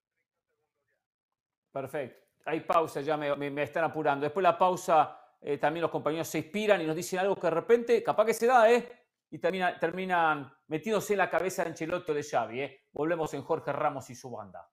Perfecto. 1.71 2.25
Hay 2.45 2.61
pausa, 2.61 3.01
ya 3.01 3.17
me, 3.17 3.35
me- 3.35 3.51
me 3.51 3.63
están 3.63 3.83
apurando. 3.83 4.23
Después 4.23 4.41
de 4.43 4.49
la 4.51 4.57
pausa, 4.57 5.19
eh, 5.41 5.57
también 5.57 5.81
los 5.81 5.91
compañeros 5.91 6.27
se 6.27 6.39
inspiran 6.39 6.81
y 6.81 6.85
nos 6.87 6.95
dicen 6.95 7.19
algo 7.19 7.35
que 7.35 7.41
de 7.47 7.51
repente, 7.51 8.03
capaz 8.03 8.25
que 8.25 8.33
se 8.33 8.47
da, 8.47 8.71
¿eh? 8.71 9.05
Y 9.29 9.37
termina- 9.39 9.77
terminan 9.77 10.51
metiéndose 10.67 11.13
en 11.13 11.19
la 11.19 11.29
cabeza 11.29 11.63
de 11.63 11.69
Ancelotti 11.71 12.11
o 12.11 12.15
de 12.15 12.23
Xavi, 12.23 12.61
¿eh? 12.61 12.87
Volvemos 12.93 13.33
en 13.33 13.43
Jorge 13.43 13.71
Ramos 13.73 14.09
y 14.09 14.15
su 14.15 14.31
banda. 14.31 14.67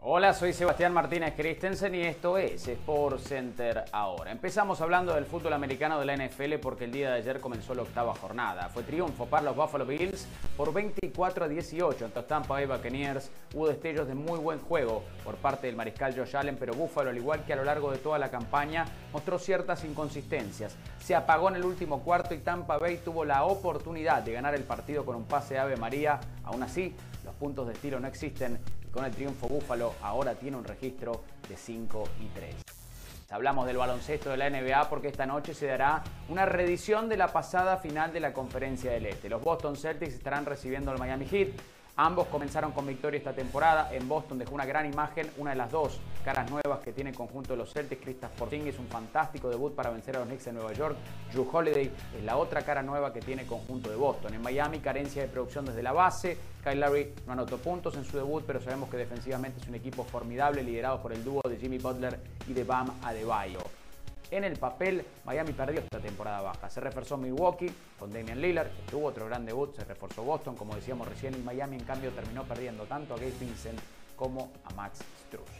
Hola, 0.00 0.32
soy 0.32 0.52
Sebastián 0.52 0.94
Martínez 0.94 1.34
Christensen 1.36 1.92
y 1.96 2.02
esto 2.02 2.38
es 2.38 2.68
Sport 2.68 3.18
Center 3.18 3.84
ahora. 3.90 4.30
Empezamos 4.30 4.80
hablando 4.80 5.12
del 5.12 5.24
fútbol 5.24 5.52
americano 5.54 5.98
de 5.98 6.06
la 6.06 6.16
NFL 6.16 6.54
porque 6.62 6.84
el 6.84 6.92
día 6.92 7.10
de 7.10 7.16
ayer 7.16 7.40
comenzó 7.40 7.74
la 7.74 7.82
octava 7.82 8.14
jornada. 8.14 8.68
Fue 8.68 8.84
triunfo 8.84 9.26
para 9.26 9.42
los 9.42 9.56
Buffalo 9.56 9.84
Bills 9.84 10.28
por 10.56 10.72
24 10.72 11.46
a 11.46 11.48
18 11.48 12.04
ante 12.04 12.22
Tampa 12.22 12.54
Bay 12.54 12.66
Buccaneers. 12.66 13.28
Hubo 13.52 13.66
destellos 13.66 14.06
de 14.06 14.14
muy 14.14 14.38
buen 14.38 14.60
juego 14.60 15.02
por 15.24 15.34
parte 15.34 15.66
del 15.66 15.74
mariscal 15.74 16.16
Josh 16.16 16.36
Allen, 16.36 16.56
pero 16.56 16.74
Buffalo, 16.74 17.10
al 17.10 17.16
igual 17.16 17.44
que 17.44 17.54
a 17.54 17.56
lo 17.56 17.64
largo 17.64 17.90
de 17.90 17.98
toda 17.98 18.20
la 18.20 18.30
campaña, 18.30 18.84
mostró 19.12 19.36
ciertas 19.40 19.84
inconsistencias. 19.84 20.76
Se 21.00 21.16
apagó 21.16 21.48
en 21.48 21.56
el 21.56 21.64
último 21.64 22.04
cuarto 22.04 22.34
y 22.34 22.38
Tampa 22.38 22.78
Bay 22.78 22.98
tuvo 22.98 23.24
la 23.24 23.42
oportunidad 23.42 24.22
de 24.22 24.30
ganar 24.30 24.54
el 24.54 24.62
partido 24.62 25.04
con 25.04 25.16
un 25.16 25.24
pase 25.24 25.54
de 25.54 25.60
Ave 25.60 25.76
María. 25.76 26.20
Aún 26.44 26.62
así, 26.62 26.94
los 27.24 27.34
puntos 27.34 27.66
de 27.66 27.72
estilo 27.72 27.98
no 27.98 28.06
existen 28.06 28.60
con 28.90 29.04
el 29.04 29.12
triunfo 29.12 29.48
Búfalo 29.48 29.94
ahora 30.02 30.34
tiene 30.34 30.56
un 30.56 30.64
registro 30.64 31.22
de 31.48 31.56
5 31.56 32.04
y 32.20 32.26
3. 32.28 32.54
Hablamos 33.30 33.66
del 33.66 33.76
baloncesto 33.76 34.30
de 34.30 34.38
la 34.38 34.48
NBA 34.48 34.88
porque 34.88 35.08
esta 35.08 35.26
noche 35.26 35.52
se 35.52 35.66
dará 35.66 36.02
una 36.30 36.46
reedición 36.46 37.08
de 37.08 37.18
la 37.18 37.28
pasada 37.28 37.76
final 37.76 38.10
de 38.12 38.20
la 38.20 38.32
Conferencia 38.32 38.90
del 38.90 39.06
Este. 39.06 39.28
Los 39.28 39.42
Boston 39.42 39.76
Celtics 39.76 40.14
estarán 40.14 40.46
recibiendo 40.46 40.90
al 40.90 40.98
Miami 40.98 41.26
Heat. 41.26 41.48
Ambos 42.00 42.28
comenzaron 42.28 42.70
con 42.70 42.86
victoria 42.86 43.18
esta 43.18 43.32
temporada. 43.32 43.92
En 43.92 44.08
Boston 44.08 44.38
dejó 44.38 44.54
una 44.54 44.64
gran 44.64 44.86
imagen, 44.86 45.28
una 45.36 45.50
de 45.50 45.56
las 45.56 45.72
dos 45.72 45.98
caras 46.24 46.48
nuevas 46.48 46.78
que 46.78 46.92
tiene 46.92 47.10
el 47.10 47.16
conjunto 47.16 47.54
de 47.54 47.56
los 47.56 47.72
Celtics. 47.72 48.00
Kristaps 48.00 48.36
Porzingis, 48.38 48.78
un 48.78 48.86
fantástico 48.86 49.50
debut 49.50 49.74
para 49.74 49.90
vencer 49.90 50.14
a 50.14 50.20
los 50.20 50.28
Knicks 50.28 50.46
en 50.46 50.54
Nueva 50.54 50.72
York. 50.74 50.96
Drew 51.32 51.48
Holiday 51.52 51.90
es 52.16 52.22
la 52.22 52.36
otra 52.36 52.62
cara 52.62 52.84
nueva 52.84 53.12
que 53.12 53.20
tiene 53.20 53.42
el 53.42 53.48
conjunto 53.48 53.90
de 53.90 53.96
Boston. 53.96 54.32
En 54.32 54.42
Miami, 54.42 54.78
carencia 54.78 55.22
de 55.22 55.28
producción 55.28 55.64
desde 55.64 55.82
la 55.82 55.90
base. 55.90 56.38
Kyle 56.62 56.78
Lowry 56.78 57.14
no 57.26 57.32
anotó 57.32 57.58
puntos 57.58 57.96
en 57.96 58.04
su 58.04 58.16
debut, 58.16 58.44
pero 58.46 58.60
sabemos 58.60 58.88
que 58.90 58.96
defensivamente 58.96 59.60
es 59.60 59.66
un 59.66 59.74
equipo 59.74 60.04
formidable 60.04 60.62
liderado 60.62 61.02
por 61.02 61.12
el 61.12 61.24
dúo 61.24 61.42
de 61.48 61.56
Jimmy 61.56 61.78
Butler 61.78 62.20
y 62.46 62.52
de 62.52 62.62
Bam 62.62 62.92
Adebayo. 63.02 63.58
En 64.30 64.44
el 64.44 64.58
papel, 64.58 65.04
Miami 65.24 65.52
perdió 65.52 65.80
esta 65.80 66.00
temporada 66.00 66.42
baja. 66.42 66.68
Se 66.68 66.80
reforzó 66.80 67.16
Milwaukee 67.16 67.72
con 67.98 68.12
Damian 68.12 68.40
Lillard, 68.40 68.68
que 68.68 68.90
tuvo 68.90 69.06
otro 69.06 69.26
gran 69.26 69.46
debut. 69.46 69.74
Se 69.74 69.84
reforzó 69.84 70.22
Boston, 70.22 70.54
como 70.54 70.74
decíamos 70.74 71.08
recién, 71.08 71.34
y 71.34 71.38
Miami 71.38 71.76
en 71.76 71.84
cambio 71.84 72.10
terminó 72.10 72.44
perdiendo 72.44 72.84
tanto 72.84 73.14
a 73.14 73.16
Gabe 73.16 73.32
Vincent 73.40 73.80
como 74.16 74.52
a 74.64 74.74
Max 74.74 75.00
Struz. 75.26 75.57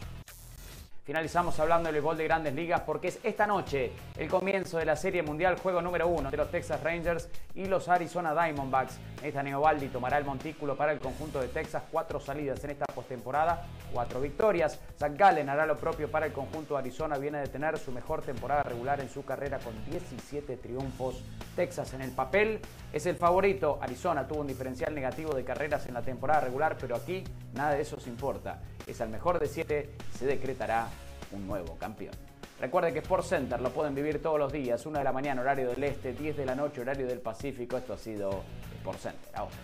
Finalizamos 1.09 1.59
hablando 1.59 1.91
del 1.91 2.03
gol 2.03 2.19
de 2.19 2.25
grandes 2.25 2.53
ligas 2.53 2.83
porque 2.83 3.09
es 3.09 3.19
esta 3.23 3.47
noche 3.47 3.93
el 4.19 4.29
comienzo 4.29 4.77
de 4.77 4.85
la 4.85 4.95
Serie 4.95 5.23
Mundial, 5.23 5.57
juego 5.57 5.81
número 5.81 6.07
uno 6.07 6.31
de 6.31 6.37
los 6.37 6.51
Texas 6.51 6.83
Rangers 6.83 7.31
y 7.55 7.65
los 7.65 7.89
Arizona 7.89 8.35
Diamondbacks. 8.35 8.99
Nathan 9.23 9.47
Eovaldi 9.47 9.89
tomará 9.89 10.19
el 10.19 10.27
montículo 10.27 10.77
para 10.77 10.93
el 10.93 10.99
conjunto 10.99 11.41
de 11.41 11.49
Texas, 11.49 11.83
cuatro 11.91 12.21
salidas 12.21 12.63
en 12.65 12.73
esta 12.73 12.85
postemporada, 12.85 13.65
cuatro 13.91 14.21
victorias. 14.21 14.79
Zach 14.99 15.17
Gallen 15.17 15.49
hará 15.49 15.65
lo 15.65 15.79
propio 15.79 16.11
para 16.11 16.27
el 16.27 16.33
conjunto 16.35 16.75
de 16.75 16.81
Arizona, 16.81 17.17
viene 17.17 17.39
de 17.39 17.47
tener 17.47 17.79
su 17.79 17.91
mejor 17.91 18.21
temporada 18.21 18.63
regular 18.65 19.01
en 19.01 19.09
su 19.09 19.25
carrera 19.25 19.59
con 19.61 19.73
17 19.87 20.59
triunfos. 20.59 21.25
Texas 21.57 21.95
en 21.95 22.03
el 22.03 22.11
papel 22.11 22.61
es 22.93 23.07
el 23.07 23.17
favorito. 23.17 23.79
Arizona 23.81 24.29
tuvo 24.29 24.43
un 24.43 24.47
diferencial 24.47 24.95
negativo 24.95 25.33
de 25.33 25.43
carreras 25.43 25.87
en 25.87 25.95
la 25.95 26.03
temporada 26.03 26.43
regular, 26.43 26.77
pero 26.79 26.97
aquí 26.97 27.25
nada 27.55 27.71
de 27.71 27.81
eso 27.81 27.99
se 27.99 28.11
importa. 28.11 28.61
Es 28.89 29.01
el 29.01 29.11
mejor 29.11 29.39
de 29.39 29.47
siete, 29.47 29.91
se 30.19 30.25
decretará 30.25 30.89
un 31.33 31.47
nuevo 31.47 31.77
campeón. 31.77 32.15
Recuerde 32.59 32.91
que 32.93 33.01
Sport 33.01 33.25
Center 33.25 33.61
lo 33.61 33.71
pueden 33.71 33.95
vivir 33.95 34.23
todos 34.23 34.39
los 34.39 34.51
días, 34.51 34.85
1 34.85 34.99
de 34.99 35.05
la 35.05 35.13
mañana 35.13 35.43
horario 35.43 35.69
del 35.69 35.85
este, 35.85 36.15
10 36.15 36.39
de 36.39 36.47
la 36.47 36.55
noche 36.55 36.81
horario 36.81 37.07
del 37.07 37.21
Pacífico. 37.21 37.77
Esto 37.77 37.93
ha 37.93 37.99
sido 37.99 38.43
Sport 38.79 38.99
Center. 38.99 39.31
Ahora. 39.35 39.55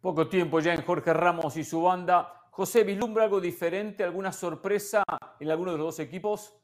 Poco 0.00 0.28
tiempo 0.28 0.60
ya 0.60 0.72
en 0.72 0.82
Jorge 0.82 1.12
Ramos 1.12 1.58
y 1.58 1.62
su 1.62 1.82
banda. 1.82 2.48
José, 2.52 2.84
¿vislumbra 2.84 3.24
algo 3.24 3.38
diferente, 3.38 4.02
alguna 4.02 4.32
sorpresa 4.32 5.04
en 5.38 5.50
alguno 5.50 5.72
de 5.72 5.78
los 5.78 5.88
dos 5.88 5.98
equipos? 6.00 6.59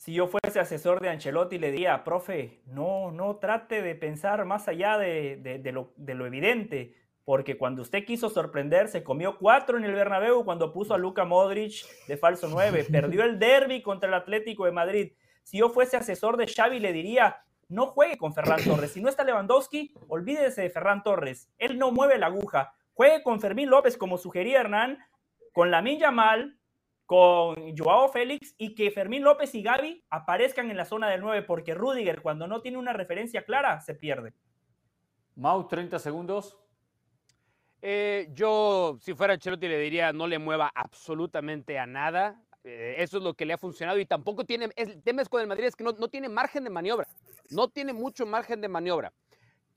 Si 0.00 0.14
yo 0.14 0.28
fuese 0.28 0.58
asesor 0.58 1.02
de 1.02 1.10
Ancelotti, 1.10 1.58
le 1.58 1.70
diría, 1.70 2.04
profe, 2.04 2.62
no, 2.64 3.10
no 3.10 3.36
trate 3.36 3.82
de 3.82 3.94
pensar 3.94 4.46
más 4.46 4.66
allá 4.66 4.96
de, 4.96 5.36
de, 5.36 5.72
lo, 5.72 5.92
de, 5.96 6.14
lo, 6.14 6.24
evidente, 6.24 6.94
porque 7.26 7.58
cuando 7.58 7.82
usted 7.82 8.06
quiso 8.06 8.30
sorprender, 8.30 8.88
se 8.88 9.04
comió 9.04 9.36
cuatro 9.36 9.76
en 9.76 9.84
el 9.84 9.92
Bernabéu 9.92 10.42
cuando 10.42 10.72
puso 10.72 10.94
a 10.94 10.98
Luka 10.98 11.26
Modric 11.26 11.84
de 12.08 12.16
falso 12.16 12.48
9, 12.48 12.86
perdió 12.90 13.24
el 13.24 13.38
derby 13.38 13.82
contra 13.82 14.08
el 14.08 14.14
Atlético 14.14 14.64
de 14.64 14.72
Madrid. 14.72 15.12
Si 15.42 15.58
yo 15.58 15.68
fuese 15.68 15.98
asesor 15.98 16.38
de 16.38 16.46
Xavi, 16.46 16.80
le 16.80 16.94
diría, 16.94 17.44
no 17.68 17.86
juegue 17.86 18.16
con 18.16 18.32
Ferran 18.32 18.64
Torres. 18.64 18.92
Si 18.92 19.02
no 19.02 19.10
está 19.10 19.22
Lewandowski, 19.22 19.92
olvídese 20.08 20.62
de 20.62 20.70
Ferran 20.70 21.02
Torres. 21.02 21.50
Él 21.58 21.78
no 21.78 21.92
mueve 21.92 22.16
la 22.16 22.28
aguja. 22.28 22.72
Juegue 22.94 23.22
con 23.22 23.38
Fermín 23.38 23.68
López, 23.68 23.98
como 23.98 24.16
sugería 24.16 24.60
Hernán, 24.60 24.98
con 25.52 25.70
Lamin 25.70 25.98
Yamal, 25.98 26.58
con 27.10 27.76
Joao 27.76 28.08
Félix 28.08 28.54
y 28.56 28.72
que 28.72 28.92
Fermín 28.92 29.24
López 29.24 29.52
y 29.56 29.62
Gaby 29.62 30.04
aparezcan 30.10 30.70
en 30.70 30.76
la 30.76 30.84
zona 30.84 31.08
del 31.08 31.20
9, 31.20 31.42
porque 31.42 31.74
Rudiger, 31.74 32.22
cuando 32.22 32.46
no 32.46 32.62
tiene 32.62 32.78
una 32.78 32.92
referencia 32.92 33.44
clara, 33.44 33.80
se 33.80 33.96
pierde. 33.96 34.32
Mau, 35.34 35.66
30 35.66 35.98
segundos. 35.98 36.56
Eh, 37.82 38.28
yo, 38.32 38.96
si 39.00 39.12
fuera 39.14 39.36
Chelotti, 39.36 39.66
le 39.66 39.80
diría 39.80 40.12
no 40.12 40.28
le 40.28 40.38
mueva 40.38 40.70
absolutamente 40.72 41.80
a 41.80 41.86
nada. 41.86 42.40
Eh, 42.62 42.94
eso 42.98 43.18
es 43.18 43.24
lo 43.24 43.34
que 43.34 43.44
le 43.44 43.54
ha 43.54 43.58
funcionado 43.58 43.98
y 43.98 44.06
tampoco 44.06 44.44
tiene. 44.44 44.68
El 44.76 45.02
tema 45.02 45.22
es 45.22 45.28
con 45.28 45.40
el 45.40 45.48
Madrid 45.48 45.64
es 45.64 45.74
que 45.74 45.82
no, 45.82 45.90
no 45.90 46.06
tiene 46.06 46.28
margen 46.28 46.62
de 46.62 46.70
maniobra. 46.70 47.08
No 47.50 47.66
tiene 47.66 47.92
mucho 47.92 48.24
margen 48.24 48.60
de 48.60 48.68
maniobra. 48.68 49.12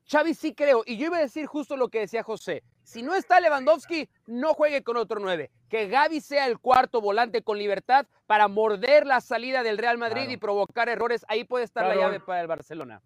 Xavi 0.05 0.35
sí 0.35 0.53
creo, 0.53 0.83
y 0.85 0.97
yo 0.97 1.07
iba 1.07 1.17
a 1.17 1.21
decir 1.21 1.47
justo 1.47 1.77
lo 1.77 1.89
que 1.89 2.01
decía 2.01 2.21
José. 2.21 2.61
Si 2.83 3.01
no 3.01 3.15
está 3.15 3.39
Lewandowski, 3.39 4.09
no 4.27 4.53
juegue 4.53 4.83
con 4.83 4.97
otro 4.97 5.19
9. 5.19 5.49
Que 5.69 5.87
Gaby 5.87 6.21
sea 6.21 6.47
el 6.47 6.59
cuarto 6.59 7.01
volante 7.01 7.41
con 7.41 7.57
libertad 7.57 8.05
para 8.27 8.47
morder 8.47 9.05
la 9.05 9.21
salida 9.21 9.63
del 9.63 9.77
Real 9.77 9.97
Madrid 9.97 10.29
y 10.29 10.37
provocar 10.37 10.89
errores. 10.89 11.25
Ahí 11.27 11.43
puede 11.43 11.65
estar 11.65 11.85
la 11.85 11.95
llave 11.95 12.19
para 12.19 12.41
el 12.41 12.47
Barcelona. 12.47 13.01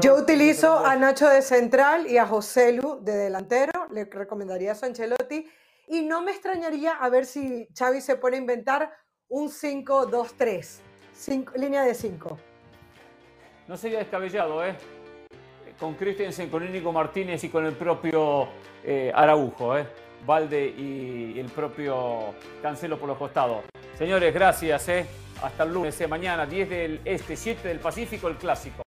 Yo 0.00 0.16
utilizo 0.16 0.84
a 0.84 0.96
Nacho 0.96 1.28
de 1.28 1.42
central 1.42 2.06
y 2.06 2.16
a 2.16 2.26
José 2.26 2.72
Lu 2.72 3.00
de 3.02 3.12
delantero. 3.14 3.86
Le 3.90 4.06
recomendaría 4.06 4.72
a 4.72 4.74
Sanchelotti. 4.74 5.46
Y 5.88 6.02
no 6.02 6.22
me 6.22 6.32
extrañaría 6.32 6.92
a 6.94 7.08
ver 7.10 7.26
si 7.26 7.68
Xavi 7.78 8.00
se 8.00 8.16
pone 8.16 8.36
a 8.36 8.40
inventar 8.40 8.90
un 9.28 9.50
5-2-3. 9.50 10.80
Línea 11.56 11.82
de 11.82 11.94
5. 11.94 12.38
No 13.68 13.76
sería 13.76 13.98
descabellado, 13.98 14.64
¿eh? 14.64 14.76
con 15.78 15.94
Christensen, 15.94 16.50
con 16.50 16.64
Íñigo 16.66 16.92
Martínez 16.92 17.44
y 17.44 17.48
con 17.48 17.66
el 17.66 17.74
propio 17.74 18.48
eh, 18.84 19.12
Araujo, 19.14 19.76
eh. 19.78 19.86
Valde 20.26 20.66
y 20.66 21.38
el 21.38 21.46
propio 21.46 22.34
Cancelo 22.62 22.98
por 22.98 23.08
los 23.08 23.18
costados. 23.18 23.64
Señores, 23.98 24.32
gracias. 24.32 24.88
Eh. 24.88 25.06
Hasta 25.42 25.64
el 25.64 25.74
lunes, 25.74 26.00
eh. 26.00 26.08
mañana, 26.08 26.46
10 26.46 26.70
del 26.70 27.00
Este, 27.04 27.36
7 27.36 27.68
del 27.68 27.80
Pacífico, 27.80 28.28
el 28.28 28.36
clásico. 28.36 28.83